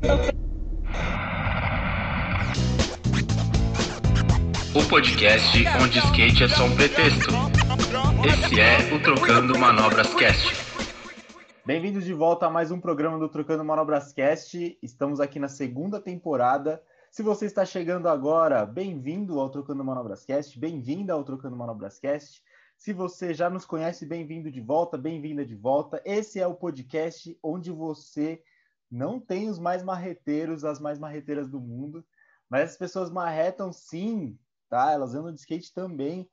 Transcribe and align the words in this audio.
O 0.00 0.04
podcast 4.88 5.58
onde 5.82 5.98
skate 5.98 6.44
é 6.44 6.48
só 6.48 6.66
um 6.66 6.76
pretexto. 6.76 7.34
Esse 8.24 8.60
é 8.60 8.94
o 8.94 9.02
Trocando 9.02 9.58
Manobras 9.58 10.14
Cast. 10.14 10.54
Bem-vindos 11.66 12.04
de 12.04 12.14
volta 12.14 12.46
a 12.46 12.50
mais 12.50 12.70
um 12.70 12.80
programa 12.80 13.18
do 13.18 13.28
Trocando 13.28 13.64
Manobras 13.64 14.12
Cast. 14.12 14.78
Estamos 14.80 15.18
aqui 15.18 15.40
na 15.40 15.48
segunda 15.48 16.00
temporada. 16.00 16.80
Se 17.10 17.20
você 17.20 17.46
está 17.46 17.64
chegando 17.64 18.08
agora, 18.08 18.64
bem-vindo 18.64 19.40
ao 19.40 19.50
Trocando 19.50 19.82
Manobras 19.82 20.24
Cast, 20.24 20.56
bem-vinda 20.60 21.12
ao 21.12 21.24
Trocando 21.24 21.56
Manobras 21.56 21.98
Cast. 21.98 22.40
Se 22.76 22.92
você 22.92 23.34
já 23.34 23.50
nos 23.50 23.64
conhece, 23.64 24.06
bem-vindo 24.06 24.48
de 24.48 24.60
volta, 24.60 24.96
bem-vinda 24.96 25.44
de 25.44 25.56
volta. 25.56 26.00
Esse 26.04 26.38
é 26.38 26.46
o 26.46 26.54
podcast 26.54 27.36
onde 27.42 27.72
você 27.72 28.40
não 28.90 29.20
tem 29.20 29.48
os 29.48 29.58
mais 29.58 29.82
marreteiros, 29.82 30.64
as 30.64 30.80
mais 30.80 30.98
marreteiras 30.98 31.48
do 31.48 31.60
mundo, 31.60 32.04
mas 32.48 32.70
as 32.70 32.76
pessoas 32.76 33.10
marretam 33.10 33.72
sim, 33.72 34.38
tá? 34.68 34.92
Elas 34.92 35.14
andam 35.14 35.32
de 35.32 35.40
skate 35.40 35.72
também, 35.72 36.28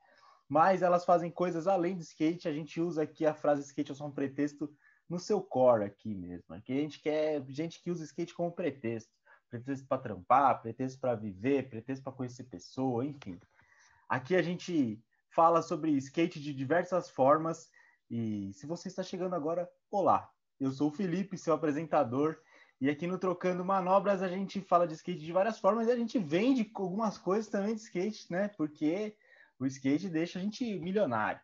mas 0.47 0.81
elas 0.81 1.05
fazem 1.05 1.29
coisas 1.29 1.67
além 1.67 1.95
do 1.95 2.01
skate. 2.01 2.47
A 2.47 2.53
gente 2.53 2.79
usa 2.79 3.03
aqui 3.03 3.25
a 3.25 3.33
frase 3.33 3.63
skate 3.63 3.91
é 3.91 3.95
só 3.95 4.05
um 4.05 4.11
pretexto 4.11 4.73
no 5.09 5.19
seu 5.19 5.41
core 5.41 5.83
aqui 5.83 6.15
mesmo. 6.15 6.53
Aqui 6.53 6.73
a 6.73 6.81
gente 6.81 7.01
quer 7.01 7.43
gente 7.49 7.81
que 7.81 7.91
usa 7.91 8.03
skate 8.03 8.33
como 8.33 8.51
pretexto. 8.51 9.11
Pretexto 9.49 9.87
para 9.87 10.01
trampar, 10.01 10.61
pretexto 10.61 10.99
para 10.99 11.15
viver, 11.15 11.69
pretexto 11.69 12.03
para 12.03 12.13
conhecer 12.13 12.43
pessoa, 12.45 13.05
enfim. 13.05 13.39
Aqui 14.09 14.35
a 14.35 14.41
gente 14.41 15.01
fala 15.29 15.61
sobre 15.61 15.91
skate 15.97 16.39
de 16.39 16.53
diversas 16.53 17.09
formas. 17.09 17.69
E 18.09 18.51
se 18.53 18.65
você 18.65 18.87
está 18.87 19.03
chegando 19.03 19.35
agora, 19.35 19.69
olá, 19.91 20.29
eu 20.59 20.71
sou 20.71 20.89
o 20.89 20.93
Felipe, 20.93 21.37
seu 21.37 21.53
apresentador. 21.53 22.37
E 22.79 22.89
aqui 22.89 23.07
no 23.07 23.17
Trocando 23.17 23.63
Manobras 23.63 24.21
a 24.21 24.27
gente 24.27 24.59
fala 24.59 24.85
de 24.85 24.93
skate 24.95 25.25
de 25.25 25.31
várias 25.31 25.59
formas 25.59 25.87
e 25.87 25.91
a 25.91 25.95
gente 25.95 26.19
vende 26.19 26.69
algumas 26.75 27.17
coisas 27.17 27.47
também 27.47 27.73
de 27.73 27.81
skate, 27.81 28.29
né? 28.29 28.49
Porque 28.49 29.15
o 29.57 29.65
skate 29.65 30.09
deixa 30.09 30.39
a 30.39 30.41
gente 30.41 30.77
milionário. 30.79 31.39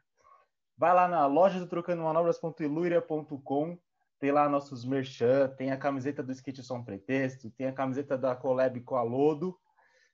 Vai 0.77 0.93
lá 0.93 1.07
na 1.07 1.25
loja 1.25 1.59
do 1.59 1.67
Trocando 1.67 2.03
Manobras.iluria.com, 2.03 3.77
tem 4.19 4.31
lá 4.31 4.49
nossos 4.49 4.83
merchan, 4.83 5.47
tem 5.57 5.71
a 5.71 5.77
camiseta 5.77 6.21
do 6.21 6.31
Skate 6.31 6.63
Só 6.63 6.75
um 6.75 6.83
Pretexto, 6.83 7.49
tem 7.51 7.67
a 7.67 7.73
camiseta 7.73 8.17
da 8.17 8.35
Collab 8.35 8.79
com 8.81 8.95
a 8.95 9.01
Lodo, 9.01 9.57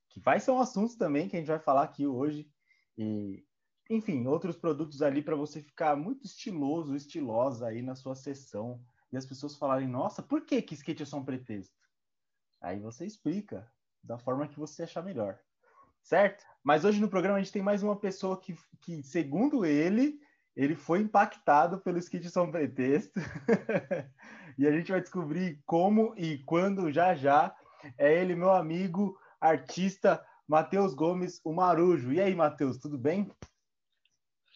que 0.09 0.19
vai 0.19 0.39
ser 0.39 0.51
um 0.51 0.59
assunto 0.59 0.97
também 0.97 1.27
que 1.27 1.35
a 1.35 1.39
gente 1.39 1.47
vai 1.47 1.59
falar 1.59 1.83
aqui 1.83 2.05
hoje. 2.05 2.49
E 2.97 3.43
enfim, 3.89 4.27
outros 4.27 4.55
produtos 4.55 5.01
ali 5.01 5.21
para 5.21 5.35
você 5.35 5.61
ficar 5.61 5.95
muito 5.95 6.25
estiloso, 6.25 6.95
estilosa 6.95 7.67
aí 7.67 7.81
na 7.81 7.95
sua 7.95 8.15
sessão 8.15 8.79
e 9.11 9.17
as 9.17 9.25
pessoas 9.25 9.55
falarem: 9.55 9.87
"Nossa, 9.87 10.21
por 10.21 10.45
que 10.45 10.61
que 10.61 10.73
skate 10.73 11.03
é 11.03 11.05
só 11.05 11.17
um 11.17 11.25
pretexto?". 11.25 11.75
Aí 12.61 12.79
você 12.79 13.05
explica 13.05 13.71
da 14.03 14.17
forma 14.17 14.47
que 14.47 14.59
você 14.59 14.83
achar 14.83 15.03
melhor. 15.03 15.39
Certo? 16.01 16.45
Mas 16.63 16.85
hoje 16.85 17.01
no 17.01 17.09
programa 17.09 17.37
a 17.37 17.41
gente 17.41 17.51
tem 17.51 17.61
mais 17.61 17.83
uma 17.83 17.95
pessoa 17.95 18.39
que, 18.39 18.57
que 18.81 19.03
segundo 19.03 19.65
ele, 19.65 20.19
ele 20.55 20.75
foi 20.75 21.01
impactado 21.01 21.79
pelo 21.79 21.97
skate 21.97 22.29
só 22.29 22.43
um 22.43 22.51
pretexto. 22.51 23.19
e 24.57 24.65
a 24.65 24.71
gente 24.71 24.91
vai 24.91 25.01
descobrir 25.01 25.61
como 25.65 26.13
e 26.17 26.39
quando 26.39 26.91
já 26.91 27.13
já. 27.13 27.55
É 27.97 28.21
ele, 28.21 28.35
meu 28.35 28.51
amigo, 28.51 29.19
artista 29.39 30.25
Matheus 30.47 30.93
Gomes, 30.93 31.41
o 31.43 31.53
Marujo. 31.53 32.13
E 32.13 32.21
aí, 32.21 32.33
Matheus, 32.33 32.77
tudo 32.77 32.97
bem? 32.97 33.29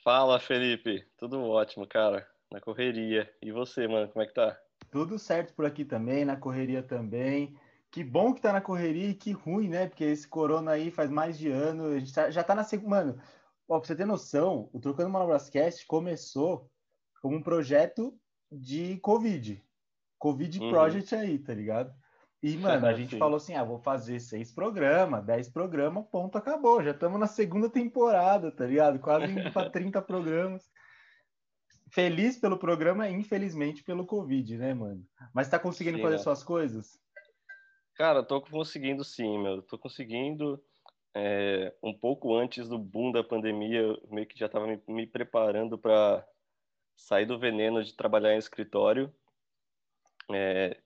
Fala, 0.04 0.40
Felipe. 0.40 1.06
Tudo 1.18 1.42
ótimo, 1.42 1.86
cara. 1.86 2.28
Na 2.52 2.60
correria. 2.60 3.32
E 3.42 3.52
você, 3.52 3.88
mano, 3.88 4.10
como 4.10 4.22
é 4.24 4.28
que 4.28 4.34
tá? 4.34 4.58
Tudo 4.92 5.18
certo 5.18 5.54
por 5.54 5.66
aqui 5.66 5.86
também, 5.86 6.26
na 6.26 6.36
correria 6.36 6.84
também. 6.84 7.56
Que 7.90 8.04
bom 8.04 8.34
que 8.34 8.42
tá 8.42 8.52
na 8.52 8.62
correria 8.62 9.10
e 9.10 9.16
que 9.16 9.32
ruim, 9.32 9.70
né? 9.70 9.88
Porque 9.88 10.04
esse 10.04 10.28
corona 10.28 10.72
aí 10.72 10.92
faz 10.92 11.10
mais 11.10 11.38
de 11.38 11.50
ano. 11.50 11.86
A 11.86 12.00
gente 12.00 12.14
tá, 12.14 12.30
já 12.30 12.44
tá 12.44 12.54
na 12.54 12.64
segunda. 12.64 12.90
Mano, 12.90 13.22
ó, 13.70 13.80
pra 13.80 13.88
você 13.88 13.96
ter 13.96 14.06
noção, 14.06 14.70
o 14.74 14.80
Trocando 14.80 15.10
Manobrascast 15.10 15.86
começou 15.88 16.70
como 17.22 17.38
um 17.38 17.42
projeto 17.42 18.14
de 18.52 18.98
Covid. 18.98 19.64
Covid 20.20 20.60
uhum. 20.60 20.70
Project 20.70 21.16
aí, 21.16 21.40
tá 21.40 21.54
ligado? 21.54 21.94
E, 22.44 22.56
mano, 22.58 22.86
a 22.86 22.94
gente 22.94 23.18
falou 23.18 23.38
assim: 23.38 23.56
ah, 23.56 23.64
vou 23.64 23.80
fazer 23.80 24.20
seis 24.20 24.52
programas, 24.52 25.24
dez 25.26 25.50
programas, 25.50 26.06
ponto, 26.12 26.38
acabou. 26.38 26.84
Já 26.84 26.92
estamos 26.92 27.20
na 27.20 27.28
segunda 27.28 27.70
temporada, 27.70 28.52
tá 28.52 28.66
ligado? 28.66 29.00
Quase 29.00 29.32
indo 29.32 29.52
para 29.52 29.70
30 29.70 30.02
programas. 30.02 30.70
Feliz 31.92 32.38
pelo 32.38 32.58
programa, 32.58 33.10
infelizmente 33.10 33.84
pelo 33.84 34.06
Covid, 34.06 34.58
né, 34.58 34.74
mano? 34.74 35.06
Mas 35.34 35.50
tá 35.50 35.60
conseguindo 35.60 35.98
sim, 35.98 36.04
fazer 36.04 36.16
né? 36.16 36.24
suas 36.24 36.42
coisas? 36.42 36.98
Cara, 37.96 38.24
tô 38.24 38.42
conseguindo 38.42 39.04
sim, 39.04 39.38
meu. 39.38 39.62
Tô 39.62 39.78
conseguindo. 39.78 40.64
É, 41.14 41.76
um 41.84 41.94
pouco 41.94 42.34
antes 42.34 42.70
do 42.70 42.80
boom 42.80 43.12
da 43.12 43.22
pandemia, 43.22 43.82
eu 43.82 44.02
meio 44.10 44.26
que 44.26 44.40
já 44.40 44.48
tava 44.48 44.66
me, 44.66 44.82
me 44.88 45.06
preparando 45.06 45.78
para 45.78 46.26
sair 46.96 47.26
do 47.26 47.38
veneno 47.38 47.84
de 47.84 47.94
trabalhar 47.94 48.34
em 48.34 48.38
escritório. 48.38 49.14
É, 50.32 50.78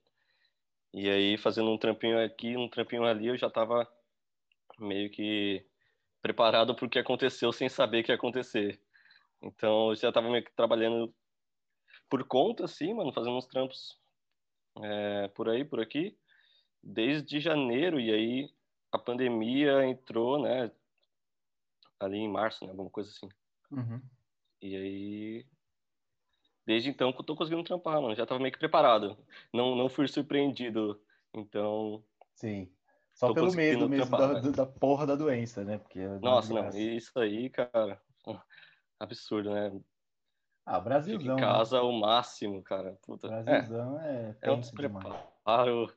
e 0.91 1.07
aí, 1.07 1.37
fazendo 1.37 1.69
um 1.69 1.77
trampinho 1.77 2.23
aqui, 2.23 2.57
um 2.57 2.67
trampinho 2.67 3.03
ali, 3.03 3.27
eu 3.27 3.37
já 3.37 3.47
estava 3.47 3.87
meio 4.79 5.11
que 5.11 5.63
preparado 6.21 6.73
para 6.73 6.85
o 6.85 6.89
que 6.89 6.97
aconteceu 6.97 7.51
sem 7.51 7.69
saber 7.69 8.01
que 8.01 8.11
ia 8.11 8.15
acontecer. 8.15 8.81
Então, 9.41 9.89
eu 9.89 9.95
já 9.95 10.09
estava 10.09 10.29
meio 10.29 10.43
que 10.43 10.53
trabalhando 10.55 11.13
por 12.09 12.23
conta, 12.25 12.65
assim, 12.65 12.93
mano, 12.93 13.13
fazendo 13.13 13.35
uns 13.35 13.47
trampos 13.47 13.99
é, 14.81 15.27
por 15.29 15.49
aí, 15.49 15.63
por 15.63 15.79
aqui, 15.79 16.17
desde 16.81 17.39
janeiro. 17.39 17.99
E 17.99 18.11
aí, 18.11 18.53
a 18.91 18.97
pandemia 18.97 19.85
entrou, 19.85 20.41
né, 20.41 20.71
ali 21.99 22.17
em 22.17 22.31
março, 22.31 22.65
né, 22.65 22.71
alguma 22.71 22.89
coisa 22.89 23.09
assim. 23.09 23.29
Uhum. 23.71 24.01
E 24.61 24.75
aí, 24.75 25.45
desde 26.65 26.89
então 26.89 27.11
que 27.13 27.19
eu 27.19 27.25
tô 27.25 27.35
conseguindo 27.35 27.63
trampar, 27.63 28.01
mano. 28.01 28.15
Já 28.15 28.25
tava 28.25 28.39
meio 28.39 28.51
que 28.51 28.59
preparado. 28.59 29.17
Não, 29.53 29.75
não 29.75 29.89
fui 29.89 30.07
surpreendido. 30.07 30.99
Então. 31.33 32.03
Sim. 32.33 32.71
Só 33.13 33.33
pelo 33.33 33.53
medo 33.53 33.87
mesmo 33.87 34.09
trampar, 34.09 34.41
da, 34.41 34.49
da, 34.49 34.65
porra 34.65 35.05
da 35.05 35.15
doença, 35.15 35.63
né? 35.63 35.77
Porque 35.77 35.99
é 35.99 36.19
Nossa, 36.19 36.53
não. 36.53 36.67
Isso 36.69 37.17
aí, 37.17 37.49
cara. 37.49 38.01
Absurdo, 38.99 39.53
né? 39.53 39.71
Ah, 40.65 40.79
Brasilzão. 40.79 41.37
Em 41.37 41.41
né? 41.41 41.41
casa 41.41 41.77
né? 41.77 41.83
o 41.83 41.91
máximo, 41.91 42.61
cara. 42.63 42.97
Puta. 43.03 43.27
Brasilzão 43.27 43.99
é. 44.01 44.35
É, 44.41 44.49
é 44.49 44.51
um 44.51 44.59
despreparo. 44.59 45.15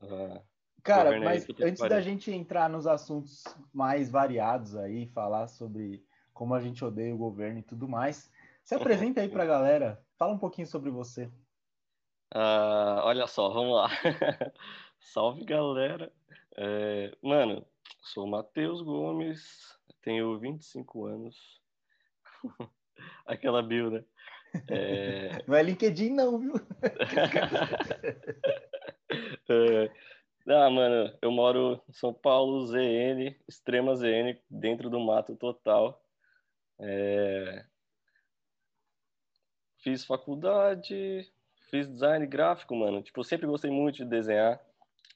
ah, 0.00 0.42
cara, 0.82 1.18
mas 1.20 1.46
antes 1.60 1.80
da 1.88 2.00
gente 2.00 2.30
entrar 2.30 2.70
nos 2.70 2.86
assuntos 2.86 3.42
mais 3.72 4.10
variados 4.10 4.76
aí, 4.76 5.06
falar 5.08 5.48
sobre 5.48 6.04
como 6.32 6.54
a 6.54 6.60
gente 6.60 6.84
odeia 6.84 7.14
o 7.14 7.18
governo 7.18 7.58
e 7.58 7.62
tudo 7.62 7.88
mais, 7.88 8.30
se 8.62 8.74
apresenta 8.76 9.22
aí 9.22 9.28
para 9.28 9.42
a 9.42 9.46
galera, 9.46 10.04
fala 10.16 10.32
um 10.34 10.38
pouquinho 10.38 10.66
sobre 10.66 10.90
você. 10.90 11.30
Uh, 12.34 13.00
olha 13.02 13.26
só, 13.26 13.48
vamos 13.48 13.74
lá. 13.74 13.88
Salve, 15.00 15.44
galera. 15.44 16.12
É, 16.56 17.16
mano, 17.22 17.66
sou 18.02 18.24
o 18.24 18.30
Matheus 18.30 18.82
Gomes, 18.82 19.75
tenho 20.06 20.38
25 20.38 21.04
anos. 21.04 21.36
Aquela 23.26 23.60
bio, 23.60 23.90
né? 23.90 24.04
É... 24.70 25.42
Não 25.46 25.56
é 25.56 25.62
LinkedIn, 25.62 26.10
não, 26.14 26.38
viu? 26.38 26.54
é... 29.50 29.90
Ah, 30.48 30.70
mano, 30.70 31.12
eu 31.20 31.32
moro 31.32 31.82
em 31.88 31.92
São 31.92 32.14
Paulo, 32.14 32.64
ZN, 32.68 33.34
extrema 33.48 33.96
ZN, 33.96 34.38
dentro 34.48 34.88
do 34.88 35.00
mato 35.00 35.34
total. 35.34 36.00
É 36.78 37.64
fiz 39.86 40.04
faculdade, 40.04 41.30
fiz 41.70 41.86
design 41.86 42.26
gráfico, 42.26 42.74
mano. 42.74 43.00
Tipo, 43.02 43.20
eu 43.20 43.24
sempre 43.24 43.46
gostei 43.46 43.70
muito 43.70 43.98
de 43.98 44.04
desenhar. 44.04 44.60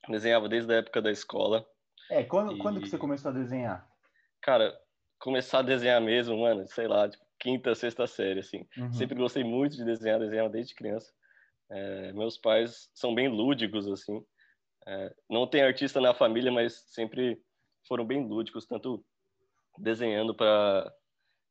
Desenhava 0.08 0.48
desde 0.48 0.72
a 0.72 0.76
época 0.76 1.02
da 1.02 1.10
escola. 1.10 1.66
É, 2.08 2.22
quando, 2.22 2.52
e... 2.52 2.58
quando 2.58 2.80
que 2.80 2.88
você 2.88 2.96
começou 2.96 3.32
a 3.32 3.34
desenhar? 3.34 3.89
Cara, 4.42 4.78
começar 5.18 5.60
a 5.60 5.62
desenhar 5.62 6.00
mesmo, 6.00 6.38
mano, 6.38 6.66
sei 6.66 6.88
lá, 6.88 7.08
tipo, 7.08 7.24
quinta, 7.38 7.74
sexta 7.74 8.06
série, 8.06 8.40
assim. 8.40 8.66
Uhum. 8.76 8.92
Sempre 8.92 9.16
gostei 9.16 9.44
muito 9.44 9.76
de 9.76 9.84
desenhar, 9.84 10.18
desenhava 10.18 10.48
desde 10.48 10.74
criança. 10.74 11.12
É, 11.70 12.12
meus 12.12 12.36
pais 12.36 12.90
são 12.94 13.14
bem 13.14 13.28
lúdicos, 13.28 13.86
assim. 13.88 14.24
É, 14.86 15.14
não 15.28 15.46
tem 15.46 15.62
artista 15.62 16.00
na 16.00 16.14
família, 16.14 16.50
mas 16.50 16.74
sempre 16.88 17.40
foram 17.86 18.04
bem 18.04 18.26
lúdicos, 18.26 18.66
tanto 18.66 19.04
desenhando 19.78 20.34
para 20.34 20.92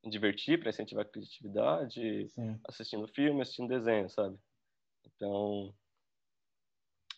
divertir, 0.06 0.60
para 0.60 0.70
incentivar 0.70 1.06
a 1.06 1.10
criatividade, 1.10 2.30
Sim. 2.30 2.60
assistindo 2.68 3.08
filme, 3.08 3.42
assistindo 3.42 3.70
desenho, 3.70 4.10
sabe? 4.10 4.38
Então. 5.06 5.74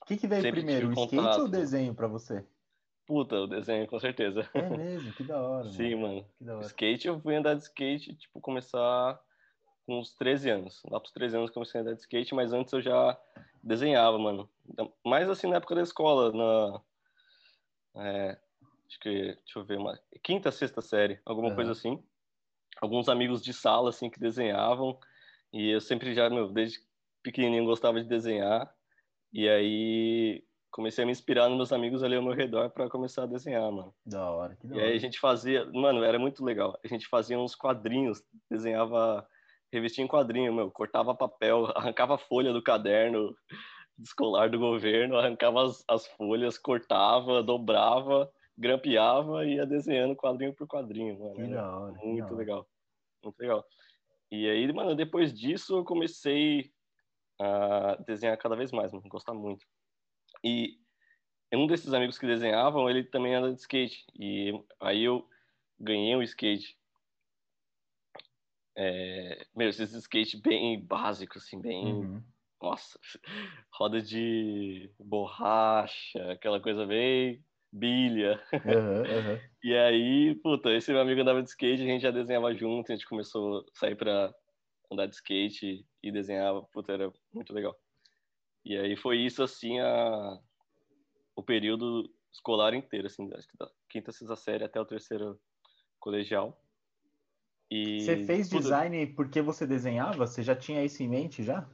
O 0.01 0.05
que, 0.05 0.17
que 0.17 0.27
veio 0.27 0.41
primeiro, 0.51 0.89
o 0.89 0.93
skate 0.93 1.15
contato, 1.15 1.39
ou 1.39 1.45
o 1.45 1.49
desenho 1.49 1.93
para 1.93 2.07
você? 2.07 2.45
Puta, 3.11 3.41
o 3.41 3.45
desenho, 3.45 3.85
com 3.87 3.99
certeza. 3.99 4.49
É 4.53 4.69
mesmo? 4.69 5.11
Que 5.11 5.23
da 5.25 5.37
hora. 5.37 5.67
Sim, 5.75 5.95
mano. 5.95 6.25
mano. 6.39 6.61
Skate, 6.61 7.09
eu 7.09 7.19
fui 7.19 7.35
andar 7.35 7.55
de 7.55 7.63
skate, 7.63 8.15
tipo, 8.15 8.39
começar 8.39 9.21
com 9.85 9.99
uns 9.99 10.13
13 10.13 10.49
anos. 10.49 10.81
Lá 10.89 10.97
pros 10.97 11.11
13 11.11 11.35
anos 11.35 11.49
comecei 11.49 11.77
a 11.77 11.83
andar 11.83 11.93
de 11.93 11.99
skate, 11.99 12.33
mas 12.33 12.53
antes 12.53 12.71
eu 12.71 12.81
já 12.81 13.19
desenhava, 13.61 14.17
mano. 14.17 14.49
Mais 15.05 15.29
assim 15.29 15.49
na 15.49 15.57
época 15.57 15.75
da 15.75 15.81
escola, 15.81 16.31
na. 16.31 18.01
É, 18.01 18.37
acho 18.87 18.99
que, 19.01 19.09
deixa 19.09 19.59
eu 19.59 19.65
ver, 19.65 19.77
uma 19.77 19.99
quinta, 20.23 20.49
sexta 20.49 20.81
série, 20.81 21.19
alguma 21.25 21.49
uhum. 21.49 21.55
coisa 21.55 21.73
assim. 21.73 22.01
Alguns 22.79 23.09
amigos 23.09 23.41
de 23.41 23.51
sala, 23.51 23.89
assim, 23.89 24.09
que 24.09 24.21
desenhavam. 24.21 24.97
E 25.51 25.69
eu 25.69 25.81
sempre 25.81 26.13
já, 26.13 26.29
meu, 26.29 26.47
desde 26.47 26.79
pequenininho 27.21 27.65
gostava 27.65 28.01
de 28.01 28.07
desenhar. 28.07 28.73
E 29.33 29.49
aí 29.49 30.45
comecei 30.71 31.03
a 31.03 31.05
me 31.05 31.11
inspirar 31.11 31.49
nos 31.49 31.57
meus 31.57 31.73
amigos 31.73 32.01
ali 32.01 32.15
ao 32.15 32.23
meu 32.23 32.33
redor 32.33 32.69
para 32.69 32.89
começar 32.89 33.23
a 33.23 33.27
desenhar, 33.27 33.69
mano. 33.71 33.93
Da 34.05 34.29
hora, 34.31 34.55
que 34.55 34.65
da 34.65 34.75
hora. 34.75 34.85
E 34.85 34.89
aí 34.89 34.95
a 34.95 34.99
gente 34.99 35.19
fazia, 35.19 35.65
mano, 35.73 36.03
era 36.03 36.17
muito 36.17 36.43
legal. 36.43 36.79
A 36.83 36.87
gente 36.87 37.07
fazia 37.07 37.37
uns 37.37 37.55
quadrinhos, 37.55 38.23
desenhava 38.49 39.27
revistinha 39.71 40.05
em 40.05 40.07
quadrinho, 40.07 40.53
meu, 40.53 40.71
cortava 40.71 41.13
papel, 41.13 41.65
arrancava 41.75 42.17
folha 42.17 42.53
do 42.53 42.63
caderno 42.63 43.35
escolar 43.99 44.49
do 44.49 44.57
governo, 44.57 45.17
arrancava 45.17 45.63
as, 45.63 45.83
as 45.87 46.07
folhas, 46.07 46.57
cortava, 46.57 47.43
dobrava, 47.43 48.31
grampeava 48.57 49.45
e 49.45 49.55
ia 49.55 49.65
desenhando 49.65 50.15
quadrinho 50.15 50.55
por 50.55 50.67
quadrinho, 50.67 51.19
mano. 51.19 51.35
Que 51.35 51.47
da 51.47 51.77
hora, 51.77 51.93
muito 52.03 52.27
que 52.27 52.33
legal. 52.33 52.67
Muito 53.23 53.39
legal. 53.39 53.65
E 54.31 54.49
aí, 54.49 54.71
mano, 54.73 54.95
depois 54.95 55.33
disso 55.33 55.77
eu 55.77 55.83
comecei 55.83 56.71
a 57.39 57.97
desenhar 58.07 58.37
cada 58.37 58.55
vez 58.55 58.71
mais, 58.71 58.91
mano, 58.91 59.03
gostar 59.09 59.33
muito. 59.33 59.65
E 60.43 60.77
um 61.53 61.67
desses 61.67 61.93
amigos 61.93 62.17
que 62.17 62.25
desenhavam, 62.25 62.89
ele 62.89 63.03
também 63.03 63.35
anda 63.35 63.53
de 63.53 63.59
skate. 63.59 64.05
E 64.17 64.51
aí 64.79 65.03
eu 65.03 65.27
ganhei 65.79 66.15
um 66.15 66.23
skate. 66.23 66.77
É, 68.75 69.45
meu, 69.55 69.69
esses 69.69 69.93
skate 69.93 70.41
bem 70.41 70.79
básicos, 70.79 71.43
assim, 71.43 71.59
bem. 71.59 71.85
Uhum. 71.85 72.23
Nossa, 72.61 72.99
roda 73.73 74.01
de 74.01 74.89
borracha, 74.99 76.31
aquela 76.31 76.61
coisa 76.61 76.85
bem 76.85 77.43
bilha. 77.71 78.41
Uhum, 78.53 79.31
uhum. 79.33 79.51
E 79.63 79.77
aí, 79.77 80.33
puta, 80.41 80.71
esse 80.71 80.91
meu 80.91 81.01
amigo 81.01 81.21
andava 81.21 81.43
de 81.43 81.49
skate, 81.49 81.83
a 81.83 81.85
gente 81.85 82.01
já 82.01 82.09
desenhava 82.09 82.51
junto, 82.55 82.91
a 82.91 82.95
gente 82.95 83.07
começou 83.07 83.59
a 83.59 83.63
sair 83.77 83.95
pra 83.95 84.33
andar 84.91 85.05
de 85.05 85.13
skate 85.13 85.85
e 86.01 86.11
desenhava, 86.11 86.63
puta, 86.73 86.93
era 86.93 87.13
muito 87.31 87.53
legal. 87.53 87.79
E 88.63 88.77
aí 88.77 88.95
foi 88.95 89.17
isso, 89.17 89.43
assim, 89.43 89.79
a... 89.79 90.39
o 91.35 91.43
período 91.43 92.09
escolar 92.31 92.73
inteiro, 92.73 93.07
assim, 93.07 93.29
acho 93.33 93.47
que 93.47 93.57
da 93.57 93.69
quinta, 93.89 94.11
sexta 94.11 94.35
série 94.35 94.63
até 94.63 94.79
o 94.79 94.85
terceiro 94.85 95.39
colegial. 95.99 96.61
E... 97.69 98.01
Você 98.01 98.25
fez 98.25 98.49
design 98.49 99.07
porque 99.07 99.41
você 99.41 99.65
desenhava? 99.65 100.27
Você 100.27 100.43
já 100.43 100.55
tinha 100.55 100.83
isso 100.83 101.01
em 101.01 101.09
mente 101.09 101.43
já? 101.43 101.69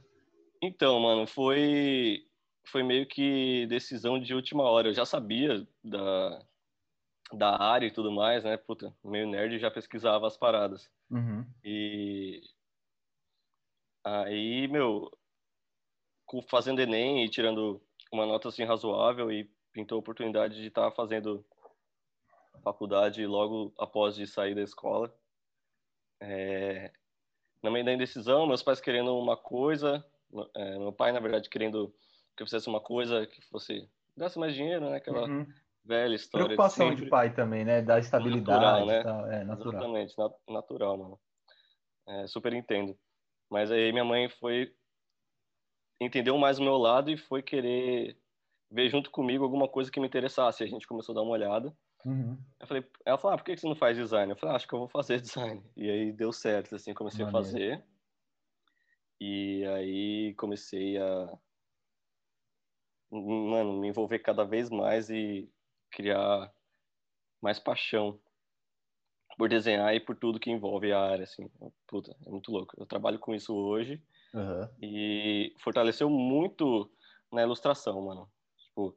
Então, 0.62 0.98
mano, 1.00 1.26
foi 1.26 2.24
foi 2.70 2.82
meio 2.82 3.06
que 3.06 3.66
decisão 3.66 4.20
de 4.20 4.34
última 4.34 4.62
hora. 4.62 4.88
Eu 4.88 4.94
já 4.94 5.04
sabia 5.04 5.66
da, 5.82 6.46
da 7.32 7.62
área 7.62 7.86
e 7.86 7.90
tudo 7.90 8.12
mais, 8.12 8.44
né? 8.44 8.56
Puta, 8.56 8.94
meio 9.04 9.26
nerd 9.26 9.58
já 9.58 9.70
pesquisava 9.70 10.26
as 10.26 10.36
paradas. 10.36 10.88
Uhum. 11.10 11.44
E 11.64 12.42
aí, 14.04 14.68
meu, 14.68 15.10
fazendo 16.48 16.80
Enem 16.80 17.24
e 17.24 17.28
tirando 17.28 17.80
uma 18.12 18.26
nota 18.26 18.48
assim 18.48 18.64
razoável 18.64 19.30
e 19.30 19.50
pintou 19.72 19.96
a 19.96 20.00
oportunidade 20.00 20.56
de 20.56 20.68
estar 20.68 20.90
tá 20.90 20.90
fazendo 20.90 21.44
faculdade 22.62 23.24
logo 23.26 23.72
após 23.78 24.14
de 24.16 24.26
sair 24.26 24.54
da 24.54 24.62
escola. 24.62 25.12
É, 26.20 26.90
na 27.62 27.70
meio 27.70 27.84
da 27.84 27.92
indecisão, 27.92 28.46
meus 28.46 28.62
pais 28.62 28.80
querendo 28.80 29.16
uma 29.16 29.36
coisa, 29.36 30.04
é, 30.54 30.78
meu 30.78 30.92
pai, 30.92 31.12
na 31.12 31.20
verdade, 31.20 31.48
querendo 31.48 31.94
que 32.36 32.42
eu 32.42 32.46
fizesse 32.46 32.68
uma 32.68 32.80
coisa 32.80 33.26
que 33.26 33.40
fosse 33.42 33.88
desse 34.16 34.38
mais 34.38 34.54
dinheiro, 34.54 34.90
né? 34.90 34.96
Aquela 34.96 35.26
uhum. 35.26 35.46
velha 35.84 36.14
história. 36.14 36.46
Preocupação 36.46 36.94
de, 36.94 37.04
de, 37.04 37.08
pai 37.08 37.32
também, 37.32 37.64
né? 37.64 37.82
Da 37.82 37.98
estabilidade. 37.98 38.60
Natural, 38.60 38.86
né? 38.86 39.02
Tal. 39.02 39.30
É, 39.30 39.44
natural. 39.44 39.72
Exatamente, 39.72 40.14
natural, 40.48 40.96
mano. 40.98 41.20
É, 42.06 42.26
super 42.26 42.52
entendo. 42.52 42.96
Mas 43.50 43.70
aí 43.70 43.92
minha 43.92 44.04
mãe 44.04 44.28
foi 44.28 44.72
entendeu 46.00 46.36
mais 46.38 46.58
o 46.58 46.62
meu 46.62 46.76
lado 46.76 47.10
e 47.10 47.16
foi 47.16 47.42
querer 47.42 48.16
ver 48.70 48.88
junto 48.88 49.10
comigo 49.10 49.44
alguma 49.44 49.68
coisa 49.68 49.90
que 49.90 50.00
me 50.00 50.06
interessasse. 50.06 50.62
A 50.62 50.66
gente 50.66 50.86
começou 50.86 51.12
a 51.12 51.16
dar 51.16 51.22
uma 51.22 51.32
olhada. 51.32 51.74
Uhum. 52.04 52.38
Eu 52.60 52.66
falei, 52.66 52.84
ela 53.04 53.18
falou, 53.18 53.34
ah, 53.34 53.38
por 53.38 53.44
que 53.44 53.56
você 53.56 53.66
não 53.66 53.74
faz 53.74 53.96
design? 53.96 54.30
Eu 54.30 54.36
falei, 54.36 54.52
ah, 54.52 54.56
acho 54.56 54.68
que 54.68 54.74
eu 54.74 54.78
vou 54.78 54.88
fazer 54.88 55.20
design. 55.20 55.62
E 55.76 55.90
aí 55.90 56.12
deu 56.12 56.32
certo, 56.32 56.74
assim, 56.74 56.94
comecei 56.94 57.24
Maneiro. 57.24 57.38
a 57.38 57.42
fazer. 57.42 57.84
E 59.20 59.64
aí 59.66 60.34
comecei 60.34 60.96
a 60.98 61.38
mano, 63.10 63.80
me 63.80 63.88
envolver 63.88 64.18
cada 64.18 64.44
vez 64.44 64.70
mais 64.70 65.08
e 65.10 65.50
criar 65.90 66.52
mais 67.40 67.58
paixão 67.58 68.20
por 69.36 69.48
desenhar 69.48 69.94
e 69.94 70.00
por 70.00 70.14
tudo 70.16 70.38
que 70.38 70.50
envolve 70.50 70.92
a 70.92 71.00
área, 71.00 71.24
assim. 71.24 71.50
Puta, 71.86 72.14
é 72.26 72.30
muito 72.30 72.52
louco. 72.52 72.74
Eu 72.78 72.86
trabalho 72.86 73.18
com 73.18 73.34
isso 73.34 73.54
hoje 73.54 74.00
uhum. 74.34 74.68
e 74.82 75.54
fortaleceu 75.58 76.08
muito 76.08 76.90
na 77.32 77.42
ilustração, 77.42 78.00
mano. 78.02 78.28
Tipo, 78.56 78.96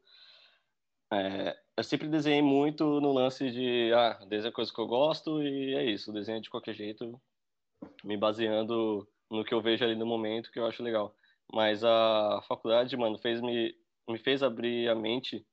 é, 1.13 1.57
eu 1.77 1.83
sempre 1.83 2.07
desenhei 2.07 2.41
muito 2.41 3.01
no 3.01 3.11
lance 3.13 3.49
de, 3.51 3.91
ah, 3.93 4.23
desenho 4.27 4.53
coisa 4.53 4.73
que 4.73 4.79
eu 4.79 4.87
gosto 4.87 5.41
e 5.41 5.75
é 5.75 5.83
isso, 5.85 6.13
desenho 6.13 6.41
de 6.41 6.49
qualquer 6.49 6.73
jeito, 6.73 7.19
me 8.03 8.17
baseando 8.17 9.07
no 9.29 9.43
que 9.43 9.53
eu 9.53 9.61
vejo 9.61 9.83
ali 9.83 9.95
no 9.95 10.05
momento 10.05 10.51
que 10.51 10.59
eu 10.59 10.65
acho 10.65 10.83
legal. 10.83 11.15
Mas 11.53 11.83
a 11.83 12.41
faculdade, 12.47 12.95
mano, 12.95 13.17
fez 13.17 13.41
me 13.41 13.75
me 14.09 14.17
fez 14.17 14.43
abrir 14.43 14.89
a 14.89 14.95
mente 14.95 15.45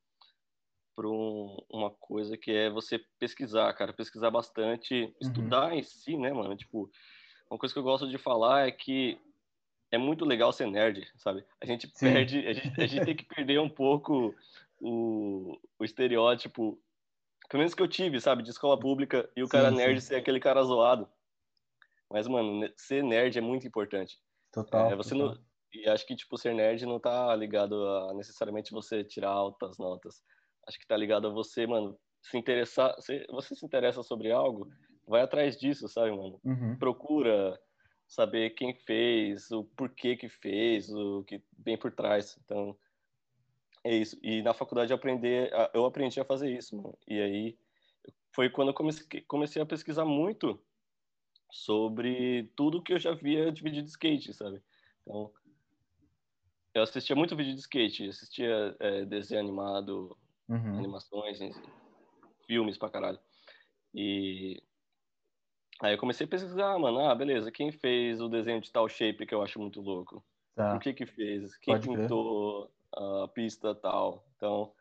para 0.96 1.08
um, 1.08 1.56
uma 1.70 1.90
coisa 1.90 2.36
que 2.36 2.50
é 2.50 2.68
você 2.68 3.00
pesquisar, 3.18 3.72
cara, 3.74 3.92
pesquisar 3.92 4.30
bastante, 4.30 5.04
uhum. 5.04 5.14
estudar 5.20 5.76
em 5.76 5.82
si, 5.82 6.16
né, 6.16 6.32
mano? 6.32 6.56
Tipo, 6.56 6.90
uma 7.48 7.58
coisa 7.58 7.72
que 7.72 7.78
eu 7.78 7.84
gosto 7.84 8.08
de 8.08 8.18
falar 8.18 8.66
é 8.66 8.72
que 8.72 9.18
é 9.90 9.98
muito 9.98 10.24
legal 10.24 10.52
ser 10.52 10.66
nerd, 10.66 11.06
sabe? 11.16 11.44
A 11.60 11.66
gente 11.66 11.88
Sim. 11.94 12.12
perde, 12.12 12.46
a 12.46 12.52
gente, 12.52 12.80
a 12.80 12.86
gente 12.86 13.04
tem 13.04 13.16
que 13.16 13.24
perder 13.24 13.58
um 13.60 13.68
pouco 13.68 14.34
o, 14.80 15.58
o 15.78 15.84
estereótipo, 15.84 16.78
pelo 17.48 17.60
menos 17.60 17.74
que 17.74 17.82
eu 17.82 17.88
tive, 17.88 18.20
sabe, 18.20 18.42
de 18.42 18.50
escola 18.50 18.78
pública 18.78 19.28
e 19.36 19.42
o 19.42 19.46
sim, 19.46 19.52
cara 19.52 19.70
nerd 19.70 20.00
sim. 20.00 20.08
ser 20.08 20.16
aquele 20.16 20.40
cara 20.40 20.62
zoado. 20.62 21.08
Mas, 22.10 22.26
mano, 22.26 22.70
ser 22.76 23.02
nerd 23.02 23.36
é 23.38 23.40
muito 23.40 23.66
importante. 23.66 24.18
Total. 24.52 24.90
É, 24.90 24.96
você 24.96 25.10
total. 25.10 25.34
não 25.34 25.48
e 25.72 25.88
acho 25.88 26.06
que, 26.06 26.16
tipo, 26.16 26.38
ser 26.38 26.54
nerd 26.54 26.84
não 26.86 26.98
tá 26.98 27.34
ligado 27.36 27.86
a 27.86 28.14
necessariamente 28.14 28.72
você 28.72 29.04
tirar 29.04 29.30
altas 29.30 29.76
notas. 29.78 30.22
Acho 30.66 30.78
que 30.78 30.86
tá 30.86 30.96
ligado 30.96 31.26
a 31.26 31.30
você, 31.30 31.66
mano, 31.66 31.98
se 32.22 32.38
interessar. 32.38 32.94
Se 33.00 33.26
você 33.30 33.54
se 33.54 33.64
interessa 33.64 34.02
sobre 34.02 34.30
algo, 34.30 34.68
vai 35.06 35.20
atrás 35.22 35.56
disso, 35.58 35.88
sabe, 35.88 36.10
mano? 36.10 36.40
Uhum. 36.44 36.78
Procura 36.78 37.58
saber 38.08 38.50
quem 38.50 38.74
fez, 38.74 39.50
o 39.50 39.62
porquê 39.62 40.16
que 40.16 40.28
fez, 40.28 40.90
o 40.90 41.22
que 41.24 41.42
vem 41.58 41.76
por 41.76 41.92
trás. 41.92 42.38
Então, 42.42 42.76
é 43.84 43.94
isso. 43.94 44.18
E 44.22 44.42
na 44.42 44.54
faculdade 44.54 44.90
eu 44.90 44.96
aprendi, 44.96 45.50
eu 45.74 45.84
aprendi 45.84 46.18
a 46.18 46.24
fazer 46.24 46.50
isso, 46.50 46.74
mano. 46.74 46.98
E 47.06 47.20
aí 47.20 47.58
foi 48.34 48.48
quando 48.48 48.68
eu 48.68 48.74
comecei, 48.74 49.20
comecei 49.22 49.60
a 49.60 49.66
pesquisar 49.66 50.06
muito 50.06 50.58
sobre 51.50 52.50
tudo 52.56 52.82
que 52.82 52.94
eu 52.94 52.98
já 52.98 53.12
via 53.12 53.52
de 53.52 53.62
vídeo 53.62 53.82
de 53.82 53.90
skate, 53.90 54.32
sabe? 54.32 54.62
Então, 55.02 55.30
eu 56.74 56.82
assistia 56.82 57.16
muito 57.16 57.36
vídeo 57.36 57.54
de 57.54 57.60
skate, 57.60 58.08
assistia 58.08 58.76
é, 58.80 59.04
desenho 59.04 59.40
animado, 59.40 60.16
uhum. 60.48 60.78
animações, 60.78 61.38
filmes 62.46 62.78
pra 62.78 62.90
caralho. 62.90 63.18
E 63.94 64.62
aí 65.80 65.94
eu 65.94 65.98
comecei 65.98 66.26
a 66.26 66.28
pesquisar, 66.28 66.78
mano, 66.78 67.00
ah, 67.00 67.14
beleza, 67.14 67.52
quem 67.52 67.70
fez 67.70 68.20
o 68.20 68.28
desenho 68.28 68.60
de 68.60 68.70
tal 68.70 68.88
shape 68.88 69.26
que 69.26 69.34
eu 69.34 69.42
acho 69.42 69.60
muito 69.60 69.80
louco? 69.80 70.24
Tá. 70.54 70.72
Por 70.72 70.80
que 70.80 70.92
que 70.92 71.06
fez? 71.06 71.56
Quem 71.58 71.74
Pode 71.74 71.88
pintou 71.88 72.70
a 72.92 73.28
pista 73.28 73.74
tal? 73.74 74.26
Então, 74.36 74.72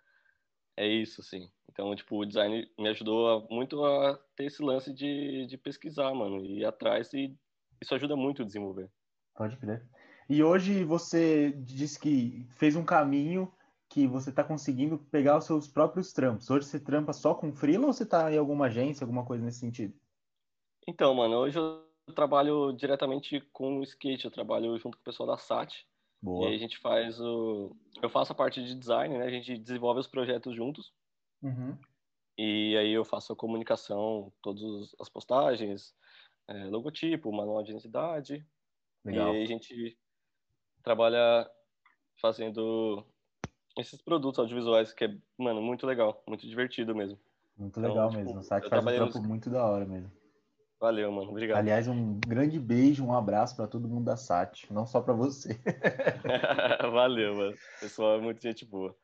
é 0.76 0.88
isso, 0.88 1.22
assim. 1.22 1.50
Então, 1.72 1.96
tipo, 1.96 2.18
o 2.18 2.26
design 2.26 2.68
me 2.78 2.90
ajudou 2.90 3.30
a, 3.30 3.54
muito 3.54 3.84
a 3.86 4.20
ter 4.36 4.46
esse 4.46 4.64
lance 4.64 4.92
de, 4.94 5.46
de 5.46 5.58
pesquisar, 5.58 6.14
mano, 6.14 6.44
e 6.44 6.60
ir 6.60 6.66
atrás 6.66 7.14
e 7.14 7.36
isso 7.82 7.94
ajuda 7.94 8.16
muito 8.16 8.42
a 8.42 8.46
desenvolver. 8.46 8.90
Pode 9.36 9.58
crer. 9.58 9.86
E 10.30 10.44
hoje 10.44 10.84
você 10.84 11.52
disse 11.52 12.00
que 12.00 12.46
fez 12.52 12.76
um 12.76 12.84
caminho 12.84 13.52
que 13.90 14.06
você 14.06 14.30
está 14.30 14.44
conseguindo 14.44 14.98
pegar 14.98 15.38
os 15.38 15.46
seus 15.46 15.68
próprios 15.68 16.12
trampos. 16.12 16.50
Hoje 16.50 16.66
você 16.66 16.80
trampa 16.80 17.14
só 17.14 17.34
com 17.34 17.54
freela 17.54 17.86
ou 17.86 17.94
você 17.94 18.04
está 18.04 18.32
em 18.34 18.38
alguma 18.38 18.66
agência, 18.66 19.04
alguma 19.04 19.26
coisa 19.26 19.46
nesse 19.46 19.60
sentido? 19.60 19.94
Então, 20.88 21.14
mano, 21.14 21.36
hoje 21.38 21.60
eu 21.60 21.84
trabalho 22.16 22.72
diretamente 22.72 23.42
com 23.52 23.80
o 23.80 23.84
skate, 23.84 24.26
eu 24.26 24.32
trabalho 24.32 24.78
junto 24.80 24.98
com 24.98 25.02
o 25.02 25.06
pessoal 25.06 25.28
da 25.28 25.38
SAT. 25.38 25.86
Boa. 26.22 26.46
E 26.46 26.48
aí 26.50 26.56
a 26.56 26.58
gente 26.58 26.78
faz 26.78 27.20
o. 27.20 27.76
Eu 28.02 28.10
faço 28.10 28.32
a 28.32 28.36
parte 28.36 28.64
de 28.64 28.74
design, 28.74 29.18
né? 29.18 29.26
A 29.26 29.30
gente 29.30 29.58
desenvolve 29.58 30.00
os 30.00 30.08
projetos 30.08 30.56
juntos. 30.56 30.94
Uhum. 31.44 31.78
E 32.38 32.76
aí 32.78 32.92
eu 32.92 33.04
faço 33.04 33.34
a 33.34 33.36
comunicação, 33.36 34.32
todas 34.42 34.96
as 35.00 35.10
postagens, 35.10 35.94
é, 36.48 36.66
logotipo, 36.66 37.32
manual 37.32 37.62
de 37.64 37.72
identidade. 37.72 38.46
Legal. 39.04 39.34
E 39.34 39.38
aí 39.38 39.44
a 39.44 39.48
gente 39.48 39.98
trabalha 40.84 41.50
fazendo 42.22 43.06
esses 43.78 44.02
produtos 44.02 44.40
audiovisuais 44.40 44.94
que 44.94 45.06
é, 45.06 45.18
mano, 45.38 45.62
muito 45.62 45.86
legal, 45.86 46.24
muito 46.28 46.48
divertido 46.48 46.96
mesmo. 46.96 47.20
Muito 47.58 47.80
legal 47.80 48.10
então, 48.10 48.12
mesmo. 48.12 48.28
Tipo, 48.28 48.40
o 48.40 48.44
site 48.44 48.70
faz 48.70 48.84
um 48.84 48.88
trampo 48.88 49.22
muito 49.22 49.50
da 49.50 49.66
hora 49.66 49.86
mesmo. 49.86 50.12
Valeu, 50.80 51.12
mano. 51.12 51.32
Obrigado. 51.32 51.58
Aliás, 51.58 51.88
um 51.88 52.20
grande 52.20 52.60
beijo, 52.60 53.04
um 53.04 53.14
abraço 53.14 53.56
para 53.56 53.68
todo 53.68 53.88
mundo 53.88 54.06
da 54.06 54.16
SAT, 54.16 54.70
não 54.70 54.86
só 54.86 55.02
para 55.02 55.14
você. 55.14 55.60
Valeu, 56.92 57.36
mano. 57.36 57.54
O 57.54 57.80
pessoal 57.80 58.16
é 58.16 58.22
muito 58.22 58.42
gente 58.42 58.64
boa. 58.64 58.96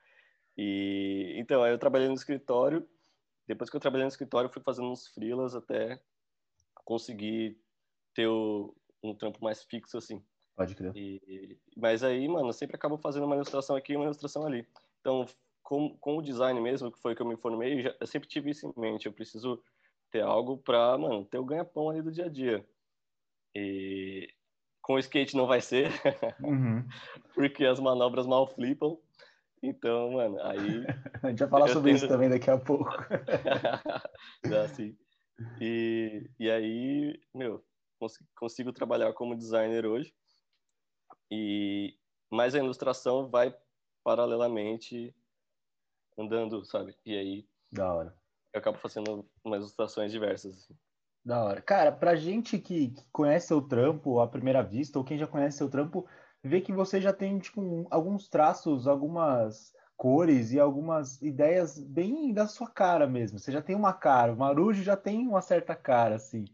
E 0.55 1.33
então, 1.37 1.63
aí 1.63 1.71
eu 1.71 1.79
trabalhei 1.79 2.07
no 2.07 2.13
escritório. 2.13 2.87
Depois 3.47 3.69
que 3.69 3.75
eu 3.75 3.81
trabalhei 3.81 4.05
no 4.05 4.11
escritório, 4.11 4.49
fui 4.49 4.61
fazendo 4.61 4.89
uns 4.89 5.07
freelas 5.07 5.55
até 5.55 5.99
conseguir 6.85 7.57
ter 8.13 8.27
o, 8.27 8.75
um 9.03 9.15
trampo 9.15 9.43
mais 9.43 9.63
fixo 9.63 9.97
assim. 9.97 10.23
Pode 10.55 10.75
crer. 10.75 10.95
E, 10.95 11.57
mas 11.75 12.03
aí, 12.03 12.27
mano, 12.27 12.49
eu 12.49 12.53
sempre 12.53 12.75
acabo 12.75 12.97
fazendo 12.97 13.25
uma 13.25 13.35
ilustração 13.35 13.75
aqui 13.75 13.93
e 13.93 13.95
uma 13.95 14.05
ilustração 14.05 14.45
ali. 14.45 14.67
Então, 15.01 15.25
com, 15.63 15.97
com 15.97 16.17
o 16.17 16.21
design 16.21 16.59
mesmo, 16.61 16.91
que 16.91 16.99
foi 16.99 17.15
que 17.15 17.21
eu 17.21 17.25
me 17.25 17.35
formei, 17.35 17.79
eu, 17.79 17.81
já, 17.81 17.95
eu 17.99 18.05
sempre 18.05 18.29
tive 18.29 18.51
isso 18.51 18.67
em 18.67 18.79
mente. 18.79 19.07
Eu 19.07 19.13
preciso 19.13 19.61
ter 20.13 20.22
algo 20.22 20.55
para, 20.60 20.96
mano, 20.96 21.25
ter 21.25 21.39
o 21.39 21.43
ganha-pão 21.43 21.89
ali 21.89 22.03
do 22.03 22.12
dia 22.12 22.25
a 22.25 22.29
dia. 22.29 22.63
E 23.55 24.32
com 24.79 24.93
o 24.93 25.00
skate 25.00 25.36
não 25.36 25.48
vai 25.48 25.60
ser, 25.60 25.89
uhum. 26.39 26.88
porque 27.34 27.65
as 27.65 27.79
manobras 27.79 28.27
mal 28.27 28.46
flipam. 28.46 28.96
Então, 29.62 30.12
mano, 30.12 30.39
aí. 30.43 30.86
a 31.24 31.29
gente 31.29 31.39
vai 31.39 31.50
falar 31.50 31.67
sobre 31.70 31.93
isso 31.93 32.08
também 32.08 32.29
daqui 32.29 32.48
a 32.51 32.60
pouco. 32.60 32.91
assim. 34.63 34.96
E, 35.60 36.29
e 36.39 36.51
aí, 36.51 37.20
meu, 37.34 37.65
consigo 38.36 38.72
trabalhar 38.72 39.13
como 39.13 39.36
designer 39.36 39.84
hoje. 39.84 40.13
E 41.32 41.98
mas 42.29 42.53
a 42.53 42.60
ilustração 42.60 43.29
vai 43.29 43.55
paralelamente 44.03 45.15
andando, 46.17 46.63
sabe? 46.65 46.96
E 47.03 47.17
aí 47.17 47.48
da 47.72 47.91
hora. 47.91 48.22
Eu 48.53 48.60
acabo 48.60 48.77
fazendo 48.77 49.27
umas 49.43 49.60
ilustrações 49.60 50.12
diversas. 50.12 50.55
Assim. 50.55 50.75
Da 51.25 51.43
hora. 51.43 51.62
Cara, 51.62 51.91
pra 51.91 52.15
gente 52.15 52.60
que, 52.60 52.89
que 52.89 53.05
conhece 53.12 53.48
seu 53.48 53.62
trampo 53.62 54.19
à 54.19 54.27
primeira 54.27 54.62
vista, 54.62 55.00
ou 55.00 55.05
quem 55.05 55.17
já 55.17 55.25
conhece 55.25 55.57
seu 55.57 55.69
trampo, 55.69 56.05
vê 56.43 56.62
que 56.62 56.74
você 56.74 57.01
já 57.01 57.13
tem 57.13 57.39
tipo 57.39 57.88
alguns 57.89 58.27
traços, 58.29 58.88
algumas 58.88 59.74
cores 59.95 60.51
e 60.51 60.60
algumas 60.60 61.22
ideias 61.22 61.79
bem 61.79 62.33
da 62.33 62.48
sua 62.48 62.69
cara 62.69 63.07
mesmo. 63.07 63.39
Você 63.39 63.51
já 63.51 63.62
tem 63.62 63.75
uma 63.75 63.93
cara, 63.93 64.33
o 64.33 64.38
Marujo 64.38 64.83
já 64.83 64.98
tem 64.98 65.27
uma 65.27 65.41
certa 65.41 65.75
cara 65.75 66.15
assim. 66.15 66.45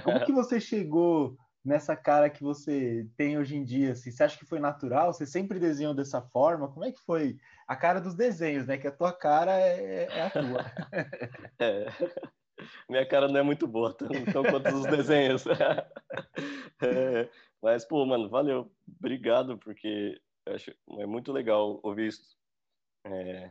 Como 0.00 0.20
que 0.20 0.30
você 0.32 0.60
chegou 0.60 1.36
nessa 1.64 1.96
cara 1.96 2.28
que 2.28 2.42
você 2.42 3.08
tem 3.16 3.38
hoje 3.38 3.56
em 3.56 3.64
dia? 3.64 3.92
Assim? 3.92 4.10
Você 4.10 4.22
acha 4.22 4.38
que 4.38 4.44
foi 4.44 4.60
natural? 4.60 5.12
Você 5.12 5.26
sempre 5.26 5.58
desenhou 5.58 5.94
dessa 5.94 6.20
forma? 6.20 6.68
Como 6.68 6.84
é 6.84 6.92
que 6.92 7.00
foi 7.00 7.38
a 7.66 7.74
cara 7.74 8.00
dos 8.00 8.14
desenhos, 8.14 8.66
né? 8.66 8.76
Que 8.76 8.86
a 8.86 8.92
tua 8.92 9.12
cara 9.12 9.52
é, 9.58 10.04
é 10.04 10.22
a 10.22 10.30
tua. 10.30 10.64
É. 11.58 11.86
Minha 12.88 13.06
cara 13.06 13.28
não 13.28 13.40
é 13.40 13.42
muito 13.42 13.66
boa, 13.66 13.92
tão, 13.92 14.08
tão 14.08 14.42
quanto 14.44 14.74
os 14.74 14.86
desenhos. 14.86 15.44
É. 16.82 17.30
Mas, 17.62 17.84
pô, 17.84 18.04
mano, 18.04 18.28
valeu. 18.28 18.70
Obrigado, 18.98 19.56
porque 19.56 20.20
acho 20.46 20.74
é 20.98 21.06
muito 21.06 21.32
legal 21.32 21.80
ouvir 21.82 22.08
isso. 22.08 22.36
É, 23.06 23.50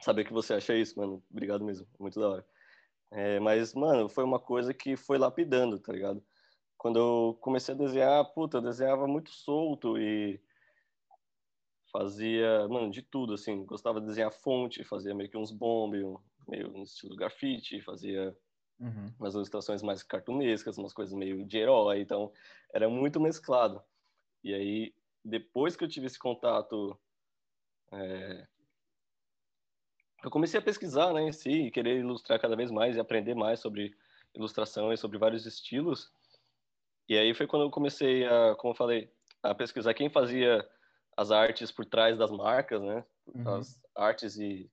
saber 0.00 0.24
que 0.24 0.32
você 0.32 0.54
acha 0.54 0.74
isso, 0.74 0.98
mano. 0.98 1.22
Obrigado 1.30 1.64
mesmo. 1.64 1.86
Muito 1.98 2.20
da 2.20 2.28
hora. 2.28 2.46
É, 3.10 3.40
mas, 3.40 3.74
mano, 3.74 4.08
foi 4.08 4.22
uma 4.24 4.38
coisa 4.38 4.72
que 4.72 4.96
foi 4.96 5.18
lapidando, 5.18 5.78
tá 5.78 5.92
ligado? 5.92 6.22
Quando 6.82 6.98
eu 6.98 7.38
comecei 7.40 7.72
a 7.72 7.78
desenhar, 7.78 8.24
puta, 8.32 8.56
eu 8.56 8.60
desenhava 8.60 9.06
muito 9.06 9.30
solto 9.30 9.96
e 9.96 10.42
fazia, 11.92 12.66
mano, 12.66 12.90
de 12.90 13.02
tudo, 13.02 13.34
assim. 13.34 13.64
Gostava 13.64 14.00
de 14.00 14.08
desenhar 14.08 14.32
fonte, 14.32 14.82
fazia 14.82 15.14
meio 15.14 15.30
que 15.30 15.36
uns 15.36 15.52
bombes, 15.52 16.04
meio 16.48 16.72
no 16.72 16.82
estilo 16.82 17.14
grafite, 17.14 17.80
fazia 17.82 18.36
uhum. 18.80 19.14
umas 19.16 19.32
ilustrações 19.34 19.80
mais 19.80 20.02
cartunescas, 20.02 20.76
umas 20.76 20.92
coisas 20.92 21.14
meio 21.14 21.46
de 21.46 21.56
herói, 21.56 22.00
então 22.00 22.32
era 22.74 22.88
muito 22.88 23.20
mesclado. 23.20 23.80
E 24.42 24.52
aí, 24.52 24.92
depois 25.24 25.76
que 25.76 25.84
eu 25.84 25.88
tive 25.88 26.06
esse 26.06 26.18
contato 26.18 26.98
é, 27.92 28.44
eu 30.24 30.32
comecei 30.32 30.58
a 30.58 30.62
pesquisar, 30.62 31.12
né, 31.12 31.22
em 31.22 31.32
si, 31.32 31.50
e 31.50 31.70
querer 31.70 32.00
ilustrar 32.00 32.40
cada 32.40 32.56
vez 32.56 32.72
mais 32.72 32.96
e 32.96 33.00
aprender 33.00 33.36
mais 33.36 33.60
sobre 33.60 33.94
ilustração 34.34 34.92
e 34.92 34.96
sobre 34.96 35.16
vários 35.16 35.46
estilos. 35.46 36.10
E 37.12 37.18
aí 37.18 37.34
foi 37.34 37.46
quando 37.46 37.66
eu 37.66 37.70
comecei 37.70 38.24
a, 38.24 38.54
como 38.54 38.72
eu 38.72 38.76
falei, 38.76 39.12
a 39.42 39.54
pesquisar 39.54 39.92
quem 39.92 40.08
fazia 40.08 40.66
as 41.14 41.30
artes 41.30 41.70
por 41.70 41.84
trás 41.84 42.16
das 42.16 42.30
marcas, 42.30 42.80
né? 42.80 43.04
Uhum. 43.26 43.56
As 43.56 43.78
artes 43.94 44.38
e 44.38 44.70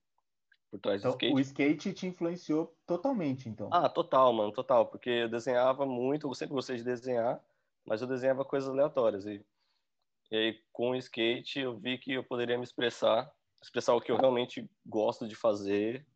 por 0.70 0.80
trás 0.80 1.02
então, 1.02 1.10
do 1.10 1.16
skate. 1.16 1.34
O 1.34 1.38
skate 1.38 1.92
te 1.92 2.06
influenciou 2.06 2.74
totalmente, 2.86 3.46
então? 3.46 3.68
Ah, 3.70 3.90
total, 3.90 4.32
mano, 4.32 4.52
total. 4.52 4.86
Porque 4.86 5.10
eu 5.10 5.28
desenhava 5.28 5.84
muito, 5.84 6.26
eu 6.26 6.34
sempre 6.34 6.54
gostei 6.54 6.78
de 6.78 6.82
desenhar, 6.82 7.38
mas 7.84 8.00
eu 8.00 8.08
desenhava 8.08 8.42
coisas 8.42 8.70
aleatórias. 8.70 9.26
E, 9.26 9.44
e 10.30 10.36
aí, 10.36 10.58
com 10.72 10.92
o 10.92 10.96
skate, 10.96 11.60
eu 11.60 11.76
vi 11.76 11.98
que 11.98 12.14
eu 12.14 12.24
poderia 12.24 12.56
me 12.56 12.64
expressar 12.64 13.30
expressar 13.62 13.94
o 13.94 14.00
que 14.00 14.10
eu 14.10 14.16
realmente 14.16 14.66
gosto 14.86 15.28
de 15.28 15.34
fazer 15.34 16.06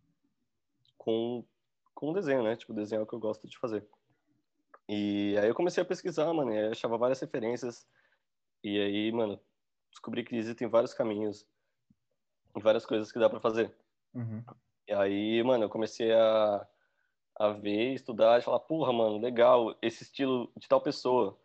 com 0.97 1.45
com 1.95 2.15
desenho, 2.15 2.43
né? 2.43 2.57
Tipo, 2.57 2.73
desenho 2.73 3.01
é 3.01 3.03
o 3.03 3.07
que 3.07 3.15
eu 3.15 3.21
gosto 3.21 3.47
de 3.47 3.59
fazer. 3.59 3.87
E 4.89 5.37
aí 5.39 5.49
eu 5.49 5.55
comecei 5.55 5.83
a 5.83 5.87
pesquisar, 5.87 6.33
mano, 6.33 6.53
e 6.53 6.69
achava 6.69 6.99
várias 6.99 7.21
referências. 7.21 7.87
E 8.63 8.79
aí, 8.79 9.13
mano, 9.13 9.41
descobri 9.91 10.25
que 10.25 10.37
existem 10.37 10.69
vários 10.69 10.93
caminhos 10.93 11.47
e 12.57 12.61
várias 12.61 12.85
coisas 12.85 13.11
que 13.11 13.19
dá 13.19 13.29
para 13.29 13.41
fazer. 13.41 13.75
Uhum. 14.15 14.45
E 14.87 14.93
aí, 14.93 15.43
mano, 15.43 15.65
eu 15.65 15.69
comecei 15.71 16.13
a, 16.13 16.67
a 17.37 17.49
ver, 17.51 17.95
estudar 17.95 18.39
e 18.39 18.43
falar, 18.43 18.61
porra, 18.61 18.93
mano, 18.93 19.19
legal, 19.19 19.77
esse 19.81 20.03
estilo 20.03 20.53
de 20.57 20.69
tal 20.69 20.81
pessoa. 20.81 21.39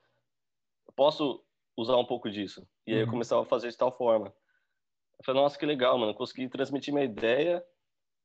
Eu 0.88 0.94
posso 0.94 1.44
usar 1.78 1.96
um 1.96 2.06
pouco 2.06 2.30
disso. 2.30 2.68
E 2.86 2.94
aí 2.94 3.00
eu 3.00 3.06
uhum. 3.06 3.12
começava 3.12 3.42
a 3.42 3.46
fazer 3.46 3.70
de 3.70 3.78
tal 3.78 3.92
forma. 3.92 4.34
Eu 5.18 5.26
falei, 5.26 5.42
nossa, 5.42 5.58
que 5.58 5.66
legal, 5.66 5.98
mano. 5.98 6.14
Consegui 6.14 6.50
transmitir 6.50 6.94
minha 6.94 7.06
ideia, 7.06 7.66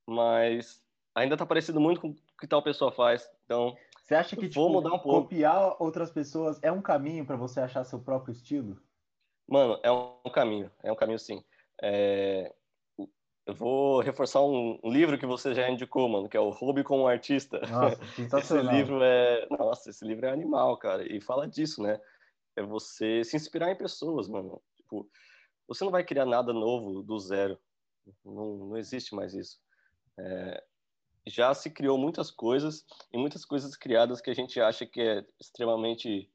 mas 0.07 0.85
ainda 1.15 1.37
tá 1.37 1.47
parecido 1.47 1.81
muito 1.81 2.01
com 2.01 2.09
o 2.09 2.17
que 2.39 2.47
tal 2.47 2.63
pessoa 2.63 2.91
faz. 2.91 3.29
Então, 3.45 3.77
você 4.05 4.15
acha 4.15 4.37
que 4.37 4.49
tipo, 4.49 4.69
mudar 4.69 4.93
um 4.93 4.99
pouco. 4.99 5.23
copiar 5.23 5.77
outras 5.81 6.11
pessoas 6.11 6.59
é 6.63 6.71
um 6.71 6.83
caminho 6.83 7.25
para 7.25 7.37
você 7.37 7.59
achar 7.59 7.85
seu 7.85 7.99
próprio 7.99 8.33
estilo? 8.33 8.79
Mano, 9.49 9.81
é 9.83 9.91
um 9.91 10.31
caminho. 10.31 10.71
É 10.83 10.93
um 10.93 10.97
caminho, 10.97 11.19
sim. 11.19 11.43
É... 11.83 12.55
Eu 13.47 13.55
vou 13.55 14.01
reforçar 14.01 14.43
um, 14.43 14.79
um, 14.83 14.91
livro 14.91 15.19
que 15.19 15.27
você 15.27 15.55
já 15.55 15.69
indicou, 15.71 16.07
mano, 16.09 16.29
que 16.29 16.37
é 16.37 16.41
o 16.41 16.51
Hobby 16.51 16.83
como 16.83 17.07
Artista. 17.07 17.61
Nossa, 17.61 17.99
esse 18.39 18.63
livro 18.63 19.03
é, 19.03 19.47
nossa, 19.51 19.91
esse 19.91 20.05
livro 20.05 20.25
é 20.27 20.31
animal, 20.31 20.79
cara, 20.79 21.07
e 21.11 21.21
fala 21.21 21.47
disso, 21.47 21.83
né? 21.83 22.01
É 22.57 22.63
você 22.63 23.23
se 23.23 23.37
inspirar 23.37 23.71
em 23.71 23.77
pessoas, 23.77 24.29
mano. 24.29 24.63
Tipo, 24.77 25.07
você 25.69 25.85
não 25.85 25.91
vai 25.91 26.05
criar 26.05 26.25
nada 26.25 26.55
novo 26.55 27.03
do 27.03 27.19
zero. 27.19 27.59
Não, 28.25 28.57
não 28.57 28.77
existe 28.79 29.15
mais 29.15 29.35
isso. 29.35 29.59
É, 30.19 30.65
já 31.27 31.55
se 31.55 31.71
criou 31.71 31.97
muitas 31.97 32.31
coisas 32.31 32.85
e 33.13 33.19
muitas 33.19 33.45
coisas 33.45 33.77
criadas 33.77 34.21
que 34.21 34.31
a 34.31 34.35
gente 34.35 34.61
acha 34.61 34.85
que 34.85 35.01
é 35.01 35.25
extremamente 35.41 36.31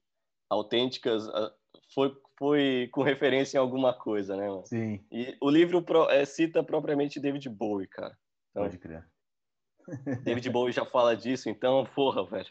autênticas 0.49 1.27
foi 1.93 2.15
foi 2.39 2.89
com 2.93 3.03
referência 3.03 3.57
em 3.57 3.59
alguma 3.59 3.93
coisa, 3.93 4.37
né? 4.37 4.47
Mano? 4.47 4.65
Sim. 4.65 5.03
E 5.11 5.35
o 5.41 5.49
livro 5.49 5.81
pro, 5.83 6.09
é, 6.09 6.23
cita 6.23 6.63
propriamente 6.63 7.19
David 7.19 7.49
Bowie, 7.49 7.85
cara. 7.85 8.17
Então, 8.49 8.63
Pode 8.63 8.77
crer. 8.77 9.05
David 10.23 10.49
Bowie 10.49 10.71
já 10.71 10.85
fala 10.85 11.17
disso, 11.17 11.49
então, 11.49 11.85
porra, 11.93 12.23
velho. 12.23 12.49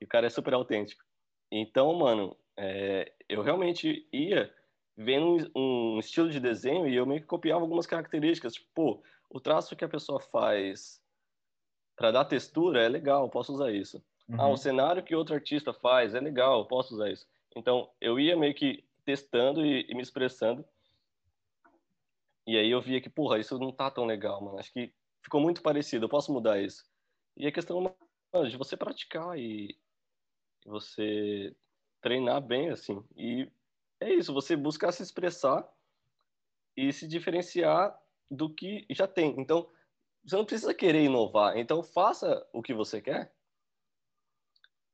E 0.00 0.04
o 0.04 0.08
cara 0.08 0.26
é 0.26 0.30
super 0.30 0.54
autêntico. 0.54 1.04
Então, 1.52 1.94
mano, 1.94 2.36
é, 2.56 3.12
eu 3.28 3.40
realmente 3.40 4.08
ia 4.12 4.52
vendo 4.96 5.48
um 5.54 6.00
estilo 6.00 6.28
de 6.28 6.40
desenho 6.40 6.88
e 6.88 6.96
eu 6.96 7.06
meio 7.06 7.20
que 7.20 7.26
copiava 7.28 7.60
algumas 7.60 7.86
características. 7.86 8.54
Tipo, 8.54 8.66
pô, 8.74 9.02
o 9.30 9.38
traço 9.38 9.76
que 9.76 9.84
a 9.84 9.88
pessoa 9.88 10.18
faz 10.18 11.00
para 11.98 12.12
dar 12.12 12.24
textura 12.24 12.80
é 12.80 12.88
legal, 12.88 13.28
posso 13.28 13.52
usar 13.52 13.72
isso. 13.72 14.00
Uhum. 14.28 14.40
Ah, 14.40 14.48
o 14.48 14.56
cenário 14.56 15.02
que 15.02 15.16
outro 15.16 15.34
artista 15.34 15.72
faz 15.72 16.14
é 16.14 16.20
legal, 16.20 16.64
posso 16.64 16.94
usar 16.94 17.10
isso. 17.10 17.26
Então, 17.56 17.90
eu 18.00 18.20
ia 18.20 18.36
meio 18.36 18.54
que 18.54 18.84
testando 19.04 19.66
e, 19.66 19.84
e 19.88 19.94
me 19.96 20.00
expressando. 20.00 20.64
E 22.46 22.56
aí 22.56 22.70
eu 22.70 22.80
via 22.80 23.00
que, 23.00 23.10
porra, 23.10 23.40
isso 23.40 23.58
não 23.58 23.72
tá 23.72 23.90
tão 23.90 24.06
legal, 24.06 24.40
mano. 24.40 24.60
Acho 24.60 24.72
que 24.72 24.92
ficou 25.20 25.40
muito 25.40 25.60
parecido, 25.60 26.04
eu 26.04 26.08
posso 26.08 26.32
mudar 26.32 26.62
isso. 26.62 26.84
E 27.36 27.48
a 27.48 27.52
questão 27.52 27.80
mano, 28.32 28.48
de 28.48 28.56
você 28.56 28.76
praticar 28.76 29.36
e 29.36 29.76
você 30.64 31.52
treinar 32.00 32.40
bem, 32.40 32.70
assim. 32.70 33.02
E 33.16 33.50
é 33.98 34.14
isso, 34.14 34.32
você 34.32 34.54
buscar 34.54 34.92
se 34.92 35.02
expressar 35.02 35.68
e 36.76 36.92
se 36.92 37.08
diferenciar 37.08 37.98
do 38.30 38.48
que 38.48 38.86
já 38.90 39.08
tem. 39.08 39.34
Então, 39.36 39.68
você 40.28 40.36
não 40.36 40.44
precisa 40.44 40.74
querer 40.74 41.04
inovar. 41.04 41.56
Então, 41.56 41.82
faça 41.82 42.46
o 42.52 42.62
que 42.62 42.74
você 42.74 43.00
quer, 43.00 43.32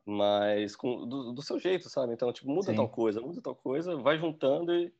mas 0.07 0.76
com, 0.76 1.09
do, 1.09 1.33
do 1.33 1.43
seu 1.43 1.59
jeito, 1.59 1.88
sabe? 1.88 2.12
Então, 2.12 2.33
tipo, 2.33 2.49
muda 2.49 2.71
Sim. 2.71 2.76
tal 2.76 2.88
coisa, 2.88 3.21
muda 3.21 3.43
tal 3.43 3.57
coisa, 3.57 3.97
vai 3.97 4.19
juntando 4.19 4.73
e 4.73 4.95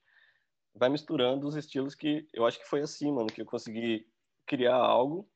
vai 0.75 0.89
misturando 0.89 1.47
os 1.47 1.55
estilos 1.55 1.95
que 1.95 2.27
eu 2.33 2.47
acho 2.47 2.59
que 2.59 2.67
foi 2.67 2.81
assim, 2.81 3.13
mano, 3.13 3.29
que 3.29 3.43
eu 3.43 3.47
consegui 3.47 4.09
criar 4.47 4.77
algo 4.77 5.29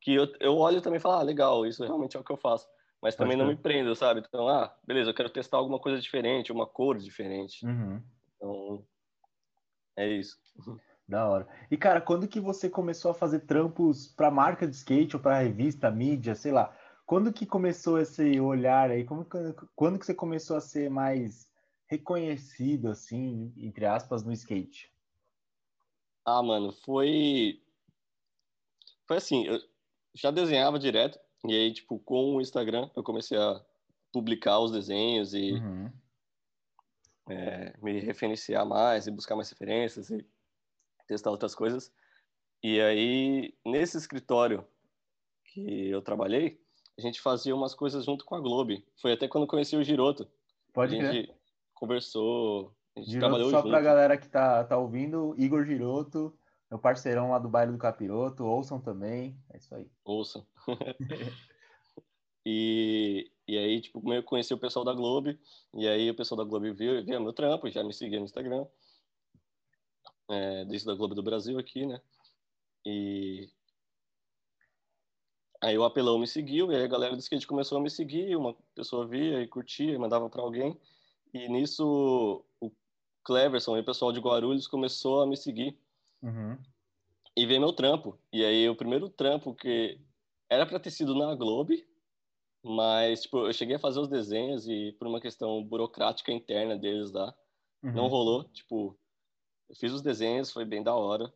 que 0.00 0.14
eu, 0.14 0.26
eu 0.40 0.56
olho 0.56 0.80
também 0.80 0.96
e 0.96 1.00
falo, 1.00 1.16
ah, 1.16 1.22
legal, 1.22 1.66
isso 1.66 1.84
realmente 1.84 2.16
é 2.16 2.20
o 2.20 2.24
que 2.24 2.32
eu 2.32 2.36
faço. 2.36 2.66
Mas 3.02 3.14
também 3.14 3.36
não 3.36 3.46
me 3.46 3.56
prendo, 3.56 3.94
sabe? 3.94 4.20
Então, 4.26 4.48
ah, 4.48 4.74
beleza, 4.86 5.10
eu 5.10 5.14
quero 5.14 5.30
testar 5.30 5.58
alguma 5.58 5.78
coisa 5.78 6.00
diferente, 6.00 6.52
uma 6.52 6.66
cor 6.66 6.98
diferente. 6.98 7.64
Uhum. 7.64 8.02
Então, 8.36 8.86
é 9.96 10.08
isso. 10.08 10.38
Da 11.10 11.28
hora. 11.28 11.48
E, 11.68 11.76
cara, 11.76 12.00
quando 12.00 12.28
que 12.28 12.38
você 12.38 12.70
começou 12.70 13.10
a 13.10 13.14
fazer 13.14 13.40
trampos 13.40 14.06
para 14.06 14.30
marca 14.30 14.64
de 14.64 14.76
skate 14.76 15.16
ou 15.16 15.20
para 15.20 15.40
revista, 15.40 15.90
mídia, 15.90 16.36
sei 16.36 16.52
lá? 16.52 16.72
Quando 17.04 17.32
que 17.32 17.44
começou 17.44 17.98
esse 17.98 18.38
olhar 18.38 18.92
aí? 18.92 19.04
Como, 19.04 19.26
quando 19.74 19.98
que 19.98 20.06
você 20.06 20.14
começou 20.14 20.56
a 20.56 20.60
ser 20.60 20.88
mais 20.88 21.50
reconhecido, 21.88 22.88
assim, 22.88 23.52
entre 23.56 23.86
aspas, 23.86 24.22
no 24.22 24.32
skate? 24.32 24.88
Ah, 26.24 26.44
mano, 26.44 26.70
foi... 26.84 27.60
Foi 29.04 29.16
assim, 29.16 29.46
eu 29.46 29.58
já 30.14 30.30
desenhava 30.30 30.78
direto, 30.78 31.18
e 31.44 31.52
aí, 31.52 31.72
tipo, 31.72 31.98
com 31.98 32.36
o 32.36 32.40
Instagram, 32.40 32.88
eu 32.94 33.02
comecei 33.02 33.36
a 33.36 33.60
publicar 34.12 34.60
os 34.60 34.70
desenhos 34.70 35.34
e 35.34 35.54
uhum. 35.54 35.90
é, 37.28 37.74
me 37.82 37.98
referenciar 37.98 38.64
mais 38.64 39.08
e 39.08 39.10
buscar 39.10 39.34
mais 39.34 39.50
referências 39.50 40.08
e 40.10 40.24
testar 41.10 41.30
outras 41.30 41.54
coisas. 41.54 41.92
E 42.62 42.80
aí, 42.80 43.54
nesse 43.66 43.96
escritório 43.96 44.64
que 45.44 45.88
eu 45.88 46.00
trabalhei, 46.00 46.60
a 46.96 47.00
gente 47.00 47.20
fazia 47.20 47.54
umas 47.54 47.74
coisas 47.74 48.04
junto 48.04 48.24
com 48.24 48.36
a 48.36 48.40
Globe. 48.40 48.86
Foi 49.00 49.12
até 49.12 49.26
quando 49.26 49.46
conheci 49.46 49.76
o 49.76 49.82
Giroto. 49.82 50.28
Pode 50.72 50.96
a 50.96 51.02
gente 51.02 51.26
crer. 51.26 51.36
conversou, 51.74 52.72
a 52.94 53.00
gente 53.00 53.10
Giroto, 53.10 53.26
trabalhou 53.26 53.50
só 53.50 53.58
junto. 53.58 53.70
pra 53.70 53.80
galera 53.80 54.16
que 54.16 54.28
tá, 54.28 54.62
tá 54.62 54.78
ouvindo, 54.78 55.34
Igor 55.36 55.64
Giroto, 55.64 56.32
meu 56.70 56.78
parceirão 56.78 57.30
lá 57.30 57.38
do 57.40 57.48
baile 57.48 57.72
do 57.72 57.78
Capiroto, 57.78 58.44
ouçam 58.44 58.80
também, 58.80 59.36
é 59.52 59.56
isso 59.58 59.74
aí. 59.74 59.90
Ouçam. 60.04 60.46
e, 62.46 63.32
e 63.48 63.58
aí, 63.58 63.80
tipo, 63.80 64.12
eu 64.12 64.22
conheci 64.22 64.54
o 64.54 64.58
pessoal 64.58 64.84
da 64.84 64.92
Globo, 64.92 65.34
e 65.74 65.88
aí 65.88 66.08
o 66.08 66.14
pessoal 66.14 66.38
da 66.38 66.44
Globo 66.44 66.72
viu, 66.72 67.04
viu 67.04 67.20
meu 67.20 67.32
trampo, 67.32 67.68
já 67.68 67.82
me 67.82 67.92
seguia 67.92 68.20
no 68.20 68.26
Instagram, 68.26 68.64
é, 70.30 70.64
desde 70.64 70.86
da 70.86 70.94
Globo 70.94 71.14
do 71.14 71.22
Brasil 71.22 71.58
aqui, 71.58 71.86
né? 71.86 72.00
E 72.84 73.48
aí 75.60 75.76
o 75.76 75.84
apelão 75.84 76.18
me 76.18 76.26
seguiu, 76.26 76.72
e 76.72 76.76
aí 76.76 76.84
a 76.84 76.88
galera 76.88 77.14
do 77.14 77.20
skate 77.20 77.46
começou 77.46 77.78
a 77.78 77.80
me 77.80 77.90
seguir, 77.90 78.36
uma 78.36 78.54
pessoa 78.74 79.06
via 79.06 79.42
e 79.42 79.48
curtia, 79.48 79.92
e 79.92 79.98
mandava 79.98 80.30
para 80.30 80.42
alguém, 80.42 80.78
e 81.34 81.48
nisso 81.48 82.44
o 82.60 82.72
Cleverson 83.24 83.76
e 83.76 83.80
o 83.80 83.84
pessoal 83.84 84.12
de 84.12 84.20
Guarulhos 84.20 84.66
começou 84.66 85.20
a 85.20 85.26
me 85.26 85.36
seguir. 85.36 85.78
Uhum. 86.22 86.58
E 87.36 87.46
ver 87.46 87.58
meu 87.58 87.72
trampo. 87.72 88.18
E 88.32 88.44
aí 88.44 88.68
o 88.68 88.76
primeiro 88.76 89.08
trampo 89.08 89.54
que 89.54 90.00
era 90.48 90.66
para 90.66 90.80
ter 90.80 90.90
sido 90.90 91.14
na 91.14 91.34
Globo, 91.34 91.72
mas 92.62 93.22
tipo, 93.22 93.46
eu 93.46 93.52
cheguei 93.52 93.76
a 93.76 93.80
fazer 93.80 94.00
os 94.00 94.08
desenhos 94.08 94.68
e 94.68 94.92
por 94.98 95.06
uma 95.06 95.20
questão 95.20 95.62
burocrática 95.62 96.32
interna 96.32 96.76
deles 96.76 97.12
lá, 97.12 97.34
uhum. 97.82 97.92
não 97.92 98.08
rolou, 98.08 98.44
tipo, 98.44 98.98
eu 99.70 99.76
fiz 99.76 99.92
os 99.92 100.02
desenhos, 100.02 100.50
foi 100.50 100.64
bem 100.64 100.82
da 100.82 100.94
hora. 100.94 101.32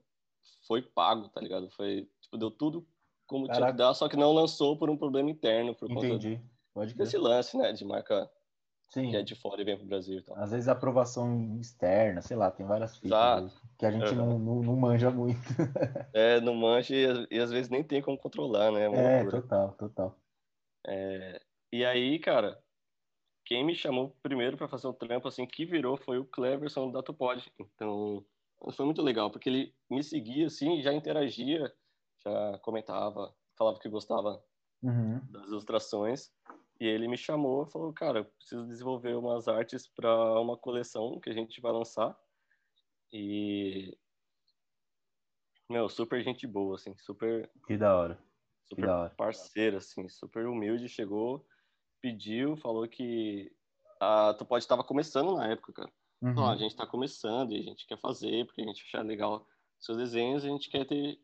Foi 0.66 0.82
pago, 0.82 1.28
tá 1.28 1.40
ligado? 1.40 1.70
Foi, 1.70 2.08
tipo, 2.20 2.36
deu 2.36 2.50
tudo 2.50 2.86
como 3.26 3.46
Caraca. 3.46 3.62
tinha 3.62 3.72
que 3.72 3.78
dar, 3.78 3.94
só 3.94 4.08
que 4.08 4.16
não 4.16 4.32
lançou 4.32 4.76
por 4.76 4.90
um 4.90 4.96
problema 4.96 5.30
interno, 5.30 5.74
por 5.74 5.90
Entendi. 5.90 6.36
conta 6.36 6.54
Pode 6.74 6.94
desse 6.94 7.16
lance, 7.16 7.56
né, 7.56 7.72
de 7.72 7.84
marca 7.84 8.28
Sim. 8.88 9.10
que 9.10 9.16
é 9.16 9.22
de 9.22 9.36
fora 9.36 9.60
e 9.60 9.64
vem 9.64 9.76
pro 9.76 9.86
Brasil 9.86 10.18
e 10.18 10.22
tal. 10.22 10.36
Às 10.36 10.50
vezes 10.50 10.66
aprovação 10.66 11.56
externa, 11.60 12.20
sei 12.20 12.36
lá, 12.36 12.50
tem 12.50 12.66
várias 12.66 12.96
fitas 12.96 13.62
que 13.78 13.86
a 13.86 13.90
gente 13.92 14.10
uhum. 14.10 14.16
não, 14.16 14.38
não, 14.38 14.62
não, 14.62 14.76
manja 14.76 15.10
muito. 15.10 15.38
é, 16.12 16.40
não 16.40 16.54
manja 16.54 16.94
e, 16.94 17.26
e, 17.30 17.38
às 17.38 17.52
vezes 17.52 17.70
nem 17.70 17.84
tem 17.84 18.02
como 18.02 18.18
controlar, 18.18 18.72
né? 18.72 18.86
É, 18.92 19.20
é 19.20 19.24
total, 19.24 19.72
total. 19.72 20.18
É, 20.86 21.40
e 21.72 21.84
aí, 21.84 22.18
cara, 22.18 22.60
quem 23.44 23.64
me 23.64 23.74
chamou 23.74 24.16
primeiro 24.22 24.56
para 24.56 24.68
fazer 24.68 24.86
o 24.86 24.92
trampo, 24.92 25.28
assim, 25.28 25.46
que 25.46 25.64
virou 25.64 25.96
foi 25.96 26.18
o 26.18 26.24
Cleverson 26.24 26.90
da 26.90 27.02
Tupod. 27.02 27.52
Então, 27.58 28.24
foi 28.72 28.84
muito 28.84 29.02
legal, 29.02 29.30
porque 29.30 29.48
ele 29.48 29.74
me 29.90 30.02
seguia, 30.02 30.46
assim, 30.46 30.82
já 30.82 30.92
interagia, 30.92 31.72
já 32.24 32.58
comentava, 32.62 33.34
falava 33.56 33.78
que 33.78 33.88
gostava 33.88 34.42
uhum. 34.82 35.20
das 35.30 35.48
ilustrações. 35.48 36.32
E 36.80 36.86
ele 36.86 37.06
me 37.06 37.16
chamou 37.16 37.64
e 37.64 37.70
falou, 37.70 37.92
cara, 37.92 38.24
preciso 38.24 38.66
desenvolver 38.66 39.14
umas 39.14 39.46
artes 39.46 39.86
para 39.86 40.40
uma 40.40 40.56
coleção 40.56 41.20
que 41.20 41.30
a 41.30 41.32
gente 41.34 41.60
vai 41.60 41.72
lançar. 41.72 42.18
E 43.12 43.96
meu, 45.68 45.88
super 45.88 46.22
gente 46.22 46.46
boa, 46.46 46.76
assim, 46.76 46.94
super. 46.96 47.50
Que 47.66 47.76
da 47.76 47.96
hora. 47.96 48.18
Super 48.66 48.86
da 48.86 48.98
hora. 48.98 49.10
parceiro, 49.10 49.76
assim, 49.78 50.08
super 50.08 50.46
humilde. 50.46 50.88
Chegou, 50.88 51.46
pediu, 52.04 52.54
falou 52.58 52.86
que 52.86 53.50
a 53.98 54.34
Tu 54.34 54.44
Pode 54.44 54.62
estava 54.62 54.84
começando 54.84 55.34
na 55.34 55.46
época, 55.46 55.72
cara. 55.72 55.92
Uhum. 56.20 56.46
A 56.46 56.54
gente 56.54 56.72
está 56.72 56.86
começando 56.86 57.52
e 57.52 57.60
a 57.60 57.62
gente 57.62 57.86
quer 57.86 57.98
fazer, 57.98 58.44
porque 58.44 58.60
a 58.60 58.66
gente 58.66 58.84
acha 58.86 59.00
legal 59.00 59.48
seus 59.80 59.96
desenhos, 59.96 60.44
a 60.44 60.48
gente 60.48 60.68
quer 60.68 60.86
ter 60.86 61.18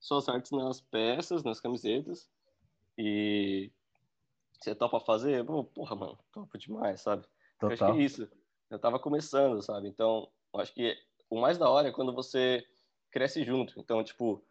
suas 0.00 0.28
artes 0.28 0.50
nas 0.50 0.80
peças, 0.80 1.44
nas 1.44 1.60
camisetas. 1.60 2.28
E 2.98 3.70
você 4.60 4.74
topa 4.74 4.98
fazer? 4.98 5.44
Pô, 5.44 5.62
porra, 5.62 5.94
mano, 5.94 6.18
topa 6.32 6.58
demais, 6.58 7.00
sabe? 7.00 7.24
Total. 7.60 7.70
Eu 7.70 7.72
acho 7.72 7.84
que 7.84 8.00
é 8.00 8.04
isso. 8.04 8.28
Eu 8.68 8.78
tava 8.80 8.98
começando, 8.98 9.62
sabe? 9.62 9.86
Então, 9.86 10.28
eu 10.52 10.60
acho 10.60 10.74
que 10.74 10.96
o 11.30 11.40
mais 11.40 11.58
da 11.58 11.68
hora 11.68 11.88
é 11.88 11.92
quando 11.92 12.12
você 12.12 12.66
cresce 13.12 13.44
junto. 13.44 13.78
Então, 13.78 14.02
tipo, 14.02 14.44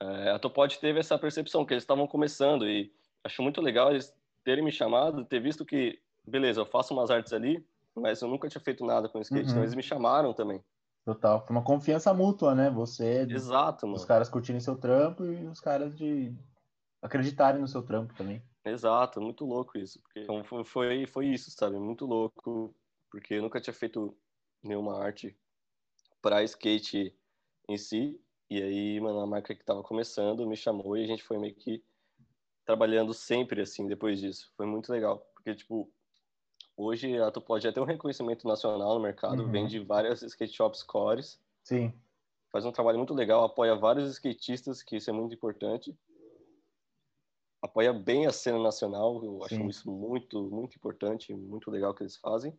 é, 0.00 0.30
a 0.30 0.38
Topod 0.38 0.78
teve 0.78 0.98
essa 0.98 1.18
percepção 1.18 1.66
que 1.66 1.74
eles 1.74 1.82
estavam 1.82 2.06
começando 2.06 2.66
e 2.66 2.90
acho 3.22 3.42
muito 3.42 3.60
legal 3.60 3.90
eles 3.90 4.14
terem 4.44 4.64
me 4.64 4.70
chamado, 4.70 5.24
ter 5.24 5.40
visto 5.40 5.64
que, 5.64 5.98
beleza, 6.26 6.60
eu 6.60 6.66
faço 6.66 6.92
umas 6.94 7.10
artes 7.10 7.32
ali, 7.32 7.66
mas 7.94 8.20
eu 8.20 8.28
nunca 8.28 8.48
tinha 8.48 8.60
feito 8.60 8.84
nada 8.84 9.08
com 9.08 9.20
skate, 9.20 9.40
então 9.40 9.46
uhum. 9.46 9.50
então 9.50 9.62
eles 9.62 9.74
me 9.74 9.82
chamaram 9.82 10.32
também. 10.32 10.62
Total, 11.04 11.44
foi 11.44 11.54
uma 11.54 11.64
confiança 11.64 12.14
mútua, 12.14 12.54
né? 12.54 12.70
Você, 12.70 13.26
Exato, 13.28 13.86
mano. 13.86 13.96
os 13.96 14.04
caras 14.04 14.28
curtirem 14.28 14.60
seu 14.60 14.76
trampo 14.76 15.24
e 15.24 15.46
os 15.46 15.60
caras 15.60 15.94
de 15.96 16.34
acreditarem 17.02 17.60
no 17.60 17.68
seu 17.68 17.82
trampo 17.82 18.14
também. 18.14 18.42
Exato, 18.64 19.20
muito 19.20 19.44
louco 19.44 19.76
isso. 19.76 20.00
Porque, 20.00 20.20
então 20.20 20.42
foi, 20.64 21.06
foi 21.06 21.26
isso, 21.26 21.50
sabe? 21.50 21.78
Muito 21.78 22.06
louco, 22.06 22.74
porque 23.10 23.34
eu 23.34 23.42
nunca 23.42 23.60
tinha 23.60 23.74
feito 23.74 24.16
nenhuma 24.62 24.98
arte 24.98 25.36
para 26.22 26.42
skate 26.42 27.14
em 27.68 27.76
si. 27.76 28.18
E 28.48 28.62
aí, 28.62 29.00
mano, 29.00 29.20
a 29.20 29.26
marca 29.26 29.54
que 29.54 29.64
tava 29.64 29.82
começando 29.82 30.46
me 30.46 30.56
chamou 30.56 30.96
e 30.96 31.04
a 31.04 31.06
gente 31.06 31.22
foi 31.22 31.38
meio 31.38 31.54
que 31.54 31.84
trabalhando 32.64 33.12
sempre 33.12 33.60
assim 33.62 33.86
depois 33.86 34.20
disso. 34.20 34.50
Foi 34.56 34.66
muito 34.66 34.90
legal, 34.90 35.18
porque 35.34 35.54
tipo, 35.54 35.90
hoje 36.76 37.18
a 37.18 37.30
Tupod 37.30 37.62
já 37.62 37.72
tem 37.72 37.82
um 37.82 37.86
reconhecimento 37.86 38.46
nacional 38.46 38.94
no 38.94 39.00
mercado, 39.00 39.42
uhum. 39.42 39.50
vende 39.50 39.78
várias 39.80 40.22
skate 40.22 40.54
shops 40.54 40.82
cores. 40.82 41.40
Sim. 41.62 41.92
Faz 42.50 42.64
um 42.64 42.72
trabalho 42.72 42.98
muito 42.98 43.14
legal, 43.14 43.44
apoia 43.44 43.74
vários 43.74 44.08
skatistas, 44.12 44.82
que 44.82 44.96
isso 44.96 45.10
é 45.10 45.12
muito 45.12 45.34
importante 45.34 45.96
apoia 47.64 47.92
bem 47.92 48.26
a 48.26 48.32
cena 48.32 48.58
nacional. 48.58 49.24
Eu 49.24 49.38
Sim. 49.48 49.56
acho 49.56 49.70
isso 49.70 49.90
muito, 49.90 50.42
muito 50.50 50.76
importante, 50.76 51.32
muito 51.32 51.70
legal 51.70 51.94
que 51.94 52.02
eles 52.02 52.16
fazem. 52.16 52.52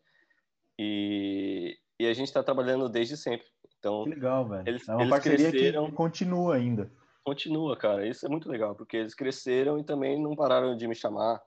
E, 0.78 1.78
e 2.00 2.08
a 2.08 2.14
gente 2.14 2.28
está 2.28 2.44
trabalhando 2.44 2.90
desde 2.90 3.16
sempre. 3.16 3.46
Então, 3.78 4.04
que 4.04 4.10
legal, 4.10 4.48
velho. 4.48 4.68
Eles, 4.68 4.88
é 4.90 4.94
uma 4.94 5.04
eles 5.04 5.10
parceria 5.12 5.52
cresceram, 5.52 5.86
que 5.86 5.92
continua 5.92 6.56
ainda. 6.56 6.92
Continua, 7.26 7.76
cara. 7.76 8.08
Isso 8.08 8.24
é 8.24 8.30
muito 8.30 8.48
legal, 8.48 8.76
porque 8.76 8.96
eles 8.96 9.16
cresceram 9.16 9.80
e 9.80 9.84
também 9.84 10.22
não 10.22 10.36
pararam 10.36 10.78
de 10.78 10.88
me 10.88 10.94
chamar. 10.94 11.42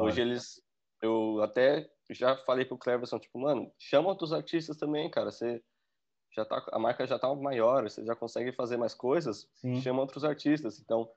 Hoje 0.00 0.22
eles. 0.22 0.62
Eu 1.02 1.42
até 1.42 1.88
já 2.10 2.34
falei 2.38 2.64
pro 2.64 2.78
Cleverson, 2.78 3.18
tipo, 3.18 3.38
mano, 3.38 3.70
chama 3.78 4.08
outros 4.08 4.32
artistas 4.32 4.78
também, 4.78 5.10
cara. 5.10 5.30
Você 5.30 5.62
já 6.34 6.46
tá, 6.46 6.64
a 6.72 6.78
marca 6.78 7.06
já 7.06 7.18
tá 7.18 7.32
maior, 7.34 7.82
você 7.82 8.04
já 8.04 8.16
consegue 8.16 8.52
fazer 8.52 8.78
mais 8.78 8.94
coisas, 8.94 9.48
Sim. 9.54 9.80
chama 9.82 10.00
outros 10.00 10.24
artistas. 10.24 10.80
Então, 10.80 11.10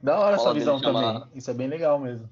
da 0.00 0.18
hora 0.18 0.36
essa 0.36 0.54
visão 0.54 0.80
também. 0.80 1.22
Isso 1.34 1.50
é 1.50 1.54
bem 1.54 1.66
legal 1.66 1.98
mesmo. 1.98 2.30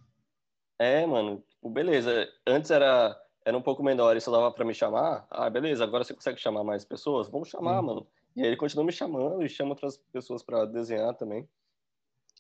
É, 0.78 1.04
mano. 1.04 1.42
Tipo, 1.48 1.68
beleza. 1.68 2.28
Antes 2.46 2.70
era, 2.70 3.20
era 3.44 3.58
um 3.58 3.62
pouco 3.62 3.82
menor 3.82 4.16
e 4.16 4.20
só 4.20 4.30
dava 4.30 4.52
pra 4.52 4.64
me 4.64 4.72
chamar. 4.72 5.26
Ah, 5.30 5.50
beleza. 5.50 5.82
Agora 5.82 6.04
você 6.04 6.14
consegue 6.14 6.40
chamar 6.40 6.62
mais 6.62 6.84
pessoas? 6.84 7.28
Vamos 7.28 7.48
chamar, 7.48 7.80
Sim. 7.80 7.86
mano. 7.86 8.06
E 8.36 8.42
aí 8.42 8.48
ele 8.48 8.56
continua 8.56 8.84
me 8.84 8.92
chamando 8.92 9.42
e 9.42 9.48
chama 9.48 9.70
outras 9.70 9.96
pessoas 10.12 10.42
para 10.42 10.64
desenhar 10.64 11.14
também. 11.14 11.48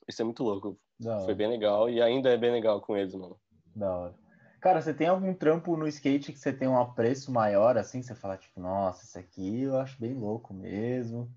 Isso 0.08 0.20
é 0.20 0.24
muito 0.24 0.42
louco. 0.42 0.78
Foi 1.24 1.34
bem 1.34 1.48
legal 1.48 1.88
e 1.88 2.02
ainda 2.02 2.30
é 2.30 2.36
bem 2.36 2.52
legal 2.52 2.80
com 2.80 2.96
eles, 2.96 3.14
mano. 3.14 3.38
Da 3.74 3.96
hora. 3.96 4.14
Cara, 4.60 4.80
você 4.80 4.94
tem 4.94 5.06
algum 5.06 5.34
trampo 5.34 5.76
no 5.76 5.86
skate 5.86 6.32
que 6.32 6.38
você 6.38 6.52
tem 6.52 6.66
um 6.66 6.78
apreço 6.78 7.30
maior, 7.30 7.76
assim? 7.76 8.02
Você 8.02 8.14
fala, 8.14 8.36
tipo, 8.36 8.60
nossa, 8.60 9.04
isso 9.04 9.18
aqui 9.18 9.62
eu 9.62 9.76
acho 9.78 10.00
bem 10.00 10.14
louco 10.14 10.54
mesmo. 10.54 11.30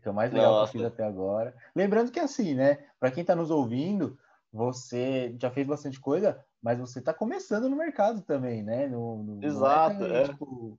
Que 0.00 0.08
é 0.08 0.10
o 0.10 0.14
mais 0.14 0.32
legal 0.32 0.52
Nossa. 0.52 0.72
que 0.72 0.78
eu 0.78 0.82
fiz 0.82 0.92
até 0.92 1.04
agora. 1.04 1.54
Lembrando 1.74 2.10
que 2.10 2.20
assim, 2.20 2.54
né? 2.54 2.78
Para 2.98 3.10
quem 3.10 3.20
está 3.20 3.36
nos 3.36 3.50
ouvindo, 3.50 4.18
você 4.52 5.36
já 5.38 5.50
fez 5.50 5.66
bastante 5.66 6.00
coisa, 6.00 6.42
mas 6.62 6.78
você 6.78 7.00
está 7.00 7.12
começando 7.12 7.68
no 7.68 7.76
mercado 7.76 8.22
também, 8.22 8.62
né? 8.62 8.86
No, 8.86 9.22
no 9.22 9.44
Exato, 9.44 10.04
é, 10.04 10.22
é. 10.22 10.28
Tipo, 10.28 10.78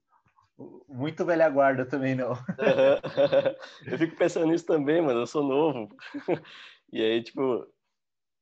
Muito 0.88 1.26
velha 1.26 1.50
guarda 1.50 1.86
também, 1.86 2.16
não. 2.16 2.34
eu 3.86 3.98
fico 3.98 4.16
pensando 4.16 4.48
nisso 4.48 4.66
também, 4.66 5.02
mano. 5.02 5.22
Eu 5.22 5.28
sou 5.28 5.44
novo. 5.44 5.90
E 6.94 7.02
aí, 7.02 7.24
tipo, 7.24 7.66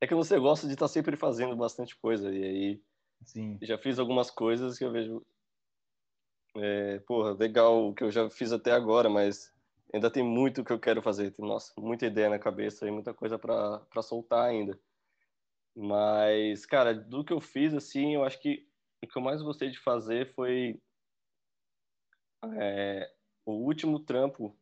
é 0.02 0.08
que 0.08 0.16
você 0.16 0.40
gosta 0.40 0.66
de 0.66 0.74
estar 0.74 0.88
sempre 0.88 1.16
fazendo 1.16 1.56
bastante 1.56 1.96
coisa. 1.98 2.34
E 2.34 2.44
aí, 2.44 2.82
Sim. 3.24 3.60
já 3.62 3.78
fiz 3.78 4.00
algumas 4.00 4.32
coisas 4.32 4.78
que 4.78 4.84
eu 4.84 4.92
vejo. 4.92 5.26
É, 6.58 7.00
porra, 7.00 7.34
legal 7.34 7.90
o 7.90 7.94
que 7.94 8.04
eu 8.04 8.12
já 8.12 8.28
fiz 8.30 8.52
até 8.52 8.72
agora, 8.72 9.08
mas 9.08 9.54
ainda 9.94 10.10
tem 10.10 10.24
muito 10.24 10.64
que 10.64 10.74
eu 10.74 10.80
quero 10.80 11.02
fazer. 11.02 11.32
Tem, 11.32 11.46
nossa, 11.46 11.72
muita 11.78 12.08
ideia 12.08 12.30
na 12.30 12.40
cabeça 12.40 12.88
e 12.88 12.92
muita 12.92 13.14
coisa 13.14 13.38
para 13.38 14.02
soltar 14.02 14.46
ainda. 14.46 14.80
Mas, 15.76 16.66
cara, 16.66 16.94
do 16.94 17.24
que 17.24 17.32
eu 17.32 17.40
fiz, 17.40 17.74
assim, 17.74 18.16
eu 18.16 18.24
acho 18.24 18.42
que 18.42 18.68
o 19.04 19.08
que 19.08 19.18
eu 19.18 19.22
mais 19.22 19.42
gostei 19.42 19.70
de 19.70 19.80
fazer 19.80 20.34
foi 20.34 20.82
é, 22.58 23.12
o 23.46 23.54
último 23.54 24.00
trampo, 24.00 24.56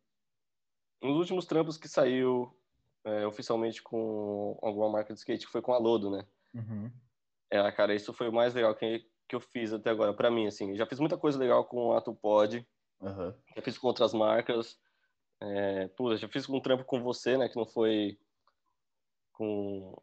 um 1.01 1.09
dos 1.09 1.19
últimos 1.19 1.45
trampos 1.45 1.77
que 1.77 1.87
saiu 1.87 2.55
é, 3.03 3.25
oficialmente 3.25 3.81
com 3.81 4.57
alguma 4.61 4.89
marca 4.89 5.13
de 5.13 5.19
skate, 5.19 5.47
foi 5.47 5.61
com 5.61 5.73
a 5.73 5.77
Lodo, 5.77 6.09
né? 6.09 6.25
Uhum. 6.53 6.91
É, 7.49 7.71
cara, 7.71 7.95
isso 7.95 8.13
foi 8.13 8.29
o 8.29 8.33
mais 8.33 8.53
legal 8.53 8.75
que, 8.75 9.05
que 9.27 9.35
eu 9.35 9.39
fiz 9.39 9.71
até 9.71 9.89
agora, 9.89 10.13
para 10.13 10.31
mim, 10.31 10.47
assim. 10.47 10.75
Já 10.75 10.85
fiz 10.85 10.99
muita 10.99 11.17
coisa 11.17 11.37
legal 11.37 11.65
com 11.65 11.93
a 11.93 12.01
Tupod, 12.01 12.67
uhum. 12.99 13.33
já 13.55 13.61
fiz 13.61 13.77
com 13.77 13.87
outras 13.87 14.13
marcas, 14.13 14.79
é, 15.41 15.87
pô, 15.89 16.15
já 16.15 16.27
fiz 16.27 16.49
um 16.49 16.59
trampo 16.59 16.83
com 16.83 17.01
você, 17.01 17.37
né, 17.37 17.47
que 17.47 17.55
não 17.55 17.65
foi 17.65 18.17
com 19.33 19.95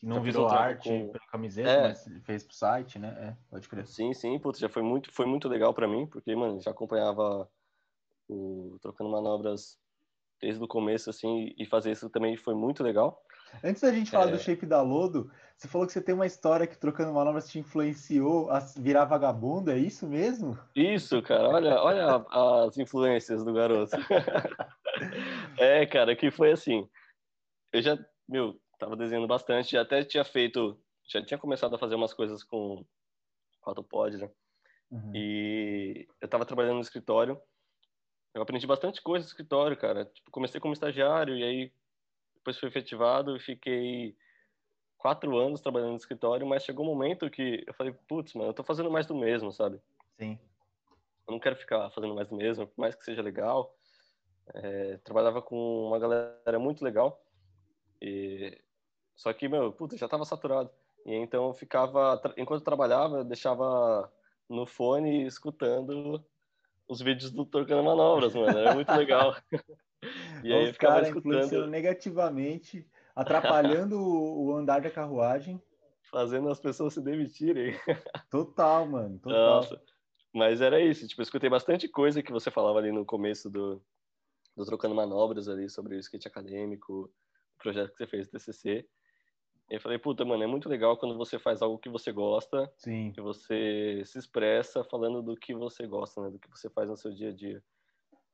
que 0.00 0.06
não 0.06 0.22
virou 0.22 0.48
arte 0.48 0.88
com... 0.88 1.08
pela 1.08 1.26
camiseta, 1.26 1.68
é. 1.68 1.88
mas 1.88 2.08
fez 2.24 2.42
pro 2.42 2.54
site, 2.54 2.98
né? 2.98 3.14
É, 3.20 3.36
pode 3.50 3.68
crer. 3.68 3.86
Sim, 3.86 4.14
sim, 4.14 4.38
putz, 4.38 4.58
já 4.58 4.68
foi 4.68 4.82
muito, 4.82 5.12
foi 5.12 5.26
muito 5.26 5.46
legal 5.46 5.74
para 5.74 5.86
mim, 5.86 6.06
porque, 6.06 6.34
mano, 6.34 6.58
já 6.60 6.70
acompanhava 6.70 7.48
o 8.26 8.78
Trocando 8.80 9.10
Manobras 9.10 9.78
desde 10.40 10.62
o 10.62 10.68
começo, 10.68 11.10
assim, 11.10 11.54
e 11.58 11.66
fazer 11.66 11.92
isso 11.92 12.08
também 12.08 12.34
foi 12.34 12.54
muito 12.54 12.82
legal. 12.82 13.22
Antes 13.62 13.82
da 13.82 13.92
gente 13.92 14.10
falar 14.10 14.28
é... 14.28 14.32
do 14.32 14.38
shape 14.38 14.64
da 14.64 14.80
Lodo, 14.80 15.30
você 15.54 15.68
falou 15.68 15.86
que 15.86 15.92
você 15.92 16.00
tem 16.00 16.14
uma 16.14 16.24
história 16.24 16.66
que 16.66 16.78
Trocando 16.78 17.12
Manobras 17.12 17.50
te 17.50 17.58
influenciou 17.58 18.50
a 18.50 18.60
virar 18.78 19.04
vagabundo, 19.04 19.70
é 19.70 19.76
isso 19.76 20.06
mesmo? 20.06 20.58
Isso, 20.74 21.20
cara, 21.20 21.46
olha, 21.46 21.74
olha 21.82 22.24
as 22.66 22.78
influências 22.78 23.44
do 23.44 23.52
garoto. 23.52 23.96
é, 25.58 25.84
cara, 25.84 26.16
que 26.16 26.30
foi 26.30 26.52
assim, 26.52 26.88
eu 27.70 27.82
já, 27.82 27.98
meu, 28.26 28.58
tava 28.80 28.96
desenhando 28.96 29.28
bastante, 29.28 29.72
já 29.72 29.82
até 29.82 30.02
tinha 30.02 30.24
feito, 30.24 30.80
já 31.06 31.22
tinha 31.22 31.38
começado 31.38 31.74
a 31.74 31.78
fazer 31.78 31.94
umas 31.94 32.14
coisas 32.14 32.42
com 32.42 32.84
AutoPod, 33.62 34.16
né? 34.16 34.30
Uhum. 34.90 35.12
E 35.14 36.08
eu 36.20 36.26
tava 36.26 36.46
trabalhando 36.46 36.76
no 36.76 36.80
escritório, 36.80 37.40
eu 38.34 38.42
aprendi 38.42 38.66
bastante 38.66 39.02
coisa 39.02 39.24
no 39.24 39.28
escritório, 39.28 39.76
cara. 39.76 40.06
Tipo, 40.06 40.30
comecei 40.30 40.60
como 40.60 40.72
estagiário 40.72 41.36
e 41.36 41.44
aí 41.44 41.72
depois 42.36 42.58
fui 42.58 42.68
efetivado 42.68 43.36
e 43.36 43.40
fiquei 43.40 44.16
quatro 44.96 45.36
anos 45.36 45.60
trabalhando 45.60 45.90
no 45.90 45.96
escritório, 45.96 46.46
mas 46.46 46.64
chegou 46.64 46.84
um 46.84 46.88
momento 46.88 47.30
que 47.30 47.62
eu 47.66 47.74
falei, 47.74 47.92
putz, 48.08 48.34
mano, 48.34 48.50
eu 48.50 48.54
tô 48.54 48.64
fazendo 48.64 48.90
mais 48.90 49.06
do 49.06 49.14
mesmo, 49.14 49.52
sabe? 49.52 49.80
Sim. 50.18 50.38
Eu 51.26 51.32
não 51.32 51.38
quero 51.38 51.56
ficar 51.56 51.90
fazendo 51.90 52.14
mais 52.14 52.28
do 52.28 52.36
mesmo, 52.36 52.66
por 52.66 52.80
mais 52.80 52.94
que 52.94 53.04
seja 53.04 53.22
legal. 53.22 53.76
É, 54.54 54.96
trabalhava 54.98 55.40
com 55.42 55.86
uma 55.86 55.98
galera 55.98 56.58
muito 56.58 56.82
legal 56.82 57.22
e 58.00 58.58
só 59.20 59.30
que, 59.34 59.46
meu, 59.46 59.70
puta, 59.70 59.98
já 59.98 60.08
tava 60.08 60.24
saturado. 60.24 60.70
E 61.04 61.14
então 61.14 61.48
eu 61.48 61.52
ficava, 61.52 62.18
enquanto 62.38 62.60
eu 62.60 62.64
trabalhava, 62.64 63.18
eu 63.18 63.24
deixava 63.24 64.10
no 64.48 64.64
fone 64.64 65.26
escutando 65.26 66.24
os 66.88 67.02
vídeos 67.02 67.30
do 67.30 67.44
Trocando 67.44 67.84
Manobras, 67.84 68.34
mano. 68.34 68.58
Era 68.58 68.74
muito 68.74 68.90
legal. 68.92 69.36
e 70.42 70.50
aí 70.50 70.70
Os 70.70 70.78
caras 70.78 71.08
escutando... 71.08 71.66
negativamente, 71.66 72.88
atrapalhando 73.14 74.00
o 74.00 74.56
andar 74.56 74.80
da 74.80 74.90
carruagem. 74.90 75.62
Fazendo 76.10 76.48
as 76.48 76.58
pessoas 76.58 76.94
se 76.94 77.02
demitirem. 77.02 77.74
Total, 78.30 78.86
mano. 78.86 79.18
Total. 79.18 79.56
Nossa. 79.56 79.82
Mas 80.32 80.62
era 80.62 80.80
isso. 80.80 81.06
Tipo, 81.06 81.20
eu 81.20 81.24
escutei 81.24 81.50
bastante 81.50 81.86
coisa 81.86 82.22
que 82.22 82.32
você 82.32 82.50
falava 82.50 82.78
ali 82.78 82.90
no 82.90 83.04
começo 83.04 83.50
do, 83.50 83.82
do 84.56 84.64
Trocando 84.64 84.94
Manobras 84.94 85.46
ali 85.46 85.68
sobre 85.68 85.94
o 85.94 85.98
skate 85.98 86.26
acadêmico, 86.26 87.12
o 87.58 87.62
projeto 87.62 87.90
que 87.90 87.98
você 87.98 88.06
fez, 88.06 88.26
o 88.26 88.30
TCC. 88.30 88.88
Eu 89.70 89.80
falei, 89.80 89.98
puta, 89.98 90.24
mano, 90.24 90.42
é 90.42 90.48
muito 90.48 90.68
legal 90.68 90.96
quando 90.96 91.16
você 91.16 91.38
faz 91.38 91.62
algo 91.62 91.78
que 91.78 91.88
você 91.88 92.10
gosta, 92.10 92.70
Sim. 92.76 93.12
que 93.14 93.20
você 93.20 94.02
se 94.04 94.18
expressa 94.18 94.82
falando 94.82 95.22
do 95.22 95.36
que 95.36 95.54
você 95.54 95.86
gosta, 95.86 96.20
né? 96.20 96.30
Do 96.30 96.40
que 96.40 96.50
você 96.50 96.68
faz 96.68 96.88
no 96.88 96.96
seu 96.96 97.12
dia 97.12 97.28
a 97.28 97.32
dia. 97.32 97.62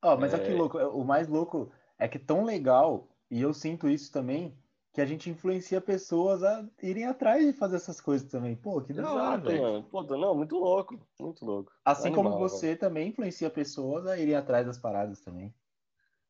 Ó, 0.03 0.15
oh, 0.15 0.19
mas 0.19 0.33
é... 0.33 0.37
aqui 0.37 0.55
louco, 0.55 0.79
o 0.79 1.05
mais 1.05 1.29
louco 1.29 1.71
é 1.99 2.09
que 2.09 2.17
é 2.17 2.21
tão 2.21 2.43
legal, 2.43 3.09
e 3.31 3.43
eu 3.43 3.53
sinto 3.53 3.87
isso 3.87 4.11
também, 4.11 4.57
que 4.95 5.01
a 5.03 5.05
gente 5.05 5.29
influencia 5.29 5.79
pessoas 5.79 6.43
a 6.43 6.67
irem 6.83 7.05
atrás 7.05 7.45
de 7.45 7.53
fazer 7.53 7.77
essas 7.77 8.01
coisas 8.01 8.27
também. 8.31 8.57
Pô, 8.57 8.81
que 8.81 8.95
da 8.95 9.13
hora, 9.13 9.37
velho. 9.37 9.83
Pô, 9.91 10.03
não, 10.05 10.35
muito 10.35 10.57
louco, 10.57 10.99
muito 11.21 11.45
louco. 11.45 11.71
Assim 11.85 12.09
Animal, 12.09 12.25
como 12.25 12.39
você 12.39 12.69
velho. 12.69 12.79
também 12.79 13.09
influencia 13.09 13.51
pessoas 13.51 14.07
a 14.07 14.17
irem 14.17 14.35
atrás 14.35 14.65
das 14.65 14.79
paradas 14.79 15.21
também. 15.21 15.55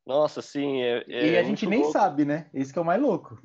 Nossa, 0.04 0.42
sim. 0.42 0.82
É, 0.82 1.04
é 1.08 1.26
e 1.28 1.38
a 1.38 1.44
gente 1.44 1.64
nem 1.64 1.78
louco. 1.78 1.92
sabe, 1.92 2.24
né? 2.24 2.50
Esse 2.52 2.72
que 2.72 2.78
é 2.80 2.82
o 2.82 2.84
mais 2.84 3.00
louco. 3.00 3.40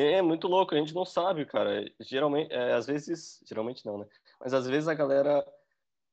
É 0.00 0.22
muito 0.22 0.46
louco, 0.46 0.74
a 0.74 0.78
gente 0.78 0.94
não 0.94 1.04
sabe, 1.04 1.44
cara. 1.44 1.84
Geralmente, 1.98 2.52
é, 2.52 2.72
às 2.72 2.86
vezes, 2.86 3.42
geralmente 3.44 3.84
não, 3.84 3.98
né? 3.98 4.06
Mas 4.38 4.54
às 4.54 4.64
vezes 4.64 4.86
a 4.86 4.94
galera 4.94 5.44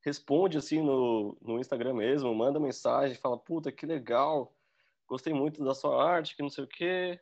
responde 0.04 0.58
assim 0.58 0.82
no, 0.82 1.38
no 1.40 1.60
Instagram 1.60 1.94
mesmo, 1.94 2.34
manda 2.34 2.60
mensagem, 2.60 3.16
fala, 3.16 3.38
puta, 3.38 3.72
que 3.72 3.86
legal, 3.86 4.52
gostei 5.08 5.34
muito 5.34 5.64
da 5.64 5.76
sua 5.76 6.04
arte, 6.04 6.36
que 6.36 6.42
não 6.42 6.50
sei 6.50 6.64
o 6.64 6.68
quê, 6.68 7.20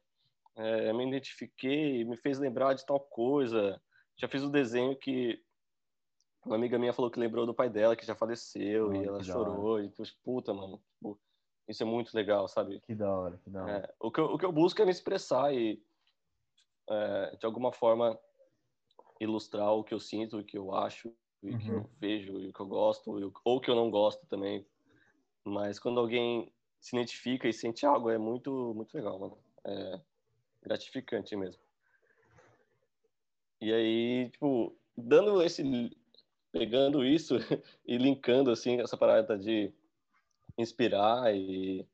é, 0.56 0.94
me 0.94 1.06
identifiquei, 1.06 2.06
me 2.06 2.16
fez 2.16 2.40
lembrar 2.40 2.74
de 2.76 2.86
tal 2.86 3.00
coisa. 3.00 3.82
Já 4.16 4.30
fiz 4.30 4.42
o 4.42 4.48
um 4.48 4.52
desenho 4.52 4.96
que 4.96 5.44
uma 6.46 6.56
amiga 6.56 6.80
minha 6.80 6.94
falou 6.94 7.12
que 7.12 7.20
lembrou 7.20 7.46
do 7.46 7.54
pai 7.54 7.70
dela, 7.70 7.94
que 7.94 8.06
já 8.06 8.16
faleceu, 8.16 8.88
oh, 8.88 8.94
e 8.94 9.04
ela 9.06 9.22
chorou, 9.22 9.82
e 9.82 9.90
depois, 9.90 10.12
puta, 10.12 10.54
mano, 10.54 10.82
tipo, 10.94 11.20
isso 11.68 11.84
é 11.84 11.86
muito 11.86 12.16
legal, 12.16 12.48
sabe? 12.48 12.80
Que 12.86 12.96
da 12.96 13.14
hora, 13.14 13.38
que 13.44 13.50
da 13.50 13.64
hora. 13.64 13.72
É, 13.80 13.94
o, 14.00 14.10
que 14.10 14.22
eu, 14.22 14.26
o 14.28 14.38
que 14.38 14.46
eu 14.46 14.52
busco 14.54 14.82
é 14.82 14.86
me 14.86 14.92
expressar 14.92 15.54
e 15.54 15.84
é, 16.90 17.36
de 17.38 17.46
alguma 17.46 17.72
forma, 17.72 18.20
ilustrar 19.20 19.72
o 19.74 19.84
que 19.84 19.94
eu 19.94 20.00
sinto, 20.00 20.40
o 20.40 20.44
que 20.44 20.58
eu 20.58 20.74
acho, 20.76 21.10
o 21.42 21.48
uhum. 21.48 21.58
que 21.58 21.70
eu 21.70 21.90
vejo, 22.00 22.34
o 22.34 22.54
que 22.54 22.60
eu 22.60 22.68
gosto, 22.68 23.34
ou 23.44 23.58
o 23.58 23.62
que 23.62 23.70
eu 23.70 23.76
não 23.76 23.90
gosto 23.90 24.26
também. 24.28 24.66
Mas 25.44 25.80
quando 25.80 26.00
alguém 26.00 26.52
se 26.80 26.96
identifica 26.96 27.48
e 27.48 27.54
sente 27.54 27.86
algo, 27.86 28.10
é 28.10 28.18
muito, 28.18 28.74
muito 28.76 28.94
legal, 28.96 29.20
mano. 29.20 29.38
É 29.66 30.02
gratificante 30.62 31.36
mesmo. 31.36 31.62
E 33.62 33.72
aí, 33.72 34.30
tipo, 34.30 34.76
dando 34.98 35.42
esse. 35.42 35.64
pegando 36.52 37.06
isso 37.06 37.36
e 37.86 37.98
linkando, 37.98 38.52
assim, 38.52 38.82
essa 38.82 38.98
parada 38.98 39.38
de 39.38 39.72
inspirar 40.58 41.36
e 41.36 41.86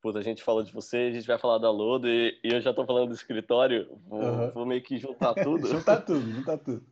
puta, 0.00 0.18
a 0.18 0.22
gente 0.22 0.42
falou 0.42 0.62
de 0.62 0.72
você, 0.72 0.96
a 0.96 1.12
gente 1.12 1.26
vai 1.26 1.38
falar 1.38 1.58
da 1.58 1.70
Lodo 1.70 2.08
e, 2.08 2.38
e 2.42 2.52
eu 2.52 2.60
já 2.60 2.72
tô 2.72 2.84
falando 2.84 3.08
do 3.08 3.14
escritório, 3.14 3.98
vou, 4.06 4.22
uhum. 4.22 4.50
vou 4.50 4.66
meio 4.66 4.82
que 4.82 4.98
juntar 4.98 5.34
tudo. 5.44 5.68
juntar 5.68 6.00
tudo, 6.00 6.30
juntar 6.30 6.58
tudo. 6.58 6.84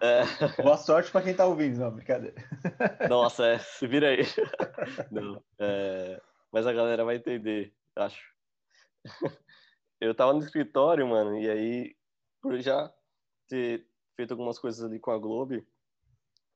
É. 0.00 0.62
Boa 0.62 0.76
sorte 0.76 1.10
para 1.12 1.22
quem 1.22 1.34
tá 1.34 1.46
ouvindo, 1.46 1.78
não, 1.78 1.92
brincadeira. 1.92 2.34
Nossa, 3.08 3.46
é, 3.46 3.58
se 3.60 3.86
vira 3.86 4.08
aí. 4.08 4.22
Não, 5.12 5.40
é, 5.58 6.20
mas 6.50 6.66
a 6.66 6.72
galera 6.72 7.04
vai 7.04 7.16
entender, 7.16 7.72
acho. 7.94 8.34
Eu 10.00 10.12
tava 10.12 10.32
no 10.32 10.40
escritório, 10.40 11.06
mano, 11.06 11.38
e 11.38 11.48
aí, 11.48 11.96
por 12.42 12.58
já 12.60 12.92
ter 13.46 13.86
feito 14.16 14.32
algumas 14.32 14.58
coisas 14.58 14.82
ali 14.84 14.98
com 14.98 15.12
a 15.12 15.18
Globo, 15.18 15.64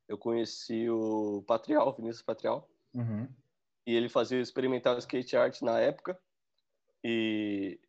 eu 0.08 0.18
conheci 0.18 0.90
o 0.90 1.44
Patrial, 1.46 1.94
Vinícius 1.94 2.22
Patrial. 2.22 2.68
Uhum 2.92 3.28
e 3.90 3.96
ele 3.96 4.08
fazia 4.08 4.40
experimental 4.40 4.96
skate 4.98 5.36
art 5.36 5.60
na 5.62 5.80
época. 5.80 6.16
E 7.02 7.80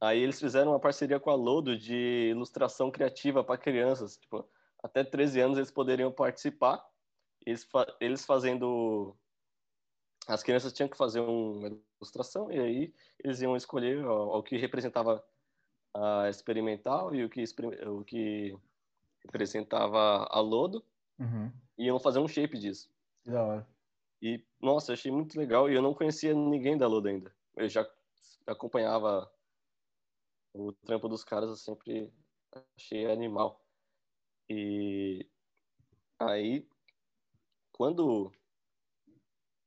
aí 0.00 0.18
eles 0.18 0.40
fizeram 0.40 0.72
uma 0.72 0.80
parceria 0.80 1.20
com 1.20 1.30
a 1.30 1.34
Lodo 1.34 1.76
de 1.76 2.30
ilustração 2.30 2.90
criativa 2.90 3.44
para 3.44 3.56
crianças, 3.56 4.16
tipo, 4.16 4.44
até 4.82 5.04
13 5.04 5.40
anos 5.40 5.58
eles 5.58 5.70
poderiam 5.70 6.10
participar. 6.10 6.84
Eles, 7.46 7.68
eles 8.00 8.24
fazendo 8.24 9.16
as 10.26 10.42
crianças 10.42 10.72
tinham 10.72 10.88
que 10.88 10.96
fazer 10.96 11.20
uma 11.20 11.68
ilustração 12.00 12.50
e 12.50 12.58
aí 12.58 12.94
eles 13.22 13.40
iam 13.40 13.56
escolher 13.56 14.04
o, 14.04 14.38
o 14.38 14.42
que 14.42 14.56
representava 14.56 15.24
a 15.94 16.28
experimental 16.28 17.14
e 17.14 17.24
o 17.24 17.28
que 17.28 17.44
o 17.86 18.04
que 18.04 18.56
representava 19.24 20.26
a 20.28 20.40
Lodo. 20.40 20.84
Uhum. 21.18 21.52
E 21.78 21.86
iam 21.86 22.00
fazer 22.00 22.18
um 22.18 22.28
shape 22.28 22.58
disso. 22.58 22.90
Da 23.24 23.44
hora. 23.44 23.71
E, 24.22 24.40
nossa, 24.60 24.92
achei 24.92 25.10
muito 25.10 25.36
legal. 25.36 25.68
E 25.68 25.74
eu 25.74 25.82
não 25.82 25.92
conhecia 25.92 26.32
ninguém 26.32 26.78
da 26.78 26.86
Luda 26.86 27.08
ainda. 27.08 27.34
Eu 27.56 27.68
já 27.68 27.84
acompanhava 28.46 29.28
o 30.54 30.72
trampo 30.72 31.08
dos 31.08 31.24
caras, 31.24 31.50
eu 31.50 31.56
sempre 31.56 32.12
achei 32.76 33.10
animal. 33.10 33.60
E 34.48 35.26
aí, 36.20 36.68
quando 37.72 38.32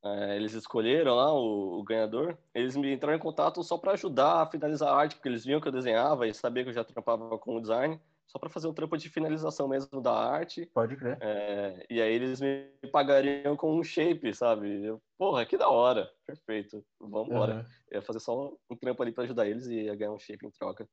é, 0.04 0.36
eles 0.38 0.54
escolheram 0.54 1.16
lá 1.16 1.34
o, 1.34 1.80
o, 1.80 1.84
ganhador, 1.84 2.38
eles 2.54 2.78
me 2.78 2.94
entraram 2.94 3.18
em 3.18 3.22
contato 3.22 3.64
só 3.64 3.78
para 3.78 3.94
ajudar 3.94 4.44
a 4.44 4.46
finalizar 4.46 4.90
a 4.90 4.96
arte, 4.96 5.16
porque 5.16 5.28
eles 5.28 5.44
viam 5.44 5.60
que 5.60 5.68
eu 5.68 5.72
desenhava 5.72 6.28
e 6.28 6.34
sabia 6.34 6.64
que 6.64 6.70
eu 6.70 6.74
já 6.74 6.84
trampava 6.84 7.38
com 7.40 7.58
o 7.58 7.62
design, 7.62 8.00
só 8.28 8.40
para 8.40 8.50
fazer 8.50 8.68
um 8.68 8.74
trampo 8.74 8.98
de 8.98 9.10
finalização 9.10 9.68
mesmo 9.68 10.02
da 10.02 10.14
arte. 10.14 10.66
Pode 10.74 10.96
crer. 10.96 11.18
É, 11.22 11.86
e 11.90 12.02
aí 12.02 12.14
eles 12.14 12.42
me 12.42 12.68
pagariam 12.92 13.56
com 13.56 13.78
um 13.78 13.84
shape, 13.84 14.34
sabe? 14.34 14.84
Eu, 14.84 15.02
Porra, 15.18 15.46
que 15.46 15.58
da 15.58 15.70
hora, 15.70 16.12
perfeito, 16.26 16.86
vamos 17.00 17.30
embora. 17.30 17.56
Uhum. 17.56 17.66
Eu 17.92 18.00
ia 18.00 18.02
fazer 18.02 18.20
só 18.20 18.54
um 18.70 18.76
trampo 18.76 19.02
ali 19.02 19.12
para 19.12 19.24
ajudar 19.24 19.48
eles 19.48 19.68
e 19.68 19.84
ia 19.84 19.96
ganhar 19.96 20.12
um 20.12 20.20
shape 20.20 20.46
em 20.46 20.52
troca 20.52 20.88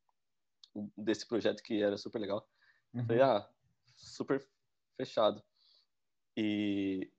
desse 0.96 1.26
projeto 1.26 1.62
que 1.62 1.82
era 1.82 1.96
super 1.96 2.18
legal. 2.18 2.46
Uhum. 2.94 3.04
Falei, 3.06 3.22
ah, 3.22 3.48
super 3.96 4.44
fechado. 4.96 5.42
E 6.36 7.10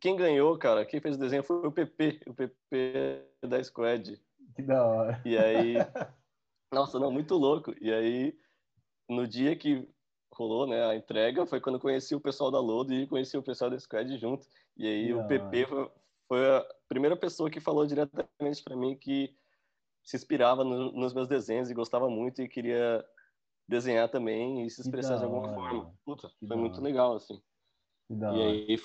quem 0.00 0.16
ganhou, 0.16 0.56
cara, 0.58 0.84
quem 0.84 1.00
fez 1.00 1.16
o 1.16 1.18
desenho 1.18 1.42
foi 1.42 1.66
o 1.66 1.72
PP, 1.72 2.20
o 2.26 2.34
PP 2.34 3.26
da 3.42 3.62
Squad. 3.62 4.20
Que 4.54 4.62
da 4.62 4.84
hora. 4.84 5.22
E 5.24 5.36
aí, 5.36 5.74
nossa, 6.72 6.98
não, 6.98 7.10
muito 7.10 7.34
louco. 7.34 7.74
E 7.80 7.92
aí, 7.92 8.38
no 9.08 9.26
dia 9.26 9.54
que 9.56 9.88
rolou, 10.32 10.66
né, 10.66 10.84
a 10.84 10.96
entrega, 10.96 11.46
foi 11.46 11.60
quando 11.60 11.76
eu 11.76 11.80
conheci 11.80 12.14
o 12.14 12.20
pessoal 12.20 12.50
da 12.50 12.58
Lodo 12.58 12.92
e 12.92 13.06
conheci 13.06 13.36
o 13.36 13.42
pessoal 13.42 13.70
da 13.70 13.78
Squad 13.78 14.16
junto. 14.18 14.46
E 14.76 14.86
aí, 14.86 15.14
o 15.14 15.24
PP 15.26 15.66
foi, 15.66 15.90
foi, 16.28 16.56
a 16.56 16.66
primeira 16.88 17.16
pessoa 17.16 17.48
que 17.48 17.60
falou 17.60 17.86
diretamente 17.86 18.62
para 18.62 18.76
mim 18.76 18.96
que 18.96 19.34
se 20.02 20.16
inspirava 20.16 20.64
no, 20.64 20.92
nos 20.92 21.14
meus 21.14 21.28
desenhos 21.28 21.70
e 21.70 21.74
gostava 21.74 22.10
muito 22.10 22.42
e 22.42 22.48
queria 22.48 23.04
desenhar 23.66 24.08
também 24.08 24.66
e 24.66 24.70
se 24.70 24.80
expressar 24.80 25.16
de 25.16 25.24
alguma 25.24 25.54
forma. 25.54 25.94
Puta, 26.04 26.30
foi 26.46 26.56
muito 26.56 26.80
legal, 26.80 27.14
assim. 27.14 27.40
E 28.10 28.24
aí 28.24 28.78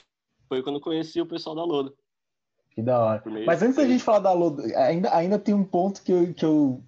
foi 0.48 0.64
quando 0.64 0.80
conheci 0.80 1.20
o 1.20 1.26
pessoal 1.26 1.56
da 1.56 1.64
Lodo. 1.64 1.98
Que 2.72 2.82
da 2.82 3.04
hora. 3.04 3.24
Mas 3.46 3.62
antes 3.62 3.76
da 3.76 3.86
gente 3.86 4.04
falar 4.04 4.20
da 4.20 4.32
Lodo, 4.32 4.64
ainda, 4.76 5.14
ainda 5.14 5.40
tem 5.40 5.54
um 5.54 5.66
ponto 5.66 6.02
que 6.02 6.12
eu, 6.12 6.34
que 6.34 6.46
eu, 6.46 6.84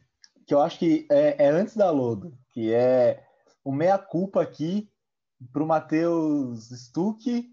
que 0.45 0.53
eu 0.53 0.61
acho 0.61 0.79
que 0.79 1.05
é, 1.11 1.45
é 1.45 1.49
antes 1.49 1.75
da 1.75 1.91
Lodo, 1.91 2.33
que 2.51 2.73
é 2.73 3.25
o 3.63 3.71
meia-culpa 3.71 4.41
aqui 4.41 4.89
para 5.51 5.63
o 5.63 5.67
Matheus 5.67 6.69
Stuck, 6.69 7.51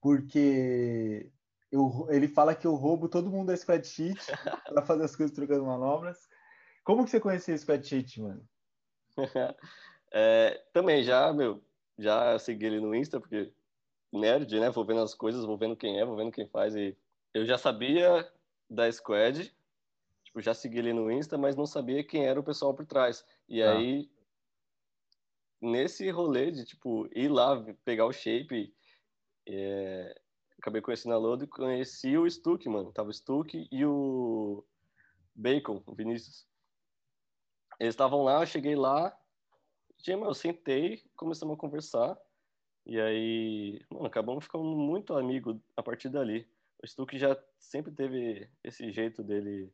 porque 0.00 1.30
eu, 1.70 2.06
ele 2.10 2.28
fala 2.28 2.54
que 2.54 2.66
eu 2.66 2.74
roubo 2.74 3.08
todo 3.08 3.30
mundo 3.30 3.48
da 3.48 3.54
spreadsheet 3.54 4.18
para 4.68 4.82
fazer 4.82 5.04
as 5.04 5.16
coisas 5.16 5.34
trocando 5.34 5.64
manobras. 5.64 6.28
Como 6.84 7.04
que 7.04 7.10
você 7.10 7.20
conhecia 7.20 7.54
o 7.54 7.56
spreadsheet, 7.56 8.20
mano? 8.20 8.48
é, 10.12 10.64
também 10.72 11.02
já, 11.02 11.32
meu, 11.32 11.62
já 11.98 12.38
segui 12.38 12.66
ele 12.66 12.80
no 12.80 12.94
Insta, 12.94 13.20
porque 13.20 13.52
nerd, 14.12 14.58
né? 14.58 14.70
Vou 14.70 14.84
vendo 14.84 15.02
as 15.02 15.14
coisas, 15.14 15.44
vou 15.44 15.56
vendo 15.56 15.76
quem 15.76 16.00
é, 16.00 16.04
vou 16.04 16.16
vendo 16.16 16.32
quem 16.32 16.48
faz. 16.48 16.74
E 16.74 16.96
eu 17.32 17.44
já 17.46 17.56
sabia 17.56 18.28
da 18.68 18.90
Squad, 18.90 19.54
tipo, 20.30 20.40
já 20.40 20.54
segui 20.54 20.78
ele 20.78 20.92
no 20.92 21.10
Insta, 21.10 21.36
mas 21.36 21.56
não 21.56 21.66
sabia 21.66 22.04
quem 22.04 22.24
era 22.24 22.38
o 22.38 22.44
pessoal 22.44 22.72
por 22.72 22.86
trás. 22.86 23.24
E 23.48 23.62
ah. 23.62 23.72
aí, 23.72 24.10
nesse 25.60 26.08
rolê 26.10 26.50
de, 26.50 26.64
tipo, 26.64 27.08
ir 27.14 27.28
lá 27.28 27.62
pegar 27.84 28.06
o 28.06 28.12
shape, 28.12 28.74
é... 29.46 30.14
acabei 30.58 30.80
conhecendo 30.80 31.14
a 31.14 31.18
Lodo 31.18 31.44
e 31.44 31.48
conheci 31.48 32.16
o 32.16 32.28
Stuck, 32.28 32.66
mano. 32.68 32.92
Tava 32.92 33.10
o 33.10 33.12
Stuck 33.12 33.68
e 33.70 33.84
o 33.84 34.64
Bacon, 35.34 35.82
o 35.84 35.94
Vinícius. 35.94 36.46
Eles 37.78 37.94
estavam 37.94 38.22
lá, 38.22 38.42
eu 38.42 38.46
cheguei 38.46 38.76
lá, 38.76 39.16
eu 40.06 40.34
sentei, 40.34 41.02
começamos 41.16 41.54
a 41.54 41.58
conversar. 41.58 42.18
E 42.86 43.00
aí, 43.00 43.80
mano, 43.90 44.06
acabamos 44.06 44.44
ficando 44.44 44.64
muito 44.64 45.14
amigo 45.14 45.60
a 45.76 45.82
partir 45.82 46.08
dali. 46.08 46.48
O 46.82 46.86
Stuck 46.86 47.18
já 47.18 47.36
sempre 47.58 47.92
teve 47.92 48.48
esse 48.64 48.90
jeito 48.90 49.22
dele 49.22 49.72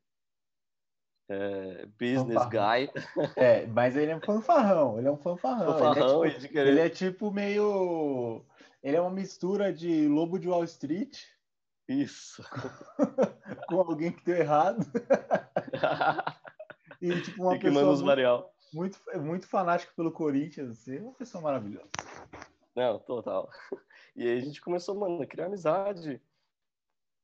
é, 1.28 1.86
business 1.98 2.46
guy. 2.48 2.90
É, 3.36 3.66
mas 3.74 3.96
ele 3.96 4.12
é 4.12 4.16
um 4.16 4.20
fanfarrão, 4.20 4.98
ele 4.98 5.08
é 5.08 5.10
um 5.10 5.16
fanfarrão. 5.16 5.78
fanfarrão 5.78 6.24
ele, 6.24 6.34
é 6.34 6.38
tipo, 6.38 6.52
querer... 6.52 6.68
ele 6.68 6.80
é 6.80 6.88
tipo 6.88 7.30
meio. 7.30 8.44
Ele 8.82 8.96
é 8.96 9.00
uma 9.00 9.10
mistura 9.10 9.72
de 9.72 10.06
Lobo 10.06 10.38
de 10.38 10.48
Wall 10.48 10.64
Street. 10.64 11.18
Isso. 11.88 12.42
com 13.68 13.80
alguém 13.80 14.12
que 14.12 14.24
deu 14.24 14.36
errado. 14.36 14.84
e 17.00 17.20
tipo 17.22 17.42
uma 17.42 17.56
e 17.56 17.58
que 17.58 17.68
pessoa 17.68 18.50
muito, 18.72 18.72
muito, 18.72 19.00
muito 19.20 19.48
fanática 19.48 19.92
pelo 19.96 20.12
Corinthians. 20.12 20.70
Assim, 20.70 20.96
é 20.96 21.00
uma 21.00 21.14
pessoa 21.14 21.42
maravilhosa. 21.42 21.88
Não, 22.74 22.98
total. 22.98 23.50
E 24.14 24.28
aí 24.28 24.36
a 24.36 24.40
gente 24.40 24.60
começou, 24.60 24.94
mano, 24.94 25.22
a 25.22 25.26
criar 25.26 25.46
amizade. 25.46 26.20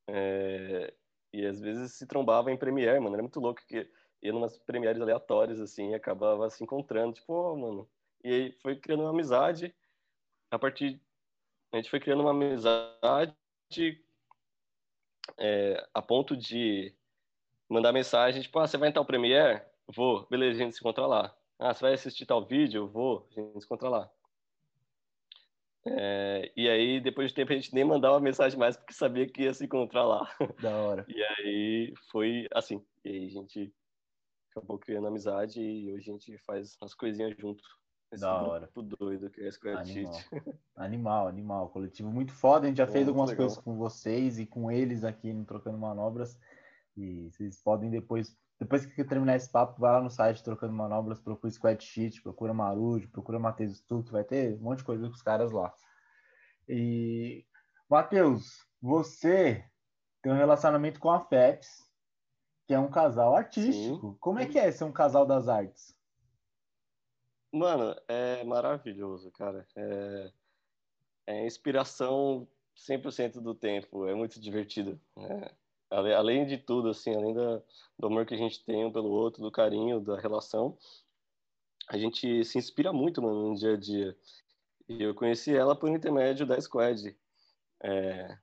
É... 0.09 0.93
E 1.33 1.47
às 1.47 1.61
vezes 1.61 1.93
se 1.93 2.07
trombava 2.07 2.51
em 2.53 2.57
Premiere, 2.57 3.01
mano. 3.01 3.15
Era 3.15 3.23
muito 3.23 3.41
louco 3.41 3.63
que 3.67 3.89
ia 4.23 4.33
numas 4.33 4.59
Premieres 4.59 5.01
aleatórias, 5.01 5.61
assim, 5.61 5.91
e 5.91 5.95
acabava 5.95 6.49
se 6.51 6.63
encontrando. 6.63 7.15
Tipo, 7.15 7.33
oh, 7.33 7.57
mano. 7.57 7.89
E 8.23 8.29
aí 8.29 8.53
foi 8.63 8.77
criando 8.77 9.01
uma 9.03 9.11
amizade. 9.11 9.75
A 10.51 10.59
partir. 10.59 11.01
A 11.73 11.77
gente 11.77 11.91
foi 11.91 12.01
criando 12.01 12.21
uma 12.21 12.33
amizade 12.33 13.35
é, 15.39 15.89
a 15.95 16.03
ponto 16.03 16.37
de 16.37 16.95
mandar 17.69 17.93
mensagem, 17.93 18.43
tipo, 18.43 18.59
ah, 18.59 18.67
você 18.67 18.77
vai 18.77 18.89
entrar 18.89 19.01
o 19.03 19.07
Premiere? 19.07 19.63
Vou. 19.89 20.27
Beleza, 20.31 20.61
a 20.61 20.65
gente 20.65 20.75
se 20.75 20.81
encontra 20.81 21.07
lá. 21.07 21.35
Ah, 21.59 21.73
você 21.73 21.81
vai 21.81 21.95
assistir 21.95 22.27
tal 22.27 22.45
vídeo? 22.45 22.89
Vou. 22.89 23.27
A 23.31 23.41
gente 23.41 23.61
se 23.61 23.65
encontra 23.65 23.89
lá. 23.89 24.11
É, 25.85 26.53
e 26.57 26.69
aí, 26.69 27.01
depois 27.01 27.29
de 27.29 27.35
tempo, 27.35 27.53
a 27.53 27.55
gente 27.57 27.75
nem 27.75 27.85
mandava 27.85 28.21
mensagem 28.21 28.59
mais 28.59 28.77
porque 28.77 28.93
sabia 28.93 29.29
que 29.29 29.43
ia 29.43 29.55
se 29.55 29.65
encontrar 29.65 30.05
lá. 30.05 30.29
Da 30.63 30.77
hora. 30.77 31.05
E 31.09 31.23
aí 31.23 31.95
foi 32.11 32.49
assim. 32.53 32.85
E 33.05 33.09
aí 33.09 33.27
a 33.27 33.31
gente 33.31 33.75
acabou 34.51 34.79
criando 34.79 35.09
amizade 35.09 35.61
e 35.61 35.93
hoje 35.93 36.11
a 36.11 36.13
gente 36.13 36.39
faz 36.39 36.77
umas 36.81 36.95
coisinhas 36.95 37.37
junto. 37.37 37.63
Esse 38.13 38.21
da 38.21 38.43
hora. 38.43 38.69
doido 38.99 39.31
que 39.31 39.41
é 39.41 39.51
Square 39.51 39.79
animal. 39.79 40.21
animal, 40.77 41.29
animal. 41.29 41.69
Coletivo 41.71 42.11
muito 42.11 42.33
foda. 42.33 42.67
A 42.67 42.69
gente 42.69 42.77
já 42.77 42.85
é, 42.85 42.89
fez 42.89 43.09
algumas 43.09 43.31
legal. 43.31 43.47
coisas 43.47 43.65
com 43.65 43.77
vocês 43.77 44.39
e 44.39 44.47
com 44.47 44.71
eles 44.71 45.03
aqui 45.03 45.33
no 45.33 45.45
Trocando 45.45 45.79
Manobras. 45.79 46.39
E 46.95 47.31
vocês 47.31 47.61
podem 47.63 47.91
depois 47.91 48.37
depois 48.63 48.87
que 48.87 49.05
terminar 49.05 49.35
esse 49.35 49.51
papo, 49.51 49.81
vai 49.81 49.91
lá 49.91 50.01
no 50.01 50.09
site 50.09 50.43
Trocando 50.45 50.73
Manobras, 50.73 51.19
procura 51.19 51.53
Squad 51.53 51.83
Sheet, 51.83 52.23
procura 52.23 52.55
Marujo, 52.55 53.11
procura 53.11 53.37
Matheus 53.37 53.79
Stuck, 53.79 54.09
vai 54.13 54.23
ter 54.23 54.55
um 54.55 54.61
monte 54.61 54.79
de 54.79 54.85
coisa 54.85 55.05
com 55.09 55.15
os 55.15 55.21
caras 55.21 55.51
lá. 55.51 55.75
E, 56.69 57.45
Matheus, 57.91 58.65
você 58.81 59.69
tem 60.23 60.31
um 60.31 60.37
relacionamento 60.37 61.01
com 61.01 61.11
a 61.11 61.19
FEPS, 61.25 61.91
que 62.69 62.73
é 62.73 62.79
um 62.79 62.89
casal 62.89 63.35
artístico. 63.35 64.13
Sim. 64.13 64.17
Como 64.21 64.39
é 64.39 64.47
que 64.47 64.61
é 64.61 64.71
ser 64.71 64.85
um 64.85 64.93
casal 64.93 65.27
das 65.27 65.49
artes? 65.49 65.99
Mano, 67.53 67.97
é 68.07 68.45
maravilhoso, 68.45 69.29
cara. 69.33 69.67
É, 69.77 70.33
é 71.27 71.47
inspiração 71.47 72.47
100% 72.77 73.41
do 73.41 73.57
tempo. 73.57 74.07
É 74.07 74.15
muito 74.15 74.41
divertido. 74.41 75.01
É 75.19 75.53
além 75.93 76.47
de 76.47 76.59
tudo, 76.59 76.91
assim, 76.91 77.15
além 77.15 77.35
da, 77.35 77.63
do 77.99 78.07
amor 78.07 78.27
que 78.27 78.35
a 78.35 78.39
gente 78.39 78.65
tem 78.65 78.85
um 78.85 78.93
pelo 78.93 79.11
outro, 79.11 79.43
do 79.43 79.51
carinho, 79.51 80.01
da 80.01 80.19
relação, 80.19 80.77
a 81.89 81.97
gente 81.97 82.45
se 82.45 82.59
inspira 82.59 82.93
muito, 82.93 83.21
mano, 83.21 83.51
no 83.51 83.55
dia 83.55 83.75
a 83.75 83.77
dia. 83.77 84.17
E 84.89 85.03
eu 85.03 85.15
conheci 85.15 85.55
ela 85.55 85.77
por 85.77 85.91
intermédio 85.91 86.47
da 86.47 86.61
Squad. 86.61 87.17
É... 87.83 88.39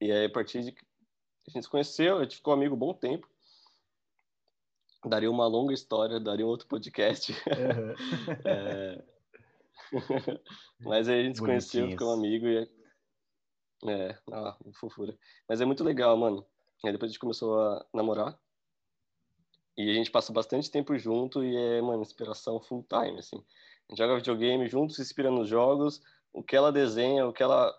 E 0.00 0.12
aí, 0.12 0.26
a 0.26 0.30
partir 0.30 0.62
de 0.62 0.74
a 1.48 1.50
gente 1.50 1.64
se 1.64 1.70
conheceu, 1.70 2.18
a 2.18 2.22
gente 2.22 2.36
ficou 2.36 2.52
amigo 2.52 2.74
um 2.74 2.78
bom 2.78 2.92
tempo. 2.92 3.28
Daria 5.04 5.30
uma 5.30 5.46
longa 5.46 5.72
história, 5.72 6.18
daria 6.18 6.44
um 6.44 6.48
outro 6.48 6.66
podcast. 6.66 7.32
Uhum. 7.32 7.94
é... 8.44 9.04
Mas 10.80 11.08
aí 11.08 11.20
a 11.20 11.22
gente 11.24 11.36
se 11.36 11.42
conheceu, 11.42 11.88
ficou 11.88 12.12
amigo 12.12 12.46
e 12.46 12.68
é, 13.84 14.18
ah, 14.32 14.56
fofura. 14.74 15.16
Mas 15.48 15.60
é 15.60 15.64
muito 15.64 15.84
legal, 15.84 16.16
mano. 16.16 16.46
Aí 16.84 16.92
depois 16.92 17.10
a 17.10 17.12
gente 17.12 17.20
começou 17.20 17.60
a 17.60 17.84
namorar. 17.92 18.38
E 19.76 19.90
a 19.90 19.94
gente 19.94 20.10
passa 20.10 20.32
bastante 20.32 20.70
tempo 20.70 20.96
junto 20.96 21.44
e 21.44 21.54
é, 21.54 21.82
mano, 21.82 22.02
inspiração 22.02 22.60
full 22.60 22.86
time, 22.88 23.18
assim. 23.18 23.36
A 23.36 23.92
gente 23.92 23.98
joga 23.98 24.16
videogame 24.16 24.66
junto, 24.68 24.94
se 24.94 25.02
inspira 25.02 25.30
nos 25.30 25.48
jogos. 25.48 26.02
O 26.32 26.42
que 26.42 26.56
ela 26.56 26.72
desenha, 26.72 27.26
o 27.26 27.32
que 27.32 27.42
ela 27.42 27.74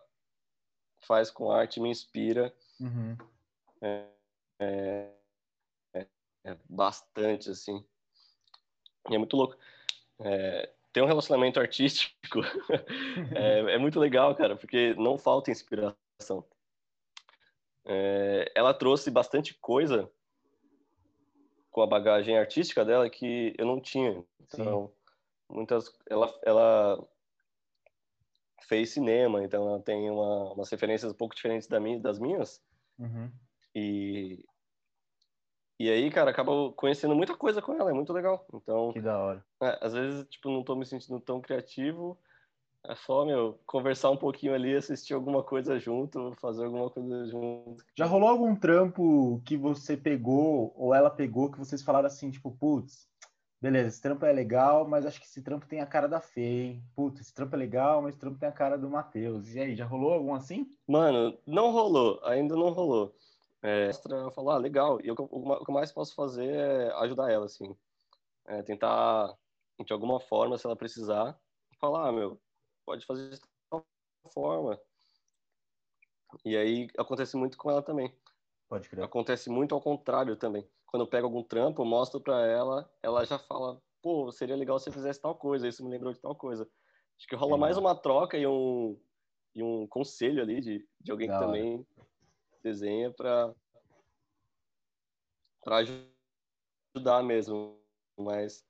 faz 1.07 1.31
com 1.31 1.51
arte 1.51 1.79
me 1.79 1.89
inspira. 1.89 2.53
Uhum. 2.79 3.17
É, 3.81 4.05
é, 4.59 5.11
é, 5.93 6.07
é, 6.43 6.57
bastante, 6.69 7.49
assim. 7.49 7.83
E 9.09 9.15
é 9.15 9.17
muito 9.17 9.35
louco. 9.35 9.57
É, 10.19 10.71
ter 10.97 11.03
um 11.03 11.05
relacionamento 11.05 11.59
artístico 11.59 12.41
é, 13.35 13.75
é, 13.75 13.77
muito 13.77 13.99
legal, 13.99 14.33
cara, 14.33 14.55
porque 14.55 14.95
não 14.95 15.15
falta 15.15 15.51
inspiração. 15.51 16.43
É, 17.85 18.51
ela 18.55 18.73
trouxe 18.73 19.11
bastante 19.11 19.53
coisa 19.53 20.09
com 21.69 21.83
a 21.83 21.87
bagagem 21.87 22.35
artística 22.35 22.83
dela 22.83 23.07
que 23.11 23.53
eu 23.59 23.65
não 23.67 23.79
tinha. 23.79 24.25
Então, 24.41 24.87
Sim. 24.87 25.53
muitas, 25.55 25.93
ela, 26.09 26.33
ela 26.43 27.07
fez 28.63 28.89
cinema, 28.89 29.43
então 29.43 29.67
ela 29.67 29.79
tem 29.79 30.09
uma, 30.09 30.51
umas 30.53 30.71
referências 30.71 31.11
um 31.11 31.15
pouco 31.15 31.35
diferentes 31.35 31.67
da 31.67 31.79
minha, 31.79 31.99
das 31.99 32.17
minhas. 32.17 32.59
Uhum. 32.97 33.31
E, 33.75 34.43
e 35.79 35.89
aí, 35.89 36.09
cara, 36.09 36.31
acabo 36.31 36.71
conhecendo 36.73 37.15
muita 37.15 37.35
coisa 37.35 37.61
com 37.61 37.73
ela, 37.73 37.89
é 37.91 37.93
muito 37.93 38.11
legal. 38.13 38.45
Então, 38.53 38.91
Que 38.93 39.01
da 39.01 39.17
hora. 39.17 39.45
é, 39.61 39.77
às 39.81 39.93
vezes, 39.93 40.25
tipo, 40.29 40.49
não 40.49 40.63
tô 40.63 40.75
me 40.75 40.85
sentindo 40.85 41.19
tão 41.19 41.39
criativo, 41.41 42.17
é 42.85 42.95
só, 42.95 43.25
meu, 43.25 43.59
conversar 43.65 44.09
um 44.11 44.17
pouquinho 44.17 44.53
ali, 44.53 44.75
assistir 44.75 45.13
alguma 45.13 45.43
coisa 45.43 45.77
junto, 45.77 46.33
fazer 46.39 46.65
alguma 46.65 46.89
coisa 46.89 47.25
junto. 47.25 47.83
Já 47.97 48.05
rolou 48.05 48.29
algum 48.29 48.55
trampo 48.55 49.41
que 49.45 49.57
você 49.57 49.97
pegou 49.97 50.73
ou 50.75 50.93
ela 50.93 51.09
pegou 51.09 51.51
que 51.51 51.59
vocês 51.59 51.83
falaram 51.83 52.07
assim, 52.07 52.31
tipo, 52.31 52.49
putz, 52.51 53.07
beleza, 53.61 53.89
esse 53.89 54.01
trampo 54.01 54.25
é 54.25 54.31
legal, 54.31 54.87
mas 54.87 55.05
acho 55.05 55.19
que 55.19 55.25
esse 55.25 55.41
trampo 55.43 55.67
tem 55.67 55.81
a 55.81 55.85
cara 55.85 56.07
da 56.07 56.21
Fê, 56.21 56.41
hein? 56.41 56.83
Putz, 56.95 57.19
esse 57.19 57.33
trampo 57.33 57.55
é 57.55 57.59
legal, 57.59 58.01
mas 58.01 58.11
esse 58.11 58.19
trampo 58.19 58.39
tem 58.39 58.47
a 58.47 58.53
cara 58.53 58.77
do 58.77 58.89
Matheus. 58.89 59.53
E 59.53 59.59
aí, 59.59 59.75
já 59.75 59.85
rolou 59.85 60.13
algum 60.13 60.33
assim? 60.33 60.67
Mano, 60.87 61.37
não 61.45 61.71
rolou, 61.71 62.21
ainda 62.23 62.55
não 62.55 62.69
rolou. 62.69 63.13
É, 63.61 63.89
eu 63.89 64.31
falo, 64.31 64.51
ah, 64.51 64.57
legal, 64.57 65.01
e 65.01 65.07
eu- 65.07 65.15
o 65.17 65.65
que 65.65 65.71
eu 65.71 65.73
mais 65.73 65.91
posso 65.91 66.13
fazer 66.13 66.47
é 66.47 66.91
ajudar 67.03 67.31
ela, 67.31 67.45
assim. 67.45 67.75
É, 68.47 68.63
tentar, 68.63 69.37
de 69.85 69.93
alguma 69.93 70.19
forma, 70.19 70.57
se 70.57 70.65
ela 70.65 70.75
precisar, 70.75 71.39
falar, 71.79 72.09
ah, 72.09 72.11
meu, 72.11 72.39
pode 72.85 73.05
fazer 73.05 73.31
de 73.31 73.41
tal 73.69 73.85
forma. 74.33 74.79
E 76.45 76.55
aí 76.55 76.87
acontece 76.97 77.35
muito 77.37 77.57
com 77.57 77.69
ela 77.71 77.81
também. 77.81 78.13
Pode 78.69 78.89
crer. 78.89 79.03
Acontece 79.03 79.49
muito 79.49 79.73
ao 79.73 79.81
contrário 79.81 80.35
também. 80.35 80.69
Quando 80.85 81.03
eu 81.03 81.07
pego 81.09 81.27
algum 81.27 81.43
trampo, 81.43 81.81
eu 81.81 81.85
mostro 81.85 82.21
pra 82.21 82.45
ela, 82.45 82.89
ela 83.01 83.25
já 83.25 83.37
fala, 83.39 83.81
pô, 84.01 84.31
seria 84.31 84.55
legal 84.55 84.79
se 84.79 84.85
você 84.85 84.91
fizesse 84.91 85.21
tal 85.21 85.35
coisa, 85.35 85.67
isso 85.67 85.83
me 85.83 85.89
lembrou 85.89 86.13
de 86.13 86.19
tal 86.19 86.35
coisa. 86.35 86.69
Acho 87.17 87.27
que 87.27 87.35
rola 87.35 87.51
Legal. 87.51 87.59
mais 87.59 87.77
uma 87.77 87.95
troca 87.95 88.37
e 88.37 88.45
um, 88.45 88.99
e 89.55 89.63
um 89.63 89.87
conselho 89.87 90.41
ali 90.41 90.61
de, 90.61 90.87
de 91.01 91.11
alguém 91.11 91.29
que 91.29 91.37
também 91.37 91.85
desenha 92.67 93.11
pra, 93.11 93.53
pra 95.63 95.77
ajudar 95.77 97.23
mesmo. 97.23 97.77
Mas 98.17 98.65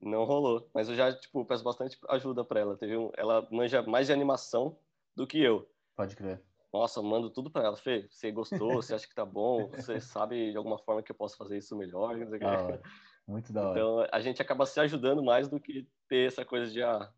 não 0.00 0.24
rolou. 0.24 0.68
Mas 0.74 0.88
eu 0.88 0.94
já, 0.94 1.12
tipo, 1.12 1.44
peço 1.44 1.64
bastante 1.64 1.98
ajuda 2.08 2.44
pra 2.44 2.60
ela. 2.60 2.76
Teve 2.76 2.96
um, 2.96 3.10
ela 3.16 3.46
manja 3.50 3.82
mais 3.82 4.06
de 4.06 4.12
animação 4.12 4.78
do 5.14 5.26
que 5.26 5.40
eu. 5.42 5.68
Pode 5.96 6.14
crer. 6.14 6.42
Nossa, 6.72 7.00
mando 7.00 7.30
tudo 7.30 7.50
pra 7.50 7.64
ela. 7.64 7.76
Fê, 7.76 8.06
você 8.10 8.30
gostou? 8.30 8.74
Você 8.74 8.94
acha 8.94 9.08
que 9.08 9.14
tá 9.14 9.24
bom? 9.24 9.68
Você 9.68 10.00
sabe 10.00 10.50
de 10.50 10.56
alguma 10.56 10.78
forma 10.78 11.02
que 11.02 11.10
eu 11.10 11.16
posso 11.16 11.36
fazer 11.36 11.56
isso 11.56 11.76
melhor? 11.76 12.16
Da. 12.38 12.80
Muito 13.26 13.52
da 13.52 13.68
hora. 13.68 13.78
Então 13.78 14.06
a 14.10 14.20
gente 14.20 14.42
acaba 14.42 14.66
se 14.66 14.78
ajudando 14.80 15.22
mais 15.22 15.48
do 15.48 15.60
que 15.60 15.86
ter 16.08 16.28
essa 16.28 16.44
coisa 16.44 16.70
de 16.70 16.82
ah, 16.82 17.12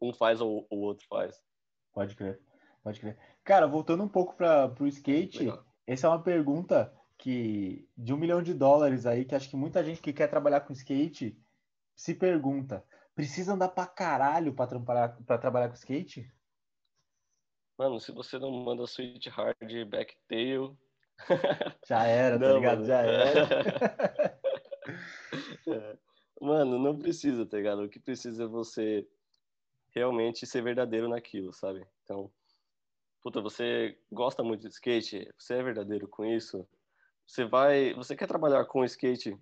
um 0.00 0.12
faz 0.12 0.40
ou 0.40 0.66
o 0.70 0.80
outro 0.80 1.06
faz. 1.08 1.42
Pode 1.92 2.14
crer. 2.14 2.40
Pode 2.82 3.00
crer. 3.00 3.18
Cara, 3.44 3.66
voltando 3.66 4.02
um 4.04 4.08
pouco 4.08 4.34
para 4.36 4.72
o 4.80 4.86
skate, 4.86 5.40
Legal. 5.40 5.64
essa 5.86 6.06
é 6.06 6.10
uma 6.10 6.22
pergunta 6.22 6.94
que 7.18 7.88
de 7.96 8.12
um 8.14 8.16
milhão 8.16 8.42
de 8.42 8.54
dólares 8.54 9.04
aí, 9.06 9.24
que 9.24 9.34
acho 9.34 9.50
que 9.50 9.56
muita 9.56 9.82
gente 9.84 10.00
que 10.00 10.12
quer 10.12 10.28
trabalhar 10.28 10.60
com 10.60 10.72
skate 10.72 11.36
se 11.96 12.14
pergunta: 12.14 12.84
precisa 13.14 13.54
andar 13.54 13.68
pra 13.70 13.86
caralho 13.86 14.54
pra 14.54 14.66
trabalhar, 14.66 15.16
pra 15.24 15.38
trabalhar 15.38 15.68
com 15.68 15.74
skate? 15.74 16.32
Mano, 17.78 18.00
se 18.00 18.12
você 18.12 18.38
não 18.38 18.50
manda 18.50 18.82
Sweet 18.84 19.28
Hard 19.30 19.56
Backtail. 19.88 20.76
Já 21.88 22.04
era, 22.04 22.38
tá 22.38 22.48
Não, 22.48 22.56
ligado? 22.56 22.76
mano. 22.78 22.86
Já 22.86 23.00
era. 23.02 23.48
É. 25.68 25.98
Mano, 26.40 26.78
não 26.78 26.98
precisa, 26.98 27.44
tá 27.44 27.56
ligado? 27.56 27.82
O 27.82 27.88
que 27.88 28.00
precisa 28.00 28.44
é 28.44 28.46
você 28.46 29.06
realmente 29.94 30.46
ser 30.46 30.62
verdadeiro 30.62 31.08
naquilo, 31.08 31.52
sabe? 31.52 31.86
Então, 32.04 32.32
puta, 33.22 33.40
você 33.40 33.98
gosta 34.10 34.42
muito 34.42 34.62
de 34.68 34.74
skate, 34.74 35.32
você 35.38 35.54
é 35.54 35.62
verdadeiro 35.62 36.08
com 36.08 36.24
isso, 36.24 36.66
você 37.26 37.44
vai, 37.44 37.92
você 37.94 38.16
quer 38.16 38.26
trabalhar 38.26 38.64
com 38.64 38.84
skate 38.84 39.38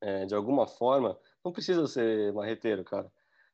é, 0.00 0.26
de 0.26 0.34
alguma 0.34 0.66
forma, 0.66 1.18
não 1.44 1.52
precisa 1.52 1.86
ser 1.86 2.32
marreteiro, 2.32 2.84
cara. 2.84 3.10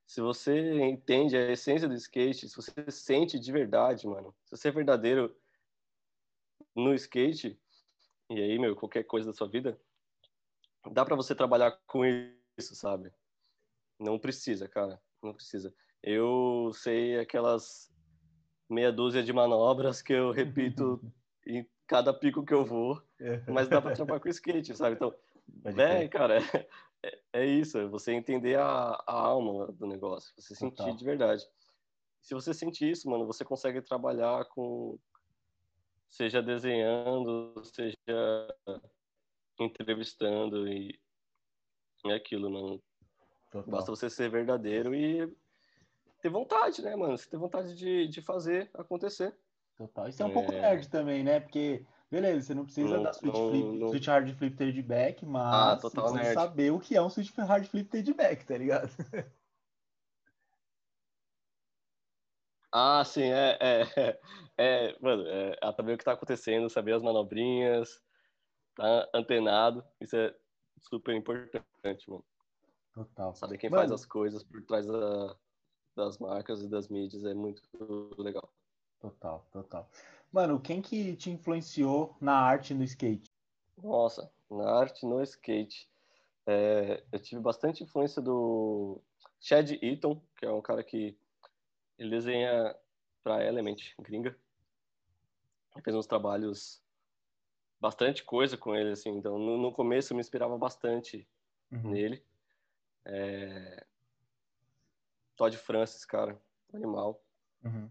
Se 0.07 0.23
você 0.23 0.81
entende 0.81 1.37
a 1.37 1.53
essência 1.53 1.87
do 1.87 1.95
skate, 1.95 2.49
se 2.49 2.57
você 2.57 2.73
sente 2.91 3.39
de 3.39 3.53
verdade, 3.53 4.07
mano, 4.07 4.35
se 4.47 4.57
você 4.57 4.69
é 4.69 4.73
verdadeiro 4.73 5.37
no 6.75 6.95
skate, 6.95 7.61
e 8.31 8.41
aí, 8.41 8.59
meu, 8.59 8.75
qualquer 8.75 9.05
coisa 9.05 9.27
da 9.31 9.37
sua 9.37 9.49
vida, 9.49 9.79
dá 10.91 11.05
pra 11.05 11.15
você 11.15 11.35
trabalhar 11.35 11.79
com 11.87 12.05
isso, 12.57 12.75
sabe? 12.75 13.13
Não 13.99 14.19
precisa, 14.19 14.67
cara, 14.67 15.01
não 15.23 15.35
precisa. 15.35 15.75
Eu 16.03 16.71
sei 16.73 17.19
aquelas 17.19 17.93
meia 18.69 18.93
dúzia 18.93 19.23
de 19.23 19.33
manobras 19.33 20.03
que 20.03 20.13
eu 20.13 20.31
repito 20.31 21.01
em 21.47 21.67
cada 21.87 22.13
pico 22.13 22.45
que 22.45 22.53
eu 22.53 22.65
vou, 22.65 23.03
mas 23.47 23.69
dá 23.69 23.81
pra 23.81 23.93
trabalhar 23.93 24.21
com 24.21 24.29
skate, 24.29 24.75
sabe? 24.77 24.97
Então, 24.97 25.15
é, 25.65 25.73
crer. 25.73 26.09
cara, 26.11 26.39
é, 27.03 27.19
é 27.33 27.47
isso, 27.47 27.79
é 27.79 27.87
você 27.87 28.13
entender 28.13 28.59
a, 28.59 29.03
a 29.07 29.13
alma 29.13 29.73
do 29.73 29.87
negócio, 29.87 30.33
você 30.37 30.55
Total. 30.55 30.87
sentir 30.87 30.99
de 30.99 31.05
verdade. 31.05 31.45
Se 32.21 32.35
você 32.35 32.53
sentir 32.53 32.91
isso, 32.91 33.09
mano, 33.09 33.27
você 33.27 33.45
consegue 33.45 33.81
trabalhar 33.81 34.45
com, 34.47 34.99
seja 36.09 36.43
desenhando, 36.43 37.55
seja 37.65 37.97
entrevistando 39.59 40.69
e 40.69 41.01
é 42.07 42.15
aquilo, 42.15 42.51
mano. 42.51 42.83
Total. 43.51 43.71
Basta 43.71 43.91
você 43.91 44.11
ser 44.11 44.31
verdadeiro 44.31 44.95
e 44.95 45.35
ter 46.29 46.33
vontade, 46.33 46.83
né, 46.83 46.95
mano? 46.95 47.17
Você 47.17 47.29
ter 47.29 47.37
vontade 47.37 47.75
de, 47.75 48.07
de 48.09 48.21
fazer 48.23 48.71
acontecer. 48.75 49.35
Total. 49.77 50.09
Isso 50.09 50.23
é 50.23 50.27
um 50.27 50.33
pouco 50.33 50.53
É. 50.53 50.61
nerd 50.61 50.89
também, 50.89 51.23
né? 51.25 51.41
Porque, 51.41 51.85
beleza, 52.11 52.47
você 52.47 52.55
não 52.55 52.65
precisa 52.65 52.97
Não- 52.97 53.03
dar 53.03 53.13
switch, 53.13 53.35
não- 53.35 53.51
flip, 53.51 53.79
não- 53.79 53.89
switch 53.89 54.07
hard 54.07 54.35
flip 54.35 54.57
trade 54.57 54.83
back, 54.83 55.25
Ah, 55.25 55.29
mas 55.29 55.81
total 55.83 55.91
você 56.09 56.13
precisa 56.13 56.23
nerd. 56.23 56.35
saber 56.35 56.73
o 56.73 56.81
que 56.81 56.97
é 56.97 57.03
um 57.03 57.09
switch 57.11 57.31
hard 57.37 57.65
flip 57.67 57.89
trade 57.89 58.13
back, 58.15 58.45
tá 58.45 58.59
ligado? 58.59 58.89
Ah, 62.71 63.03
sim, 63.03 63.23
é, 63.23 63.57
é, 63.63 63.83
é, 63.97 64.21
é, 64.59 64.99
mano, 65.01 65.27
é, 65.27 65.57
é 65.63 65.73
também 65.73 65.95
o 65.95 65.99
que 65.99 66.05
tá 66.05 66.13
acontecendo, 66.13 66.69
saber 66.69 66.93
as 66.93 67.03
manobrinhas, 67.03 68.03
tá 68.77 69.09
antenado, 69.15 69.83
isso 69.99 70.15
é 70.15 70.35
super 70.83 71.15
importante, 71.15 72.11
mano. 72.11 72.23
Total. 72.93 73.35
Saber 73.35 73.57
quem 73.57 73.71
Mano. 73.71 73.81
faz 73.81 73.93
as 73.93 74.05
coisas 74.05 74.45
por 74.45 74.63
trás 74.67 74.87
da- 74.87 75.35
das 75.99 76.19
marcas 76.19 76.63
e 76.63 76.69
das 76.69 76.89
mídias 76.89 77.25
é 77.25 77.35
muito 77.35 77.61
legal. 78.17 78.49
Total, 79.01 79.45
total. 79.53 79.91
Mano, 80.33 80.61
quem 80.61 80.81
que 80.81 81.17
te 81.17 81.31
influenciou 81.31 82.17
na 82.21 82.39
arte 82.39 82.73
no 82.73 82.85
skate? 82.85 83.31
Nossa, 83.83 84.31
na 84.51 84.71
arte 84.71 85.05
no 85.05 85.21
skate, 85.23 85.91
é, 86.47 87.05
eu 87.13 87.19
tive 87.19 87.41
bastante 87.41 87.83
influência 87.83 88.23
do 88.23 89.01
Chad 89.41 89.71
Eaton, 89.83 90.23
que 90.37 90.47
é 90.47 90.51
um 90.53 90.63
cara 90.63 90.83
que 90.85 91.19
ele 91.99 92.11
desenha 92.11 92.77
para 93.23 93.45
Element, 93.45 93.95
gringa. 93.99 94.39
Ele 95.75 95.83
fez 95.83 95.97
uns 95.97 96.07
trabalhos, 96.07 96.83
bastante 97.81 98.25
coisa 98.25 98.57
com 98.57 98.75
ele, 98.75 98.91
assim. 98.91 99.11
Então, 99.11 99.39
no, 99.39 99.59
no 99.59 99.73
começo 99.73 100.13
eu 100.13 100.17
me 100.17 100.21
inspirava 100.21 100.57
bastante 100.57 101.27
Uhum. 101.71 101.91
nele. 101.91 102.25
É... 103.05 103.88
Todd 105.39 105.57
Francis, 105.57 106.05
cara, 106.05 106.37
animal. 106.75 107.23
Uhum. 107.65 107.89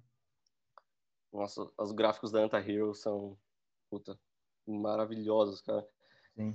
Nossa, 1.32 1.72
os 1.78 1.92
gráficos 1.94 2.30
da 2.30 2.42
Anta 2.42 2.60
Hero 2.60 2.94
são, 2.94 3.38
puta, 3.90 4.20
maravilhosos, 4.68 5.62
cara. 5.62 5.88
Sim. 6.36 6.54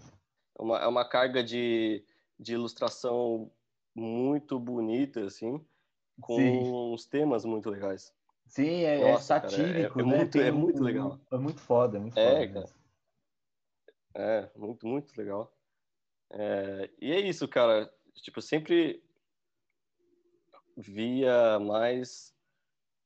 É 0.58 0.62
uma, 0.62 0.78
é 0.80 0.86
uma 0.86 1.08
carga 1.08 1.42
de, 1.42 2.04
de 2.38 2.52
ilustração 2.52 3.50
muito 3.94 4.58
bonita, 4.60 5.24
assim, 5.24 5.64
com 6.20 6.36
Sim. 6.36 6.92
uns 6.92 7.06
temas 7.06 7.44
muito 7.46 7.70
legais. 7.70 8.14
Sim, 8.46 8.82
é, 8.84 9.00
é 9.00 9.12
Nossa, 9.12 9.40
cara, 9.40 9.48
satírico, 9.50 9.98
é- 10.00 10.02
é 10.02 10.06
né? 10.06 10.16
muito- 10.18 10.32
Tem 10.32 10.42
é 10.42 10.50
muito 10.52 10.82
legal. 10.82 11.18
É 11.30 11.38
muito 11.38 11.60
foda, 11.60 11.96
é 11.96 12.00
muito 12.00 12.18
É, 12.18 12.24
foda. 12.32 12.48
cara. 12.48 12.60
mesmo. 12.60 12.76
É, 14.14 14.50
muito, 14.54 14.86
muito 14.86 15.16
legal. 15.16 15.56
É, 16.30 16.90
e 17.00 17.12
é 17.12 17.20
isso, 17.20 17.48
cara. 17.48 17.90
Tipo, 18.16 18.42
sempre 18.42 19.02
via 20.76 21.58
mais 21.58 22.34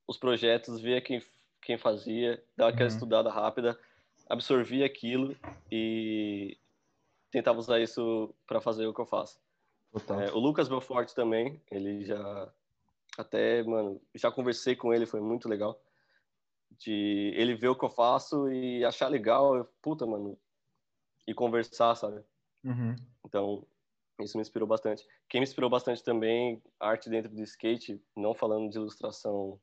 os 0.07 0.17
projetos, 0.17 0.81
via 0.81 1.01
quem, 1.01 1.23
quem 1.63 1.77
fazia, 1.79 2.43
dava 2.57 2.71
aquela 2.71 2.89
Uhum. 2.89 2.95
estudada 2.95 3.31
rápida, 3.31 3.79
absorvia 4.29 4.87
aquilo 4.87 5.37
e 5.71 6.57
tentava 7.31 7.59
usar 7.59 7.81
isso 7.81 8.35
para 8.47 8.61
fazer 8.61 8.87
o 8.87 8.95
que 8.95 9.01
eu 9.01 9.07
faço. 9.07 9.41
É, 9.95 10.31
o 10.33 10.39
Lucas 10.39 10.69
Belfort 10.69 11.13
também, 11.13 11.61
ele 11.71 12.05
já 12.05 12.53
até, 13.19 13.63
mano, 13.63 14.01
já 14.15 14.31
conversei 14.31 14.77
com 14.77 14.93
ele, 14.93 15.07
foi 15.07 15.21
muito 15.21 15.49
legal. 15.49 15.81
De 16.79 17.33
ele 17.35 17.55
ver 17.55 17.69
o 17.69 17.77
que 17.77 17.85
eu 17.85 17.89
faço 17.91 18.51
e 18.51 18.85
achar 18.85 19.09
legal, 19.09 19.57
eu, 19.57 19.65
puta, 19.81 20.05
mano, 20.07 20.39
e 21.27 21.33
conversar, 21.33 21.95
sabe? 21.95 22.23
Uhum. 22.65 22.95
Então, 23.25 23.67
Isso 24.21 24.37
me 24.37 24.43
inspirou 24.43 24.67
bastante. 24.67 25.05
Quem 25.29 25.41
me 25.41 25.47
inspirou 25.47 25.69
bastante 25.69 26.03
também, 26.03 26.63
arte 26.81 27.11
dentro 27.11 27.35
do 27.35 27.43
skate, 27.43 28.01
não 28.17 28.35
falando 28.35 28.71
de 28.71 28.79
ilustração 28.79 29.61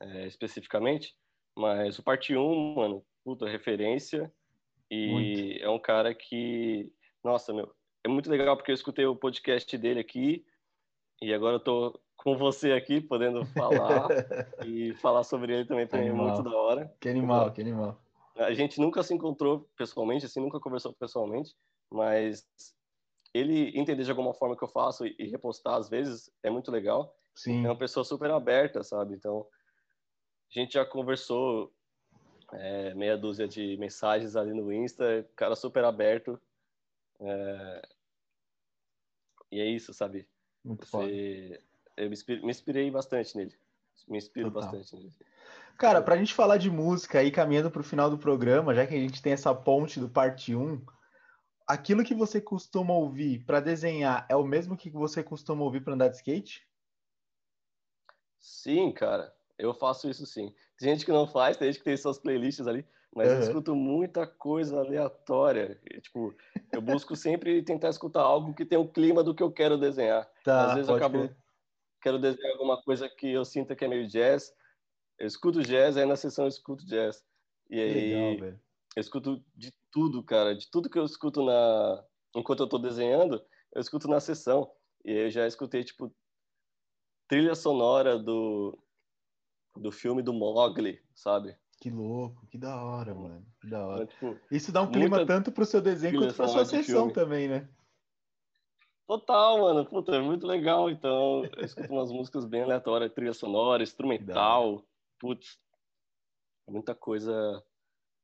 é, 0.00 0.26
especificamente, 0.26 1.14
mas 1.56 1.98
o 1.98 2.02
Parte 2.02 2.34
1, 2.36 2.74
mano, 2.74 3.04
puta 3.24 3.48
referência. 3.48 4.32
E 4.90 5.08
muito. 5.10 5.64
é 5.64 5.68
um 5.68 5.78
cara 5.78 6.14
que, 6.14 6.90
nossa, 7.22 7.52
meu, 7.52 7.70
é 8.02 8.08
muito 8.08 8.30
legal 8.30 8.56
porque 8.56 8.70
eu 8.70 8.74
escutei 8.74 9.04
o 9.04 9.16
podcast 9.16 9.76
dele 9.76 10.00
aqui 10.00 10.46
e 11.20 11.34
agora 11.34 11.56
eu 11.56 11.60
tô 11.60 12.00
com 12.16 12.36
você 12.36 12.72
aqui, 12.72 13.00
podendo 13.00 13.44
falar 13.46 14.08
e 14.66 14.94
falar 14.94 15.24
sobre 15.24 15.52
ele 15.52 15.64
também 15.66 15.86
para 15.86 16.00
mim 16.00 16.08
é 16.08 16.12
muito 16.12 16.42
da 16.42 16.56
hora. 16.56 16.94
Que 17.00 17.08
animal, 17.08 17.52
que 17.52 17.60
animal. 17.60 18.00
A 18.36 18.54
gente 18.54 18.80
nunca 18.80 19.02
se 19.02 19.12
encontrou 19.12 19.68
pessoalmente, 19.76 20.24
assim, 20.24 20.40
nunca 20.40 20.60
conversou 20.60 20.94
pessoalmente, 20.94 21.54
mas 21.90 22.46
ele 23.32 23.78
entender 23.78 24.04
de 24.04 24.10
alguma 24.10 24.34
forma 24.34 24.56
que 24.56 24.64
eu 24.64 24.68
faço 24.68 25.06
e 25.06 25.28
repostar 25.30 25.74
às 25.74 25.88
vezes 25.88 26.30
é 26.42 26.50
muito 26.50 26.70
legal. 26.70 27.14
Sim. 27.34 27.64
É 27.64 27.68
uma 27.68 27.78
pessoa 27.78 28.04
super 28.04 28.30
aberta, 28.30 28.82
sabe? 28.82 29.14
Então, 29.14 29.46
a 30.50 30.58
gente 30.58 30.74
já 30.74 30.84
conversou 30.84 31.72
é, 32.52 32.94
meia 32.94 33.16
dúzia 33.16 33.46
de 33.46 33.76
mensagens 33.76 34.34
ali 34.34 34.52
no 34.52 34.72
Insta, 34.72 35.28
cara 35.36 35.54
super 35.54 35.84
aberto. 35.84 36.40
É... 37.20 37.82
E 39.50 39.60
é 39.60 39.66
isso, 39.66 39.92
sabe? 39.92 40.28
Muito 40.64 40.86
Você... 40.86 41.60
Eu 41.96 42.08
me 42.08 42.50
inspirei 42.50 42.90
bastante 42.90 43.36
nele. 43.36 43.54
Me 44.06 44.18
inspiro 44.18 44.50
Total. 44.50 44.70
bastante 44.70 44.96
nele. 44.96 45.12
Cara, 45.76 46.02
pra 46.02 46.16
gente 46.16 46.34
falar 46.34 46.56
de 46.56 46.70
música 46.70 47.20
aí, 47.20 47.30
caminhando 47.30 47.70
pro 47.70 47.84
final 47.84 48.10
do 48.10 48.18
programa, 48.18 48.74
já 48.74 48.86
que 48.86 48.94
a 48.94 48.98
gente 48.98 49.22
tem 49.22 49.32
essa 49.32 49.54
ponte 49.54 50.00
do 50.00 50.08
parte 50.08 50.54
1, 50.54 50.80
aquilo 51.68 52.02
que 52.02 52.14
você 52.14 52.40
costuma 52.40 52.94
ouvir 52.94 53.44
para 53.44 53.60
desenhar 53.60 54.26
é 54.28 54.34
o 54.34 54.44
mesmo 54.44 54.76
que 54.76 54.88
você 54.88 55.22
costuma 55.22 55.62
ouvir 55.62 55.82
para 55.82 55.94
andar 55.94 56.08
de 56.08 56.16
skate? 56.16 56.66
Sim, 58.40 58.90
cara. 58.90 59.34
Eu 59.58 59.74
faço 59.74 60.08
isso 60.08 60.24
sim. 60.24 60.54
Tem 60.78 60.88
gente 60.88 61.04
que 61.04 61.12
não 61.12 61.26
faz, 61.26 61.56
tem 61.56 61.68
gente 61.68 61.80
que 61.80 61.84
tem 61.84 61.96
suas 61.96 62.18
playlists 62.18 62.66
ali, 62.66 62.86
mas 63.14 63.28
uhum. 63.28 63.34
eu 63.34 63.40
escuto 63.40 63.76
muita 63.76 64.26
coisa 64.26 64.78
aleatória. 64.78 65.78
tipo, 66.00 66.34
eu 66.72 66.80
busco 66.80 67.16
sempre 67.16 67.62
tentar 67.62 67.90
escutar 67.90 68.22
algo 68.22 68.54
que 68.54 68.64
tenha 68.64 68.80
o 68.80 68.88
clima 68.88 69.22
do 69.22 69.34
que 69.34 69.42
eu 69.42 69.50
quero 69.50 69.76
desenhar. 69.76 70.30
Tá, 70.44 70.66
Às 70.66 70.74
vezes 70.74 70.88
eu 70.88 70.94
acabo 70.94 71.28
quero 72.00 72.18
desenhar 72.18 72.52
alguma 72.52 72.80
coisa 72.82 73.08
que 73.08 73.32
eu 73.32 73.44
sinta 73.44 73.74
que 73.74 73.84
é 73.84 73.88
meio 73.88 74.06
jazz. 74.06 74.54
Eu 75.18 75.26
escuto 75.26 75.62
jazz, 75.62 75.96
aí 75.96 76.06
na 76.06 76.16
sessão 76.16 76.44
eu 76.44 76.48
escuto 76.48 76.86
jazz. 76.86 77.24
E 77.68 77.80
aí 77.80 78.38
Legal, 78.38 78.58
eu 78.98 79.00
escuto 79.00 79.44
de 79.54 79.72
tudo, 79.92 80.24
cara, 80.24 80.56
de 80.56 80.68
tudo 80.68 80.90
que 80.90 80.98
eu 80.98 81.04
escuto 81.04 81.44
na 81.44 82.04
enquanto 82.34 82.64
eu 82.64 82.68
tô 82.68 82.78
desenhando, 82.78 83.40
eu 83.72 83.80
escuto 83.80 84.08
na 84.08 84.18
sessão. 84.18 84.68
E 85.04 85.12
eu 85.12 85.30
já 85.30 85.46
escutei 85.46 85.84
tipo 85.84 86.12
trilha 87.28 87.54
sonora 87.54 88.18
do 88.18 88.76
do 89.76 89.92
filme 89.92 90.20
do 90.20 90.32
Mogli, 90.32 91.00
sabe? 91.14 91.56
Que 91.80 91.90
louco, 91.90 92.44
que 92.48 92.58
da 92.58 92.82
hora, 92.82 93.14
mano. 93.14 93.46
Que 93.60 93.68
da 93.68 93.86
hora. 93.86 94.04
Tipo, 94.04 94.36
Isso 94.50 94.72
dá 94.72 94.82
um 94.82 94.90
clima 94.90 95.24
tanto 95.24 95.52
pro 95.52 95.64
seu 95.64 95.80
desenho 95.80 96.18
quanto 96.18 96.34
pra 96.34 96.48
sua 96.48 96.64
sessão 96.64 97.08
também, 97.08 97.46
né? 97.46 97.68
Total, 99.06 99.60
mano. 99.60 99.86
Puta, 99.86 100.16
é 100.16 100.20
muito 100.20 100.44
legal. 100.44 100.90
Então, 100.90 101.44
eu 101.56 101.64
escuto 101.64 101.92
umas 101.92 102.10
músicas 102.10 102.44
bem 102.44 102.62
aleatórias, 102.62 103.12
trilha 103.12 103.32
sonora, 103.32 103.80
instrumental. 103.84 104.84
Putz, 105.20 105.56
muita 106.66 106.96
coisa 106.96 107.64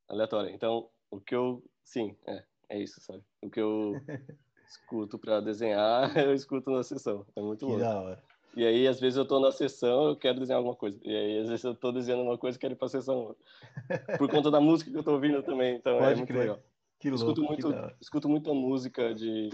aleatória. 0.08 0.50
Então, 0.50 0.88
o 1.10 1.20
que 1.20 1.34
eu. 1.34 1.62
Sim, 1.84 2.16
é, 2.26 2.44
é 2.70 2.82
isso, 2.82 3.00
sabe? 3.00 3.22
O 3.42 3.50
que 3.50 3.60
eu 3.60 3.92
escuto 4.66 5.18
pra 5.18 5.40
desenhar, 5.40 6.10
eu 6.18 6.34
escuto 6.34 6.70
na 6.70 6.82
sessão. 6.82 7.26
É 7.36 7.40
muito 7.40 7.66
louco. 7.66 7.80
Que 7.80 7.84
da 7.86 8.00
hora. 8.00 8.22
E 8.56 8.64
aí, 8.64 8.86
às 8.86 9.00
vezes, 9.00 9.16
eu 9.16 9.26
tô 9.26 9.40
na 9.40 9.50
sessão, 9.50 10.10
eu 10.10 10.16
quero 10.16 10.38
desenhar 10.38 10.58
alguma 10.58 10.76
coisa. 10.76 10.98
E 11.02 11.14
aí, 11.14 11.38
às 11.40 11.48
vezes, 11.48 11.64
eu 11.64 11.74
tô 11.74 11.90
desenhando 11.90 12.22
uma 12.22 12.38
coisa 12.38 12.56
e 12.56 12.60
quero 12.60 12.74
ir 12.74 12.76
pra 12.76 12.88
sessão. 12.88 13.34
Por 14.18 14.30
conta 14.30 14.48
da 14.50 14.60
música 14.60 14.90
que 14.90 14.96
eu 14.96 15.02
tô 15.02 15.12
ouvindo 15.12 15.42
também. 15.42 15.74
Então, 15.76 15.96
é 15.96 15.98
Pode 15.98 16.12
é 16.12 16.16
muito 16.16 16.28
crer. 16.28 16.40
legal. 16.40 16.62
Que 17.00 17.10
louco, 17.10 17.24
escuto 17.24 17.42
muito, 17.42 17.96
escuto 18.00 18.28
muita 18.28 18.54
música 18.54 19.12
de 19.12 19.50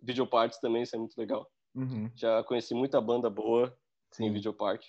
videoparts 0.00 0.58
também, 0.58 0.82
isso 0.82 0.96
é 0.96 0.98
muito 0.98 1.18
legal. 1.18 1.50
Uhum. 1.74 2.10
Já 2.14 2.42
conheci 2.44 2.74
muita 2.74 3.00
banda 3.00 3.28
boa 3.28 3.76
Sim. 4.10 4.26
em 4.26 4.32
videopart. 4.32 4.86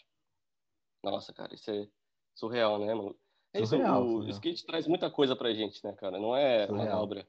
Nossa, 1.03 1.33
cara, 1.33 1.53
isso 1.53 1.69
é 1.69 1.87
surreal, 2.33 2.79
né, 2.79 2.93
mano? 2.93 3.15
É 3.53 3.61
isso, 3.61 3.75
surreal, 3.75 4.03
o 4.03 4.11
surreal. 4.11 4.29
skate 4.29 4.65
traz 4.65 4.87
muita 4.87 5.09
coisa 5.09 5.35
pra 5.35 5.53
gente, 5.53 5.83
né, 5.83 5.93
cara? 5.93 6.19
Não 6.19 6.35
é 6.35 6.67
surreal. 6.67 7.03
obra. 7.03 7.27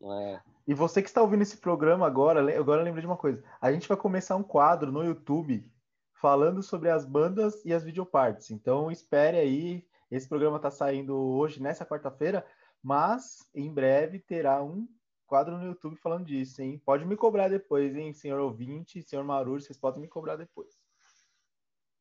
Não 0.00 0.12
é... 0.12 0.42
E 0.66 0.74
você 0.74 1.00
que 1.00 1.08
está 1.08 1.22
ouvindo 1.22 1.42
esse 1.42 1.58
programa 1.58 2.06
agora, 2.06 2.40
agora 2.58 2.80
eu 2.80 2.84
lembrei 2.84 3.00
de 3.00 3.06
uma 3.06 3.16
coisa. 3.16 3.42
A 3.60 3.72
gente 3.72 3.86
vai 3.86 3.96
começar 3.96 4.34
um 4.34 4.42
quadro 4.42 4.90
no 4.90 5.04
YouTube 5.04 5.64
falando 6.14 6.62
sobre 6.62 6.90
as 6.90 7.04
bandas 7.04 7.64
e 7.64 7.72
as 7.72 7.84
videopartes. 7.84 8.50
Então 8.50 8.90
espere 8.90 9.36
aí. 9.36 9.86
Esse 10.10 10.28
programa 10.28 10.56
está 10.56 10.70
saindo 10.70 11.16
hoje, 11.16 11.60
nessa 11.60 11.84
quarta-feira, 11.84 12.46
mas 12.82 13.48
em 13.54 13.72
breve 13.72 14.20
terá 14.20 14.62
um 14.62 14.88
quadro 15.26 15.58
no 15.58 15.64
YouTube 15.64 15.96
falando 15.96 16.24
disso, 16.24 16.62
hein? 16.62 16.80
Pode 16.84 17.04
me 17.04 17.16
cobrar 17.16 17.48
depois, 17.48 17.96
hein, 17.96 18.12
senhor 18.12 18.38
ouvinte, 18.40 19.02
senhor 19.02 19.24
Marujo, 19.24 19.64
vocês 19.64 19.76
podem 19.76 20.00
me 20.00 20.08
cobrar 20.08 20.36
depois. 20.36 20.78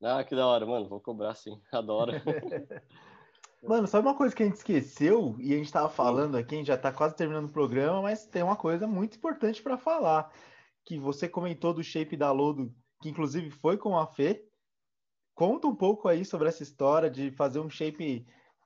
Ah, 0.04 0.24
que 0.24 0.36
da 0.36 0.46
hora, 0.46 0.66
mano. 0.66 0.88
Vou 0.88 1.00
cobrar 1.00 1.34
sim. 1.34 1.60
Adoro. 1.72 2.12
Mano, 3.64 3.88
sabe 3.88 4.08
uma 4.08 4.16
coisa 4.16 4.36
que 4.36 4.44
a 4.44 4.46
gente 4.46 4.58
esqueceu 4.58 5.36
e 5.40 5.54
a 5.54 5.58
gente 5.58 5.72
tava 5.72 5.90
falando 5.90 6.36
aqui, 6.36 6.56
a 6.56 6.58
gente 6.60 6.68
já 6.68 6.78
tá 6.78 6.92
quase 6.92 7.16
terminando 7.16 7.46
o 7.46 7.52
programa, 7.52 8.02
mas 8.02 8.26
tem 8.26 8.44
uma 8.44 8.56
coisa 8.56 8.88
muito 8.88 9.18
importante 9.18 9.62
para 9.62 9.78
falar, 9.78 10.32
que 10.86 11.00
você 11.00 11.28
comentou 11.28 11.74
do 11.74 11.84
shape 11.84 12.16
da 12.16 12.32
Lodo, 12.32 12.74
que 13.02 13.10
inclusive 13.10 13.50
foi 13.50 13.78
com 13.78 13.98
a 13.98 14.06
Fê. 14.06 14.48
Conta 15.34 15.68
um 15.68 15.76
pouco 15.76 16.08
aí 16.08 16.24
sobre 16.24 16.48
essa 16.48 16.64
história 16.64 17.10
de 17.10 17.32
fazer 17.32 17.60
um 17.60 17.70
shape 17.70 18.26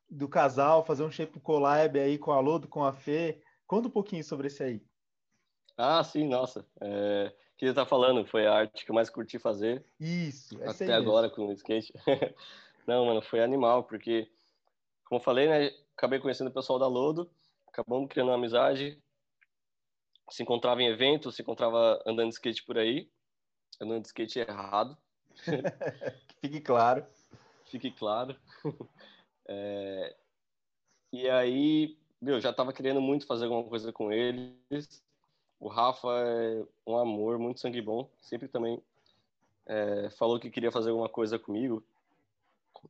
do 0.09 0.27
casal, 0.27 0.85
fazer 0.85 1.03
um 1.03 1.11
shape 1.11 1.39
collab 1.39 1.97
aí 1.97 2.17
com 2.17 2.31
a 2.31 2.39
Lodo, 2.39 2.67
com 2.67 2.83
a 2.83 2.91
Fê. 2.91 3.41
Conta 3.65 3.87
um 3.87 3.91
pouquinho 3.91 4.23
sobre 4.23 4.47
esse 4.47 4.63
aí. 4.63 4.81
Ah, 5.77 6.03
sim, 6.03 6.27
nossa. 6.27 6.67
É, 6.81 7.33
que 7.59 7.67
você 7.67 7.73
tá 7.73 7.85
falando, 7.85 8.25
foi 8.25 8.47
a 8.47 8.53
arte 8.53 8.85
que 8.85 8.91
eu 8.91 8.95
mais 8.95 9.09
curti 9.09 9.37
fazer. 9.37 9.85
Isso, 9.99 10.57
até 10.63 10.93
agora 10.93 11.29
com 11.29 11.47
o 11.47 11.51
skate. 11.51 11.93
Não, 12.87 13.05
mano, 13.05 13.21
foi 13.21 13.41
animal, 13.41 13.83
porque 13.83 14.31
como 15.09 15.19
eu 15.19 15.23
falei, 15.23 15.49
né, 15.49 15.75
acabei 15.97 16.19
conhecendo 16.19 16.49
o 16.49 16.53
pessoal 16.53 16.77
da 16.77 16.87
Lodo, 16.87 17.29
acabamos 17.67 18.07
criando 18.07 18.29
uma 18.29 18.35
amizade, 18.35 19.01
se 20.29 20.43
encontrava 20.43 20.81
em 20.81 20.87
eventos, 20.87 21.35
se 21.35 21.41
encontrava 21.41 22.01
andando 22.05 22.29
de 22.29 22.35
skate 22.35 22.63
por 22.63 22.77
aí, 22.77 23.09
andando 23.81 24.01
de 24.01 24.07
skate 24.07 24.39
errado. 24.39 24.95
Fique 26.39 26.61
claro. 26.61 27.05
Fique 27.65 27.91
claro. 27.91 28.35
É... 29.51 30.15
E 31.11 31.27
aí, 31.27 31.97
meu, 32.21 32.39
já 32.39 32.51
estava 32.51 32.71
querendo 32.71 33.01
muito 33.01 33.25
fazer 33.25 33.45
alguma 33.45 33.63
coisa 33.63 33.91
com 33.91 34.11
eles. 34.11 35.03
O 35.59 35.67
Rafa 35.67 36.07
é 36.07 36.63
um 36.85 36.95
amor, 36.95 37.39
muito 37.39 37.59
sangue 37.59 37.81
bom. 37.81 38.07
Sempre 38.21 38.47
também 38.47 38.79
é, 39.65 40.11
falou 40.11 40.39
que 40.39 40.51
queria 40.51 40.71
fazer 40.71 40.91
alguma 40.91 41.09
coisa 41.09 41.39
comigo. 41.39 41.83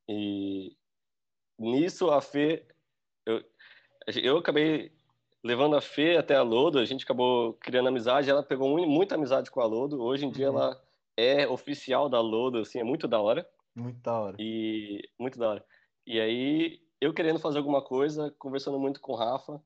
E 0.05 0.75
nisso 1.59 2.09
a 2.09 2.21
Fê, 2.21 2.65
eu, 3.25 3.43
eu 4.15 4.37
acabei 4.37 4.91
levando 5.43 5.75
a 5.75 5.81
Fê 5.81 6.17
até 6.17 6.35
a 6.35 6.41
Lodo, 6.41 6.79
a 6.79 6.85
gente 6.85 7.03
acabou 7.03 7.53
criando 7.55 7.89
amizade, 7.89 8.29
ela 8.29 8.43
pegou 8.43 8.77
muita 8.87 9.15
amizade 9.15 9.51
com 9.51 9.61
a 9.61 9.65
Lodo, 9.65 10.01
hoje 10.01 10.25
em 10.25 10.31
dia 10.31 10.49
uhum. 10.51 10.57
ela 10.57 10.83
é 11.17 11.47
oficial 11.47 12.09
da 12.09 12.19
Lodo, 12.21 12.59
assim, 12.59 12.79
é 12.79 12.83
muito 12.83 13.07
da 13.07 13.19
hora. 13.21 13.47
Muito 13.75 13.99
da 14.01 14.19
hora. 14.19 14.35
E 14.39 15.01
muito 15.17 15.37
da 15.37 15.49
hora. 15.49 15.65
E 16.05 16.19
aí, 16.19 16.81
eu 16.99 17.13
querendo 17.13 17.39
fazer 17.39 17.59
alguma 17.59 17.81
coisa, 17.81 18.33
conversando 18.37 18.79
muito 18.79 18.99
com 18.99 19.13
o 19.13 19.15
Rafa, 19.15 19.61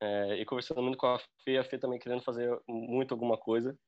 é, 0.00 0.36
e 0.36 0.44
conversando 0.44 0.82
muito 0.82 0.98
com 0.98 1.06
a 1.06 1.18
Fê, 1.42 1.56
a 1.56 1.64
Fê 1.64 1.78
também 1.78 1.98
querendo 1.98 2.22
fazer 2.22 2.58
muito 2.68 3.12
alguma 3.12 3.38
coisa. 3.38 3.78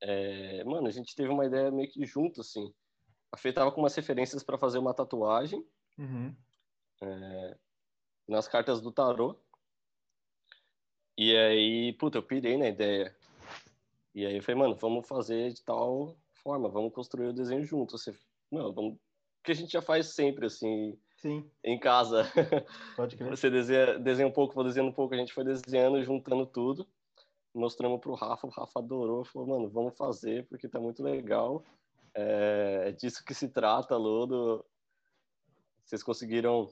É, 0.00 0.62
mano, 0.64 0.86
a 0.86 0.90
gente 0.90 1.14
teve 1.14 1.28
uma 1.28 1.46
ideia 1.46 1.70
meio 1.70 1.88
que 1.90 2.04
junto, 2.04 2.40
assim. 2.40 2.72
A 3.32 3.36
Fê 3.36 3.52
tava 3.52 3.72
com 3.72 3.80
umas 3.80 3.94
referências 3.94 4.42
para 4.44 4.58
fazer 4.58 4.78
uma 4.78 4.94
tatuagem 4.94 5.64
uhum. 5.98 6.34
é, 7.02 7.56
nas 8.28 8.48
cartas 8.48 8.80
do 8.80 8.92
tarô. 8.92 9.38
E 11.18 11.34
aí, 11.34 11.92
puta, 11.94 12.18
eu 12.18 12.22
pirei 12.22 12.58
na 12.58 12.68
ideia. 12.68 13.16
E 14.14 14.24
aí 14.26 14.36
eu 14.36 14.42
falei, 14.42 14.60
mano, 14.60 14.74
vamos 14.74 15.06
fazer 15.06 15.52
de 15.52 15.62
tal 15.62 16.16
forma, 16.42 16.68
vamos 16.68 16.92
construir 16.92 17.28
o 17.28 17.32
desenho 17.32 17.64
junto. 17.64 17.98
Você, 17.98 18.14
mano, 18.50 18.72
vamos... 18.72 18.98
que 19.42 19.52
a 19.52 19.54
gente 19.54 19.72
já 19.72 19.80
faz 19.80 20.14
sempre, 20.14 20.46
assim, 20.46 20.98
Sim. 21.16 21.50
em 21.64 21.78
casa. 21.78 22.24
Pode 22.96 23.16
crer. 23.16 23.28
Você 23.36 23.50
desenha, 23.50 23.98
desenha 23.98 24.28
um 24.28 24.32
pouco, 24.32 24.54
vou 24.54 24.64
desenhando 24.64 24.90
um 24.90 24.94
pouco, 24.94 25.14
a 25.14 25.18
gente 25.18 25.32
foi 25.32 25.44
desenhando, 25.44 26.02
juntando 26.02 26.46
tudo. 26.46 26.86
Mostramos 27.54 28.00
pro 28.00 28.14
Rafa, 28.14 28.46
o 28.46 28.50
Rafa 28.50 28.78
adorou, 28.78 29.24
falou, 29.24 29.48
mano, 29.48 29.68
vamos 29.70 29.96
fazer, 29.96 30.46
porque 30.46 30.68
tá 30.68 30.78
muito 30.78 31.02
legal. 31.02 31.64
É, 32.14 32.84
é 32.88 32.92
disso 32.92 33.24
que 33.24 33.32
se 33.32 33.48
trata, 33.48 33.96
Lodo. 33.96 34.64
Vocês 35.86 36.02
conseguiram 36.02 36.68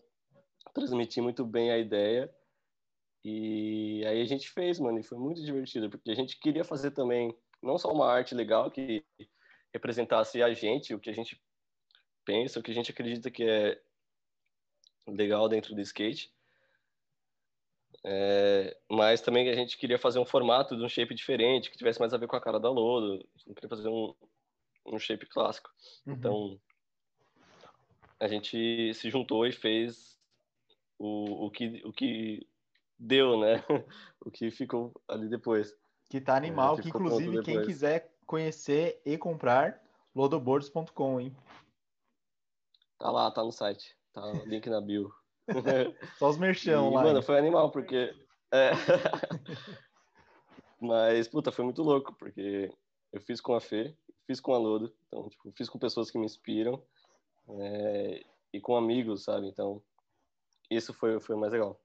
transmitir 0.75 1.23
muito 1.23 1.45
bem 1.45 1.71
a 1.71 1.79
ideia. 1.79 2.31
E 3.25 4.05
aí 4.07 4.21
a 4.21 4.27
gente 4.27 4.51
fez, 4.51 4.79
mano, 4.79 4.99
e 4.99 5.03
foi 5.03 5.17
muito 5.17 5.43
divertido, 5.43 5.89
porque 5.89 6.11
a 6.11 6.15
gente 6.15 6.39
queria 6.39 6.65
fazer 6.65 6.91
também 6.91 7.35
não 7.63 7.79
só 7.79 7.91
uma 7.91 8.07
arte 8.07 8.35
legal 8.35 8.71
que 8.71 9.03
representasse 9.73 10.43
a 10.43 10.53
gente, 10.53 10.95
o 10.95 11.01
que 11.01 11.09
a 11.09 11.15
gente 11.15 11.41
pensa, 12.25 12.61
o 12.61 12.63
que 12.63 12.71
a 12.71 12.75
gente 12.75 12.91
acredita 12.91 13.31
que 13.31 13.43
é 13.43 13.81
legal 15.07 15.49
dentro 15.49 15.75
do 15.75 15.81
skate, 15.81 16.35
é, 18.07 18.77
mas 18.91 19.23
também 19.23 19.49
a 19.49 19.55
gente 19.55 19.79
queria 19.79 19.99
fazer 19.99 20.19
um 20.19 20.27
formato 20.27 20.77
de 20.77 20.83
um 20.83 20.89
shape 20.89 21.15
diferente, 21.15 21.71
que 21.71 21.79
tivesse 21.79 21.99
mais 21.99 22.13
a 22.13 22.19
ver 22.19 22.27
com 22.27 22.37
a 22.37 22.41
cara 22.41 22.61
da 22.61 22.69
Lodo. 22.69 23.15
A 23.15 23.39
gente 23.39 23.49
não 23.49 23.55
queria 23.55 23.71
fazer 23.71 23.89
um, 23.89 24.15
um 24.87 24.99
shape 24.99 25.27
clássico. 25.27 25.71
Uhum. 26.07 26.13
Então, 26.13 26.61
a 28.25 28.29
gente 28.29 28.95
se 28.95 29.11
juntou 29.11 29.47
e 29.47 29.53
fez 29.53 30.19
o, 30.99 31.47
o, 31.47 31.51
que, 31.51 31.83
o 31.85 31.93
que 31.93 32.49
deu, 32.99 33.39
né? 33.39 33.63
o 34.25 34.31
que 34.31 34.51
ficou 34.51 34.93
ali 35.07 35.29
depois. 35.29 35.77
Que 36.09 36.21
tá 36.21 36.35
animal, 36.35 36.75
é, 36.75 36.77
que, 36.77 36.83
que 36.83 36.89
inclusive 36.89 37.43
quem 37.43 37.63
quiser 37.63 38.11
conhecer 38.27 39.01
e 39.05 39.19
comprar, 39.19 39.79
lodoboards.com, 40.15 41.21
hein? 41.21 41.37
Tá 42.99 43.11
lá, 43.11 43.31
tá 43.31 43.45
no 43.45 43.53
site. 43.53 43.95
Tá 44.15 44.23
link 44.47 44.71
na 44.71 44.81
bio. 44.81 45.13
Só 46.19 46.31
os 46.31 46.39
merchão 46.39 46.91
e, 46.91 46.95
lá. 46.95 47.03
Mano, 47.03 47.23
foi 47.23 47.39
animal, 47.39 47.71
porque. 47.71 48.15
É... 48.51 48.71
Mas, 50.81 51.29
puta, 51.29 51.53
foi 51.53 51.65
muito 51.65 51.83
louco, 51.83 52.15
porque 52.15 52.73
eu 53.13 53.21
fiz 53.21 53.41
com 53.41 53.55
a 53.55 53.61
Fê, 53.61 53.95
fiz 54.27 54.41
com 54.41 54.55
a 54.55 54.59
Lodo, 54.59 54.95
então, 55.07 55.29
tipo, 55.29 55.53
fiz 55.53 55.69
com 55.69 55.79
pessoas 55.79 56.11
que 56.11 56.19
me 56.19 56.25
inspiram 56.25 56.83
é... 57.49 58.23
e 58.53 58.61
com 58.61 58.77
amigos, 58.77 59.25
sabe? 59.25 59.49
Então, 59.49 59.83
isso 60.71 60.93
foi, 60.93 61.21
foi 61.21 61.37
o 61.37 61.39
mais 61.39 61.53
legal. 61.53 61.81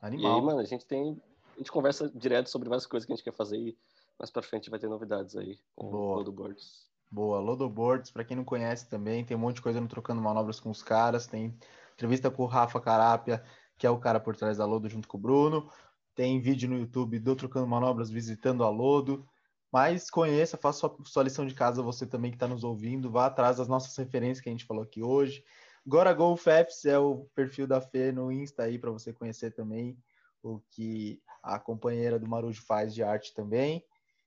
Animal. 0.00 0.32
E 0.32 0.34
aí, 0.34 0.42
mano, 0.42 0.60
a 0.60 0.64
gente 0.64 0.86
tem. 0.86 1.20
A 1.54 1.58
gente 1.58 1.72
conversa 1.72 2.08
direto 2.14 2.48
sobre 2.48 2.68
várias 2.68 2.86
coisas 2.86 3.04
que 3.04 3.12
a 3.12 3.16
gente 3.16 3.24
quer 3.24 3.34
fazer 3.34 3.58
e 3.58 3.76
mais 4.18 4.30
pra 4.30 4.42
frente 4.42 4.70
vai 4.70 4.78
ter 4.78 4.88
novidades 4.88 5.36
aí 5.36 5.58
com 5.74 5.90
Boa. 5.90 6.14
o 6.14 6.14
Lodo 6.18 6.32
Boards. 6.32 6.88
Boa, 7.10 7.40
Lodo 7.40 7.68
Boards, 7.68 8.10
pra 8.10 8.24
quem 8.24 8.36
não 8.36 8.44
conhece 8.44 8.88
também, 8.88 9.24
tem 9.24 9.36
um 9.36 9.40
monte 9.40 9.56
de 9.56 9.62
coisa 9.62 9.80
no 9.80 9.88
Trocando 9.88 10.20
Manobras 10.20 10.60
com 10.60 10.70
os 10.70 10.82
caras, 10.82 11.26
tem 11.26 11.56
entrevista 11.94 12.30
com 12.30 12.42
o 12.42 12.46
Rafa 12.46 12.80
Carapia, 12.80 13.42
que 13.78 13.86
é 13.86 13.90
o 13.90 13.98
cara 13.98 14.20
por 14.20 14.36
trás 14.36 14.58
da 14.58 14.66
Lodo 14.66 14.88
junto 14.88 15.08
com 15.08 15.16
o 15.16 15.20
Bruno. 15.20 15.70
Tem 16.14 16.40
vídeo 16.40 16.68
no 16.68 16.78
YouTube 16.78 17.18
do 17.18 17.34
Trocando 17.34 17.66
Manobras 17.66 18.10
visitando 18.10 18.62
a 18.62 18.68
Lodo. 18.68 19.26
Mas 19.72 20.10
conheça, 20.10 20.56
faça 20.56 20.80
sua, 20.80 20.96
sua 21.04 21.22
lição 21.22 21.46
de 21.46 21.54
casa, 21.54 21.82
você 21.82 22.06
também 22.06 22.30
que 22.30 22.36
está 22.36 22.48
nos 22.48 22.64
ouvindo, 22.64 23.10
vá 23.10 23.26
atrás 23.26 23.58
das 23.58 23.68
nossas 23.68 23.94
referências 23.96 24.40
que 24.40 24.48
a 24.48 24.52
gente 24.52 24.64
falou 24.64 24.82
aqui 24.82 25.02
hoje. 25.02 25.44
Agora 25.86 26.12
Golf 26.12 26.42
Fs 26.42 26.84
é 26.86 26.98
o 26.98 27.26
perfil 27.34 27.66
da 27.66 27.80
Fê 27.80 28.12
no 28.12 28.32
Insta 28.32 28.64
aí 28.64 28.78
para 28.78 28.90
você 28.90 29.12
conhecer 29.12 29.52
também 29.52 29.96
o 30.42 30.60
que 30.70 31.20
a 31.42 31.58
companheira 31.58 32.18
do 32.18 32.28
Marujo 32.28 32.62
faz 32.62 32.94
de 32.94 33.02
arte 33.02 33.34
também, 33.34 33.84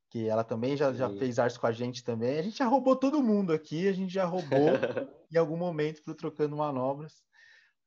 que 0.09 0.27
ela 0.27 0.43
também 0.43 0.75
já, 0.75 0.91
já 0.93 1.09
fez 1.09 1.39
arte 1.39 1.59
com 1.59 1.67
a 1.67 1.71
gente 1.71 2.03
também. 2.03 2.37
A 2.37 2.41
gente 2.41 2.57
já 2.57 2.65
roubou 2.65 2.95
todo 2.95 3.23
mundo 3.23 3.53
aqui, 3.53 3.87
a 3.87 3.93
gente 3.93 4.13
já 4.13 4.25
roubou 4.25 4.49
em 5.31 5.37
algum 5.37 5.57
momento 5.57 6.03
para 6.03 6.13
Trocando 6.13 6.57
Manobras. 6.57 7.23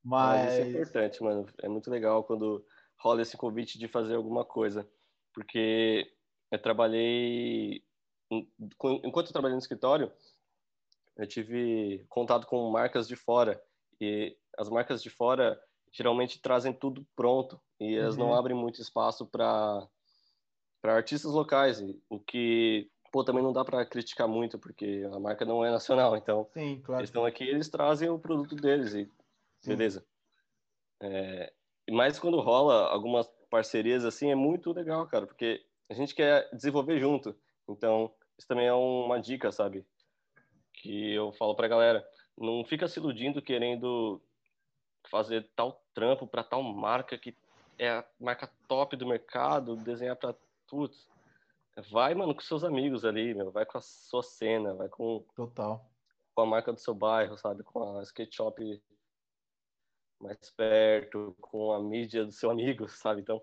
Mas... 0.03 0.53
Isso 0.53 0.63
é 0.63 0.69
importante, 0.69 1.23
mano. 1.23 1.47
É 1.63 1.69
muito 1.69 1.91
legal 1.91 2.25
quando 2.25 2.65
rola 2.97 3.23
esse 3.23 3.37
convite 3.37 3.79
de 3.79 3.89
fazer 3.89 4.15
alguma 4.15 4.45
coisa. 4.45 4.89
Porque 5.33 6.07
eu 6.51 6.59
trabalhei... 6.59 7.83
Enquanto 8.31 9.27
eu 9.27 9.33
trabalhei 9.33 9.55
no 9.55 9.61
escritório, 9.61 10.11
eu 11.17 11.27
tive 11.27 12.05
contato 12.09 12.47
com 12.47 12.71
marcas 12.71 13.07
de 13.07 13.17
fora. 13.17 13.63
E 14.01 14.37
as 14.59 14.69
marcas 14.69 15.03
de 15.03 15.11
fora 15.11 15.61
geralmente 15.93 16.41
trazem 16.41 16.73
tudo 16.73 17.07
pronto. 17.15 17.61
E 17.79 17.97
elas 17.97 18.17
uhum. 18.17 18.29
não 18.29 18.35
abrem 18.35 18.57
muito 18.57 18.81
espaço 18.81 19.27
para 19.27 19.87
para 20.85 20.97
artistas 20.97 21.33
locais, 21.33 21.83
o 22.11 22.21
que 22.21 22.91
pô, 23.11 23.25
também 23.25 23.43
não 23.43 23.55
dá 23.55 23.65
para 23.65 23.87
criticar 23.87 24.29
muito, 24.29 24.59
porque 24.59 25.09
a 25.11 25.19
marca 25.19 25.43
não 25.43 25.65
é 25.65 25.71
nacional, 25.71 26.15
então 26.19 26.47
Sim, 26.53 26.83
claro. 26.85 27.01
eles 27.01 27.09
estão 27.09 27.25
aqui, 27.25 27.43
eles 27.43 27.71
trazem 27.71 28.11
o 28.11 28.19
produto 28.19 28.55
deles 28.55 28.93
e 28.93 29.11
beleza. 29.65 30.05
É, 31.01 31.51
mas 31.91 32.19
quando 32.19 32.39
rola 32.39 32.89
algumas 32.89 33.27
parcerias 33.49 34.05
assim, 34.05 34.31
é 34.31 34.35
muito 34.35 34.73
legal, 34.75 35.07
cara, 35.07 35.27
porque 35.27 35.65
a 35.89 35.95
gente 35.95 36.15
quer 36.15 36.49
desenvolver 36.53 36.99
junto. 36.99 37.37
Então, 37.69 38.13
isso 38.39 38.49
também 38.49 38.67
é 38.67 38.75
uma 38.75 39.21
dica, 39.21 39.53
sabe? 39.53 39.85
Que 40.73 41.13
eu 41.13 41.33
falo 41.33 41.55
pra 41.55 41.69
galera. 41.69 42.07
Não 42.37 42.65
fica 42.65 42.89
se 42.89 42.99
iludindo 42.99 43.41
querendo 43.41 44.21
fazer 45.11 45.49
tal 45.55 45.85
trampo 45.95 46.27
para 46.27 46.43
tal 46.43 46.63
marca 46.63 47.17
que 47.19 47.37
é 47.79 47.91
a 47.91 48.05
marca 48.19 48.51
top 48.69 48.97
do 48.97 49.07
mercado, 49.07 49.77
desenhar 49.77 50.17
para 50.17 50.35
tudo. 50.67 50.95
Vai, 51.91 52.15
mano, 52.15 52.35
com 52.35 52.41
seus 52.41 52.63
amigos 52.63 53.05
ali, 53.05 53.35
meu. 53.35 53.51
Vai 53.51 53.67
com 53.67 53.79
a 53.79 53.81
sua 53.81 54.23
cena, 54.23 54.75
vai 54.75 54.89
com. 54.89 55.25
Total. 55.35 55.85
Com 56.35 56.43
a 56.43 56.47
marca 56.47 56.73
do 56.73 56.81
seu 56.81 56.95
bairro, 56.95 57.37
sabe? 57.37 57.63
Com 57.63 57.99
a 57.99 58.03
skate 58.03 58.37
shop 58.37 58.83
mais 60.21 60.51
perto, 60.57 61.37
com 61.41 61.73
a 61.73 61.81
mídia 61.81 62.25
do 62.25 62.33
seu 62.33 62.51
amigo, 62.51 62.89
sabe? 62.89 63.21
Então, 63.21 63.43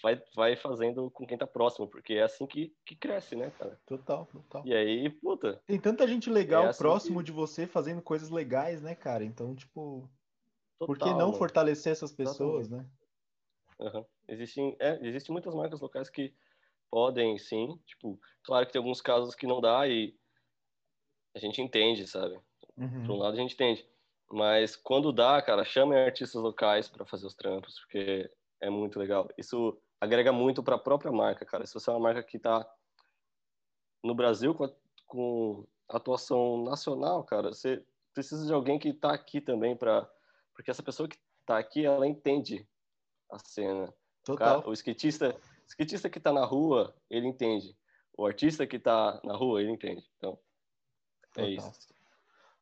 vai, 0.00 0.22
vai 0.34 0.56
fazendo 0.56 1.10
com 1.10 1.26
quem 1.26 1.36
tá 1.36 1.46
próximo, 1.46 1.86
porque 1.86 2.14
é 2.14 2.22
assim 2.22 2.46
que, 2.46 2.74
que 2.84 2.94
cresce, 2.94 3.34
né, 3.36 3.50
cara? 3.58 3.78
Total, 3.86 4.26
total. 4.26 4.62
E 4.64 4.74
aí, 4.74 5.10
puta. 5.10 5.60
Tem 5.66 5.78
tanta 5.78 6.06
gente 6.06 6.30
legal 6.30 6.64
é 6.64 6.68
assim 6.68 6.78
próximo 6.78 7.18
que... 7.18 7.26
de 7.26 7.32
você 7.32 7.66
fazendo 7.66 8.00
coisas 8.00 8.30
legais, 8.30 8.80
né, 8.80 8.94
cara? 8.94 9.24
Então, 9.24 9.54
tipo. 9.54 10.08
Total, 10.78 10.86
por 10.86 10.98
que 10.98 11.10
não 11.10 11.26
mano. 11.26 11.34
fortalecer 11.34 11.92
essas 11.92 12.12
pessoas, 12.12 12.68
né? 12.68 12.84
Uhum. 13.78 14.04
Existem, 14.28 14.76
é, 14.78 14.98
existem 15.06 15.32
muitas 15.32 15.54
marcas 15.54 15.80
locais 15.80 16.08
que 16.08 16.34
podem, 16.90 17.38
sim. 17.38 17.78
Tipo, 17.86 18.18
claro 18.44 18.66
que 18.66 18.72
tem 18.72 18.80
alguns 18.80 19.00
casos 19.00 19.34
que 19.34 19.46
não 19.46 19.60
dá 19.60 19.86
e 19.88 20.16
a 21.34 21.38
gente 21.38 21.60
entende, 21.60 22.06
sabe? 22.06 22.38
Uhum. 22.76 23.06
Por 23.06 23.12
um 23.12 23.18
lado 23.18 23.34
a 23.34 23.40
gente 23.40 23.54
entende. 23.54 23.86
Mas 24.30 24.76
quando 24.76 25.12
dá, 25.12 25.40
cara, 25.42 25.64
chamem 25.64 25.98
artistas 25.98 26.40
locais 26.40 26.88
para 26.88 27.04
fazer 27.04 27.26
os 27.26 27.34
trampos, 27.34 27.78
porque 27.80 28.30
é 28.62 28.70
muito 28.70 28.98
legal. 28.98 29.28
Isso 29.36 29.76
agrega 30.00 30.32
muito 30.32 30.62
para 30.62 30.76
a 30.76 30.78
própria 30.78 31.12
marca, 31.12 31.44
cara. 31.44 31.66
Se 31.66 31.74
você 31.74 31.90
é 31.90 31.92
uma 31.92 32.00
marca 32.00 32.22
que 32.22 32.36
está 32.36 32.66
no 34.02 34.14
Brasil 34.14 34.54
com, 34.54 34.64
a, 34.64 34.70
com 35.06 35.66
atuação 35.88 36.62
nacional, 36.62 37.24
cara, 37.24 37.52
você 37.52 37.84
precisa 38.14 38.46
de 38.46 38.52
alguém 38.52 38.78
que 38.78 38.88
está 38.88 39.12
aqui 39.12 39.40
também 39.40 39.76
para, 39.76 40.08
porque 40.54 40.70
essa 40.70 40.82
pessoa 40.82 41.08
que 41.08 41.18
está 41.40 41.58
aqui, 41.58 41.84
ela 41.84 42.06
entende 42.06 42.66
a 43.30 43.38
cena. 43.38 43.92
Total. 44.24 44.58
O, 44.58 44.60
cara, 44.60 44.70
o 44.70 44.72
skatista, 44.72 45.34
o 45.34 45.66
skatista 45.66 46.08
que 46.08 46.18
está 46.18 46.32
na 46.32 46.44
rua, 46.44 46.94
ele 47.10 47.26
entende. 47.26 47.76
O 48.16 48.24
artista 48.24 48.66
que 48.66 48.76
está 48.76 49.20
na 49.24 49.34
rua, 49.34 49.60
ele 49.60 49.72
entende. 49.72 50.08
Então, 50.16 50.38
é 51.36 51.42
Total. 51.42 51.44
é 51.44 51.50
isso. 51.50 51.94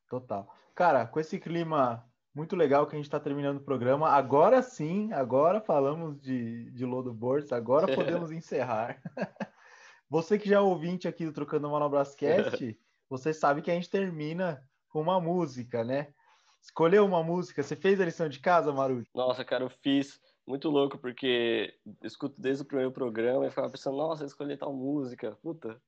Total. 0.09 0.57
Cara, 0.74 1.07
com 1.07 1.20
esse 1.20 1.38
clima 1.38 2.09
muito 2.35 2.55
legal 2.55 2.87
que 2.87 2.95
a 2.95 2.99
gente 2.99 3.07
está 3.07 3.18
terminando 3.18 3.59
o 3.59 3.64
programa, 3.64 4.09
agora 4.09 4.62
sim, 4.62 5.12
agora 5.12 5.61
falamos 5.61 6.20
de, 6.20 6.70
de 6.70 6.85
Lodo 6.85 7.12
Boards, 7.12 7.53
agora 7.53 7.87
podemos 7.95 8.31
encerrar. 8.31 9.01
Você 10.09 10.39
que 10.39 10.49
já 10.49 10.57
é 10.57 10.61
ouvinte 10.61 11.07
aqui 11.07 11.24
do 11.24 11.33
Trocando 11.33 11.70
Manobrascast, 11.70 12.76
você 13.09 13.33
sabe 13.33 13.62
que 13.62 13.70
a 13.70 13.74
gente 13.74 13.89
termina 13.89 14.61
com 14.89 15.01
uma 15.01 15.20
música, 15.20 15.85
né? 15.85 16.12
Escolheu 16.61 17.07
uma 17.07 17.22
música, 17.22 17.62
você 17.62 17.76
fez 17.76 18.01
a 18.01 18.05
lição 18.05 18.28
de 18.28 18.41
casa, 18.41 18.72
Maru? 18.72 19.05
Nossa, 19.14 19.45
cara, 19.45 19.62
eu 19.62 19.70
fiz 19.70 20.20
muito 20.45 20.68
louco, 20.68 20.99
porque 20.99 21.78
eu 21.87 21.95
escuto 22.09 22.41
desde 22.41 22.64
o 22.64 22.66
primeiro 22.66 22.91
programa 22.91 23.47
e 23.47 23.51
ficava 23.51 23.70
pensando, 23.70 23.99
nossa, 23.99 24.24
eu 24.24 24.26
escolhi 24.26 24.57
tal 24.57 24.74
música, 24.74 25.39
puta. 25.41 25.81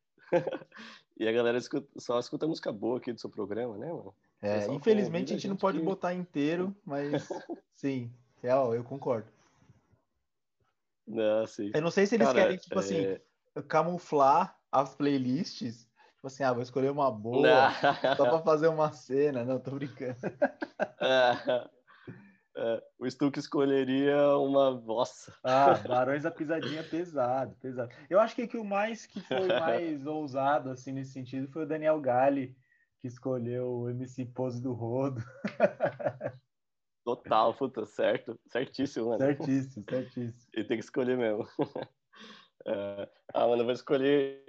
e 1.19 1.27
a 1.27 1.33
galera 1.33 1.59
escuta, 1.59 1.89
só 1.99 2.17
escuta 2.21 2.47
música 2.47 2.73
boa 2.73 2.99
aqui 2.99 3.13
do 3.13 3.21
seu 3.21 3.29
programa, 3.29 3.77
né, 3.77 3.89
mano? 3.89 4.15
É, 4.43 4.67
infelizmente 4.67 5.33
a 5.33 5.37
gente, 5.37 5.47
não 5.47 5.57
pode 5.57 5.79
que... 5.79 5.85
botar 5.85 6.13
inteiro, 6.13 6.75
mas 6.85 7.29
sim, 7.77 8.13
real, 8.43 8.75
eu 8.75 8.83
concordo. 8.83 9.29
Não, 11.07 11.47
sim. 11.47 11.71
Eu 11.73 11.81
não 11.81 11.93
sei 11.93 12.07
se 12.07 12.17
eles 12.17 12.27
Cara, 12.27 12.41
querem, 12.41 12.57
tipo 12.57 12.77
assim, 12.77 13.05
é... 13.05 13.23
assim, 13.55 13.69
camuflar 13.69 14.59
as 14.71 14.95
playlists. 14.97 15.89
Tipo 16.15 16.27
assim, 16.27 16.43
ah, 16.43 16.53
vou 16.53 16.63
escolher 16.63 16.91
uma 16.91 17.11
boa 17.11 17.49
não. 17.49 18.17
só 18.17 18.29
pra 18.29 18.41
fazer 18.41 18.69
uma 18.69 18.93
cena. 18.93 19.45
Não, 19.45 19.61
tô 19.61 19.73
brincando. 19.73 20.17
É, 21.05 21.69
é, 22.57 22.83
o 22.99 23.11
Stuck 23.11 23.39
escolheria 23.39 24.37
uma. 24.37 24.73
Nossa. 24.81 25.35
Ah, 25.43 25.75
Barões 25.75 26.23
da 26.23 26.31
Pisadinha 26.31 26.85
pesado, 26.85 27.57
pesado. 27.57 27.93
Eu 28.09 28.21
acho 28.21 28.37
que, 28.37 28.47
que 28.47 28.57
o 28.57 28.65
mais 28.65 29.07
que 29.07 29.21
foi 29.21 29.49
mais 29.49 30.07
ousado, 30.07 30.71
assim, 30.71 30.93
nesse 30.93 31.13
sentido, 31.13 31.49
foi 31.49 31.65
o 31.65 31.67
Daniel 31.67 32.01
Galli 32.01 32.57
que 33.03 33.09
escolheu 33.09 33.81
o 33.81 33.91
MC 33.91 34.25
Pose 34.27 34.63
do 34.63 34.73
Rodo. 34.73 35.21
Total, 37.05 37.53
puta, 37.53 37.85
certo. 37.85 38.39
Certíssimo, 38.47 39.09
mano. 39.09 39.19
Certíssimo, 39.19 39.85
certíssimo. 39.91 40.51
Ele 40.53 40.69
tem 40.69 40.79
que 40.79 40.85
escolher 40.85 41.19
mesmo. 41.19 41.47
É, 42.65 43.09
ah, 43.35 43.49
mano, 43.49 43.63
eu 43.63 43.65
vou 43.65 43.75
escolher. 43.75 44.45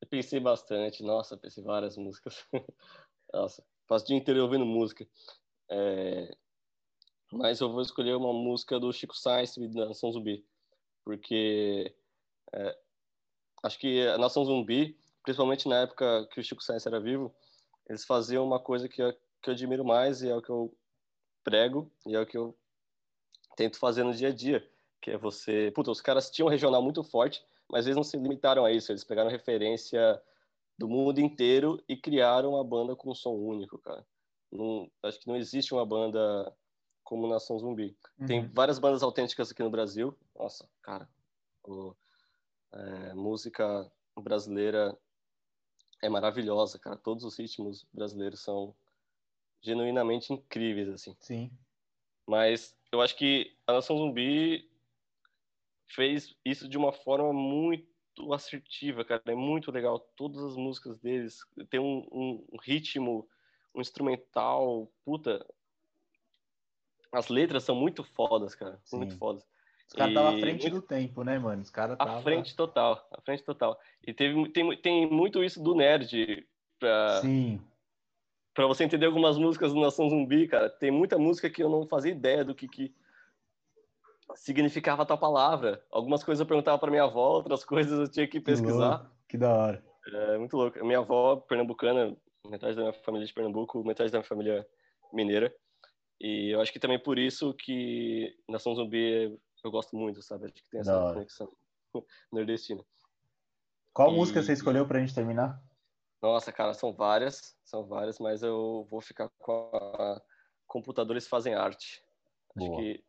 Eu 0.00 0.06
pensei 0.08 0.38
bastante, 0.38 1.02
nossa, 1.02 1.36
pensei 1.36 1.64
várias 1.64 1.96
músicas. 1.96 2.46
nossa, 3.34 3.64
passo 3.88 4.04
o 4.04 4.06
dia 4.06 4.16
inteiro 4.16 4.40
ouvindo 4.40 4.64
música. 4.64 5.04
É... 5.68 6.32
mas 7.32 7.60
eu 7.60 7.68
vou 7.72 7.82
escolher 7.82 8.14
uma 8.14 8.32
música 8.32 8.78
do 8.78 8.92
Chico 8.92 9.18
Sainz 9.18 9.56
da 9.74 9.86
Nação 9.86 10.12
Zumbi, 10.12 10.46
porque 11.04 11.92
é, 12.52 12.78
acho 13.64 13.76
que 13.76 14.06
a 14.06 14.16
Nação 14.16 14.44
Zumbi, 14.44 14.96
principalmente 15.30 15.68
na 15.68 15.82
época 15.82 16.26
que 16.32 16.40
o 16.40 16.42
Chico 16.42 16.60
Sainz 16.60 16.84
era 16.86 16.98
vivo, 16.98 17.32
eles 17.88 18.04
faziam 18.04 18.44
uma 18.44 18.58
coisa 18.58 18.88
que 18.88 19.00
eu, 19.00 19.12
que 19.40 19.48
eu 19.48 19.54
admiro 19.54 19.84
mais 19.84 20.22
e 20.22 20.28
é 20.28 20.34
o 20.34 20.42
que 20.42 20.50
eu 20.50 20.76
prego 21.44 21.88
e 22.04 22.16
é 22.16 22.20
o 22.20 22.26
que 22.26 22.36
eu 22.36 22.58
tento 23.56 23.78
fazer 23.78 24.02
no 24.02 24.12
dia 24.12 24.28
a 24.28 24.34
dia, 24.34 24.68
que 25.00 25.12
é 25.12 25.16
você... 25.16 25.70
Puta, 25.72 25.92
os 25.92 26.00
caras 26.00 26.30
tinham 26.30 26.48
um 26.48 26.50
regional 26.50 26.82
muito 26.82 27.04
forte, 27.04 27.40
mas 27.70 27.86
eles 27.86 27.94
não 27.94 28.02
se 28.02 28.16
limitaram 28.16 28.64
a 28.64 28.72
isso, 28.72 28.90
eles 28.90 29.04
pegaram 29.04 29.30
referência 29.30 30.20
do 30.76 30.88
mundo 30.88 31.20
inteiro 31.20 31.80
e 31.88 31.96
criaram 31.96 32.54
uma 32.54 32.64
banda 32.64 32.96
com 32.96 33.10
um 33.10 33.14
som 33.14 33.34
único, 33.34 33.78
cara. 33.78 34.04
Não, 34.50 34.90
acho 35.04 35.20
que 35.20 35.28
não 35.28 35.36
existe 35.36 35.72
uma 35.72 35.86
banda 35.86 36.52
como 37.04 37.28
Nação 37.28 37.56
Zumbi. 37.56 37.96
Uhum. 38.18 38.26
Tem 38.26 38.48
várias 38.48 38.80
bandas 38.80 39.02
autênticas 39.04 39.52
aqui 39.52 39.62
no 39.62 39.70
Brasil. 39.70 40.16
Nossa, 40.36 40.68
cara, 40.82 41.08
o, 41.62 41.94
é, 42.72 43.14
música 43.14 43.88
brasileira 44.20 44.98
é 46.02 46.08
maravilhosa, 46.08 46.78
cara. 46.78 46.96
Todos 46.96 47.24
os 47.24 47.38
ritmos 47.38 47.86
brasileiros 47.92 48.40
são 48.40 48.74
genuinamente 49.60 50.32
incríveis, 50.32 50.88
assim. 50.88 51.16
Sim. 51.20 51.50
Mas 52.26 52.76
eu 52.92 53.00
acho 53.00 53.16
que 53.16 53.56
a 53.66 53.72
Nação 53.72 53.98
Zumbi 53.98 54.70
fez 55.88 56.34
isso 56.44 56.68
de 56.68 56.78
uma 56.78 56.92
forma 56.92 57.32
muito 57.32 58.32
assertiva, 58.32 59.04
cara. 59.04 59.22
É 59.26 59.34
muito 59.34 59.70
legal. 59.70 59.98
Todas 60.16 60.42
as 60.42 60.56
músicas 60.56 60.98
deles 60.98 61.40
têm 61.68 61.80
um, 61.80 62.06
um, 62.12 62.46
um 62.52 62.58
ritmo, 62.58 63.28
um 63.74 63.80
instrumental. 63.80 64.90
Puta. 65.04 65.44
As 67.12 67.28
letras 67.28 67.64
são 67.64 67.74
muito 67.74 68.04
fodas, 68.04 68.54
cara. 68.54 68.80
Sim. 68.84 68.98
Muito 68.98 69.16
fodas. 69.16 69.44
Os 69.90 69.94
caras 69.94 70.12
estavam 70.12 70.36
à 70.36 70.38
frente 70.38 70.70
do 70.70 70.80
tempo, 70.80 71.24
né, 71.24 71.36
mano? 71.36 71.62
Os 71.62 71.70
caras 71.70 71.94
estavam. 71.94 72.18
À 72.18 72.22
frente 72.22 72.54
total, 72.54 73.08
à 73.10 73.20
frente 73.22 73.42
total. 73.42 73.76
E 74.06 74.14
teve, 74.14 74.48
tem, 74.50 74.76
tem 74.76 75.10
muito 75.10 75.42
isso 75.42 75.60
do 75.60 75.74
nerd 75.74 76.46
pra. 76.78 77.20
Sim. 77.20 77.60
Pra 78.54 78.68
você 78.68 78.84
entender 78.84 79.06
algumas 79.06 79.36
músicas 79.36 79.72
do 79.72 79.80
Nação 79.80 80.08
Zumbi, 80.08 80.46
cara. 80.46 80.70
Tem 80.70 80.92
muita 80.92 81.18
música 81.18 81.50
que 81.50 81.60
eu 81.60 81.68
não 81.68 81.88
fazia 81.88 82.12
ideia 82.12 82.44
do 82.44 82.54
que, 82.54 82.68
que 82.68 82.94
significava 84.36 85.04
tal 85.04 85.18
palavra. 85.18 85.84
Algumas 85.90 86.22
coisas 86.22 86.40
eu 86.40 86.46
perguntava 86.46 86.78
para 86.78 86.90
minha 86.90 87.04
avó, 87.04 87.32
outras 87.32 87.64
coisas 87.66 87.98
eu 87.98 88.08
tinha 88.08 88.28
que 88.28 88.40
pesquisar. 88.40 89.10
Que, 89.22 89.30
que 89.30 89.38
da 89.38 89.52
hora. 89.52 89.84
É 90.06 90.38
muito 90.38 90.56
louco. 90.56 90.84
Minha 90.84 91.00
avó, 91.00 91.36
pernambucana, 91.36 92.16
metade 92.48 92.76
da 92.76 92.82
minha 92.82 92.92
família 92.92 93.24
é 93.24 93.26
de 93.26 93.34
Pernambuco, 93.34 93.84
metade 93.84 94.12
da 94.12 94.18
minha 94.18 94.28
família 94.28 94.60
é 94.60 94.66
mineira. 95.16 95.52
E 96.20 96.50
eu 96.50 96.60
acho 96.60 96.72
que 96.72 96.78
também 96.78 96.98
por 96.98 97.18
isso 97.18 97.52
que 97.54 98.36
Nação 98.48 98.74
Zumbi 98.74 99.36
eu 99.66 99.70
gosto 99.70 99.96
muito, 99.96 100.22
sabe? 100.22 100.46
Acho 100.46 100.54
que 100.54 100.70
tem 100.70 100.80
essa 100.80 101.12
conexão 101.12 101.52
nordestina. 102.32 102.84
Qual 103.92 104.12
e... 104.12 104.16
música 104.16 104.42
você 104.42 104.52
escolheu 104.52 104.86
pra 104.86 105.00
gente 105.00 105.14
terminar? 105.14 105.62
Nossa, 106.22 106.52
cara, 106.52 106.74
são 106.74 106.92
várias, 106.92 107.56
são 107.64 107.86
várias, 107.86 108.18
mas 108.18 108.42
eu 108.42 108.86
vou 108.90 109.00
ficar 109.00 109.30
com 109.38 109.70
a 109.74 110.20
Computadores 110.66 111.26
Fazem 111.26 111.54
Arte. 111.54 112.02
Boa. 112.54 112.70
Acho 112.70 112.80
que 112.80 113.04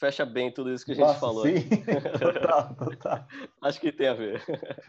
fecha 0.00 0.24
bem 0.24 0.50
tudo 0.50 0.72
isso 0.72 0.84
que 0.84 0.92
a 0.92 0.94
gente 0.94 1.06
Nossa, 1.06 1.20
falou. 1.20 1.44
Sim, 1.44 1.68
total, 2.18 2.74
total. 2.74 3.26
Acho 3.62 3.80
que 3.80 3.92
tem 3.92 4.08
a 4.08 4.14
ver. 4.14 4.42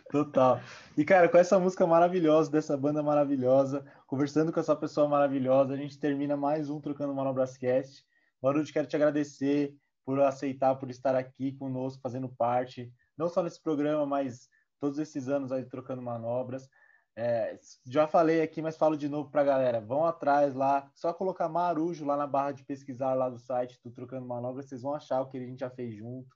Total. 0.10 0.62
E, 0.96 1.04
cara, 1.04 1.28
com 1.28 1.38
essa 1.38 1.60
música 1.60 1.86
maravilhosa, 1.86 2.50
dessa 2.50 2.78
banda 2.78 3.04
maravilhosa, 3.04 3.86
conversando 4.08 4.54
com 4.54 4.60
essa 4.60 4.76
pessoa 4.76 5.08
maravilhosa, 5.08 5.74
a 5.74 5.78
gente 5.78 6.00
termina 6.00 6.38
mais 6.38 6.70
um 6.70 6.80
Trocando 6.80 7.14
Manobrascast. 7.14 8.06
Baruch, 8.42 8.72
quero 8.72 8.88
te 8.88 8.96
agradecer 8.96 9.76
por 10.06 10.20
aceitar, 10.20 10.76
por 10.76 10.90
estar 10.90 11.16
aqui 11.16 11.54
conosco, 11.54 12.02
fazendo 12.02 12.30
parte, 12.30 12.92
não 13.18 13.30
só 13.30 13.44
nesse 13.44 13.62
programa, 13.62 14.06
mas 14.06 14.50
todos 14.80 14.98
esses 14.98 15.28
anos 15.28 15.52
aí 15.52 15.64
trocando 15.64 16.02
manobras. 16.02 16.68
É, 17.16 17.60
já 17.86 18.08
falei 18.08 18.42
aqui, 18.42 18.62
mas 18.62 18.78
falo 18.78 18.96
de 18.96 19.10
novo 19.10 19.30
para 19.30 19.42
a 19.42 19.46
galera. 19.46 19.82
Vão 19.82 20.06
atrás 20.06 20.56
lá, 20.56 20.90
só 20.96 21.14
colocar 21.14 21.50
Marujo 21.50 22.06
lá 22.06 22.16
na 22.16 22.26
barra 22.26 22.54
de 22.54 22.64
pesquisar 22.64 23.14
lá 23.14 23.30
do 23.30 23.38
site 23.38 23.80
do 23.84 23.92
Trocando 23.92 24.26
Manobras, 24.26 24.68
vocês 24.68 24.82
vão 24.82 24.96
achar 24.96 25.22
o 25.22 25.28
que 25.28 25.38
a 25.38 25.46
gente 25.46 25.60
já 25.60 25.70
fez 25.70 25.96
junto. 25.96 26.36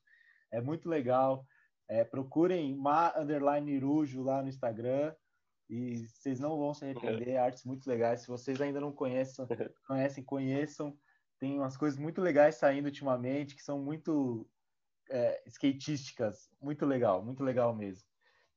É 0.51 0.61
muito 0.61 0.89
legal. 0.89 1.45
É, 1.88 2.03
procurem 2.03 2.76
Ma 2.76 3.13
Underline 3.18 3.72
Irujo 3.72 4.22
lá 4.24 4.41
no 4.41 4.49
Instagram 4.49 5.13
e 5.70 6.07
vocês 6.07 6.39
não 6.39 6.57
vão 6.57 6.74
se 6.74 6.86
arrepender. 6.86 7.38
Artes 7.38 7.63
muito 7.63 7.88
legais. 7.88 8.22
Se 8.22 8.28
vocês 8.28 8.59
ainda 8.61 8.80
não 8.80 8.91
conhecem, 9.88 10.24
conheçam. 10.24 10.97
Tem 11.40 11.58
umas 11.60 11.78
coisas 11.78 12.00
muito 12.00 12.22
legais 12.22 12.56
saindo 12.56 12.86
ultimamente 12.86 13.56
que 13.56 13.64
são 13.64 13.80
muito 13.80 14.48
é, 15.10 15.42
skatísticas. 15.48 16.50
Muito 16.62 16.86
legal, 16.86 17.24
muito 17.24 17.44
legal 17.44 17.76
mesmo. 17.76 18.08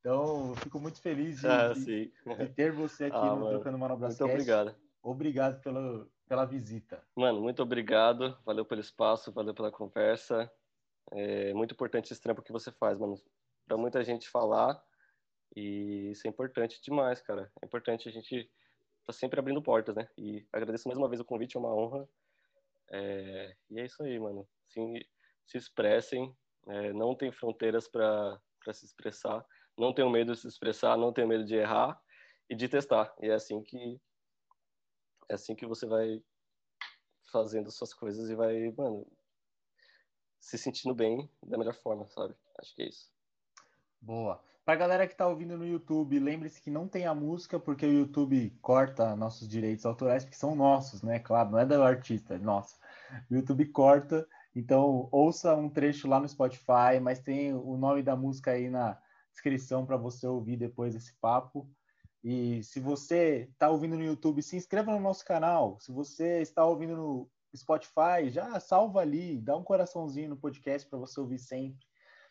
Então, 0.00 0.54
fico 0.56 0.78
muito 0.78 1.00
feliz 1.00 1.40
de, 1.40 1.46
ah, 1.46 1.72
de, 1.72 2.12
de 2.38 2.48
ter 2.54 2.72
você 2.72 3.06
aqui 3.06 3.16
ah, 3.18 3.26
no 3.26 3.36
mano, 3.36 3.50
Trocando 3.50 3.78
Manobras 3.78 4.18
Muito 4.18 4.32
obrigado. 4.32 4.74
Obrigado 5.02 5.60
pela, 5.60 6.08
pela 6.28 6.44
visita. 6.44 7.02
Mano, 7.16 7.40
muito 7.40 7.62
obrigado. 7.62 8.36
Valeu 8.44 8.64
pelo 8.64 8.80
espaço, 8.80 9.32
valeu 9.32 9.54
pela 9.54 9.70
conversa. 9.70 10.50
É 11.10 11.52
muito 11.54 11.72
importante 11.72 12.12
esse 12.12 12.20
trampo 12.20 12.42
que 12.42 12.52
você 12.52 12.70
faz, 12.70 12.98
mano. 12.98 13.20
Pra 13.66 13.76
muita 13.76 14.04
gente 14.04 14.28
falar. 14.28 14.82
E 15.56 16.10
isso 16.12 16.26
é 16.26 16.30
importante 16.30 16.80
demais, 16.82 17.20
cara. 17.20 17.50
É 17.60 17.66
importante 17.66 18.08
a 18.08 18.12
gente 18.12 18.50
tá 19.06 19.12
sempre 19.12 19.40
abrindo 19.40 19.62
portas, 19.62 19.96
né? 19.96 20.08
E 20.16 20.46
agradeço 20.52 20.86
mais 20.86 20.98
uma 20.98 21.08
vez 21.08 21.20
o 21.20 21.24
convite, 21.24 21.56
é 21.56 21.60
uma 21.60 21.74
honra. 21.74 22.08
É... 22.92 23.54
E 23.70 23.80
é 23.80 23.84
isso 23.84 24.02
aí, 24.02 24.18
mano. 24.18 24.48
Sim, 24.68 24.94
se 25.46 25.58
expressem. 25.58 26.34
É, 26.68 26.92
não 26.92 27.14
tem 27.14 27.32
fronteiras 27.32 27.88
para 27.88 28.40
se 28.72 28.84
expressar 28.84 29.44
não 29.78 29.94
tenho 29.94 30.10
medo 30.10 30.32
de 30.32 30.40
se 30.40 30.48
expressar, 30.48 30.96
não 30.96 31.12
tenho 31.12 31.28
medo 31.28 31.44
de 31.44 31.54
errar 31.54 31.98
e 32.50 32.56
de 32.56 32.68
testar. 32.68 33.14
E 33.20 33.28
é 33.28 33.34
assim 33.34 33.62
que 33.62 34.00
é 35.28 35.34
assim 35.34 35.54
que 35.54 35.66
você 35.66 35.86
vai 35.86 36.22
fazendo 37.30 37.70
suas 37.70 37.94
coisas 37.94 38.28
e 38.30 38.34
vai, 38.34 38.72
mano, 38.72 39.06
se 40.40 40.56
sentindo 40.58 40.94
bem 40.94 41.30
da 41.42 41.58
melhor 41.58 41.74
forma, 41.74 42.08
sabe? 42.08 42.34
Acho 42.58 42.74
que 42.74 42.82
é 42.82 42.88
isso. 42.88 43.12
Boa. 44.00 44.42
Pra 44.68 44.76
galera 44.76 45.08
que 45.08 45.16
tá 45.16 45.26
ouvindo 45.26 45.56
no 45.56 45.66
YouTube, 45.66 46.18
lembre-se 46.18 46.60
que 46.60 46.70
não 46.70 46.86
tem 46.86 47.06
a 47.06 47.14
música 47.14 47.58
porque 47.58 47.86
o 47.86 47.90
YouTube 47.90 48.50
corta 48.60 49.16
nossos 49.16 49.48
direitos 49.48 49.86
autorais, 49.86 50.26
que 50.26 50.36
são 50.36 50.54
nossos, 50.54 51.02
né? 51.02 51.18
Claro, 51.18 51.52
não 51.52 51.58
é 51.58 51.64
do 51.64 51.82
artista, 51.82 52.34
é 52.34 52.38
nosso. 52.38 52.76
O 53.30 53.34
YouTube 53.34 53.64
corta, 53.68 54.28
então 54.54 55.08
ouça 55.10 55.56
um 55.56 55.70
trecho 55.70 56.06
lá 56.06 56.20
no 56.20 56.28
Spotify, 56.28 57.00
mas 57.00 57.18
tem 57.18 57.54
o 57.54 57.78
nome 57.78 58.02
da 58.02 58.14
música 58.14 58.50
aí 58.50 58.68
na, 58.68 58.98
descrição 59.32 59.86
para 59.86 59.96
você 59.96 60.26
ouvir 60.26 60.58
depois 60.58 60.94
esse 60.94 61.14
papo. 61.14 61.66
E 62.22 62.62
se 62.62 62.78
você 62.78 63.48
está 63.50 63.70
ouvindo 63.70 63.96
no 63.96 64.04
YouTube, 64.04 64.42
se 64.42 64.54
inscreva 64.54 64.92
no 64.92 65.00
nosso 65.00 65.24
canal. 65.24 65.80
Se 65.80 65.90
você 65.90 66.42
está 66.42 66.62
ouvindo 66.66 66.94
no 66.94 67.30
Spotify, 67.56 68.28
já 68.28 68.60
salva 68.60 69.00
ali, 69.00 69.40
dá 69.40 69.56
um 69.56 69.64
coraçãozinho 69.64 70.28
no 70.28 70.36
podcast 70.36 70.86
para 70.86 70.98
você 70.98 71.18
ouvir 71.18 71.38
sempre, 71.38 71.87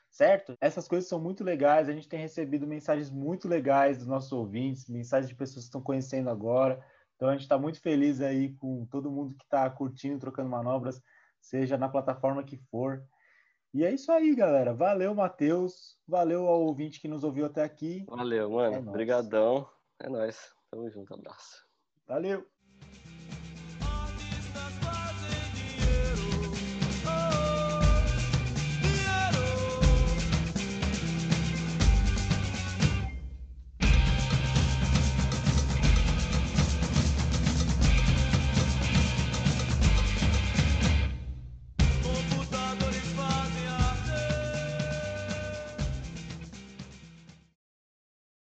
certo? 0.10 0.56
Essas 0.60 0.88
coisas 0.88 1.10
são 1.10 1.20
muito 1.20 1.44
legais. 1.44 1.90
A 1.90 1.94
gente 1.94 2.08
tem 2.08 2.20
recebido 2.20 2.68
mensagens 2.68 3.10
muito 3.10 3.48
legais 3.48 3.98
dos 4.00 4.08
nossos 4.08 4.32
ouvintes, 4.32 4.88
mensagens 4.90 5.30
de 5.30 5.36
pessoas 5.36 5.66
que 5.66 5.70
estão 5.70 5.82
conhecendo 5.82 6.30
agora. 6.30 6.84
Então 7.16 7.30
a 7.30 7.32
gente 7.32 7.42
está 7.42 7.58
muito 7.58 7.82
feliz 7.82 8.22
aí 8.22 8.54
com 8.54 8.86
todo 8.86 9.12
mundo 9.12 9.34
que 9.36 9.44
está 9.44 9.70
curtindo, 9.70 10.20
trocando 10.20 10.50
manobras, 10.50 11.02
seja 11.42 11.78
na 11.78 11.90
plataforma 11.90 12.44
que 12.44 12.58
for. 12.70 13.04
E 13.74 13.84
é 13.84 13.94
isso 13.94 14.12
aí, 14.12 14.34
galera. 14.34 14.74
Valeu, 14.74 15.14
Matheus. 15.14 15.98
Valeu 16.08 16.48
ao 16.48 16.62
ouvinte 16.62 17.00
que 17.00 17.08
nos 17.08 17.24
ouviu 17.24 17.46
até 17.46 17.64
aqui. 17.64 18.06
Valeu, 18.08 18.52
mano. 18.52 18.76
É 18.76 18.80
Obrigadão. 18.80 19.70
É 20.00 20.10
nóis. 20.10 20.52
Tamo 20.72 20.90
junto. 20.90 21.14
Abraço. 21.14 21.66
Valeu. 22.08 22.57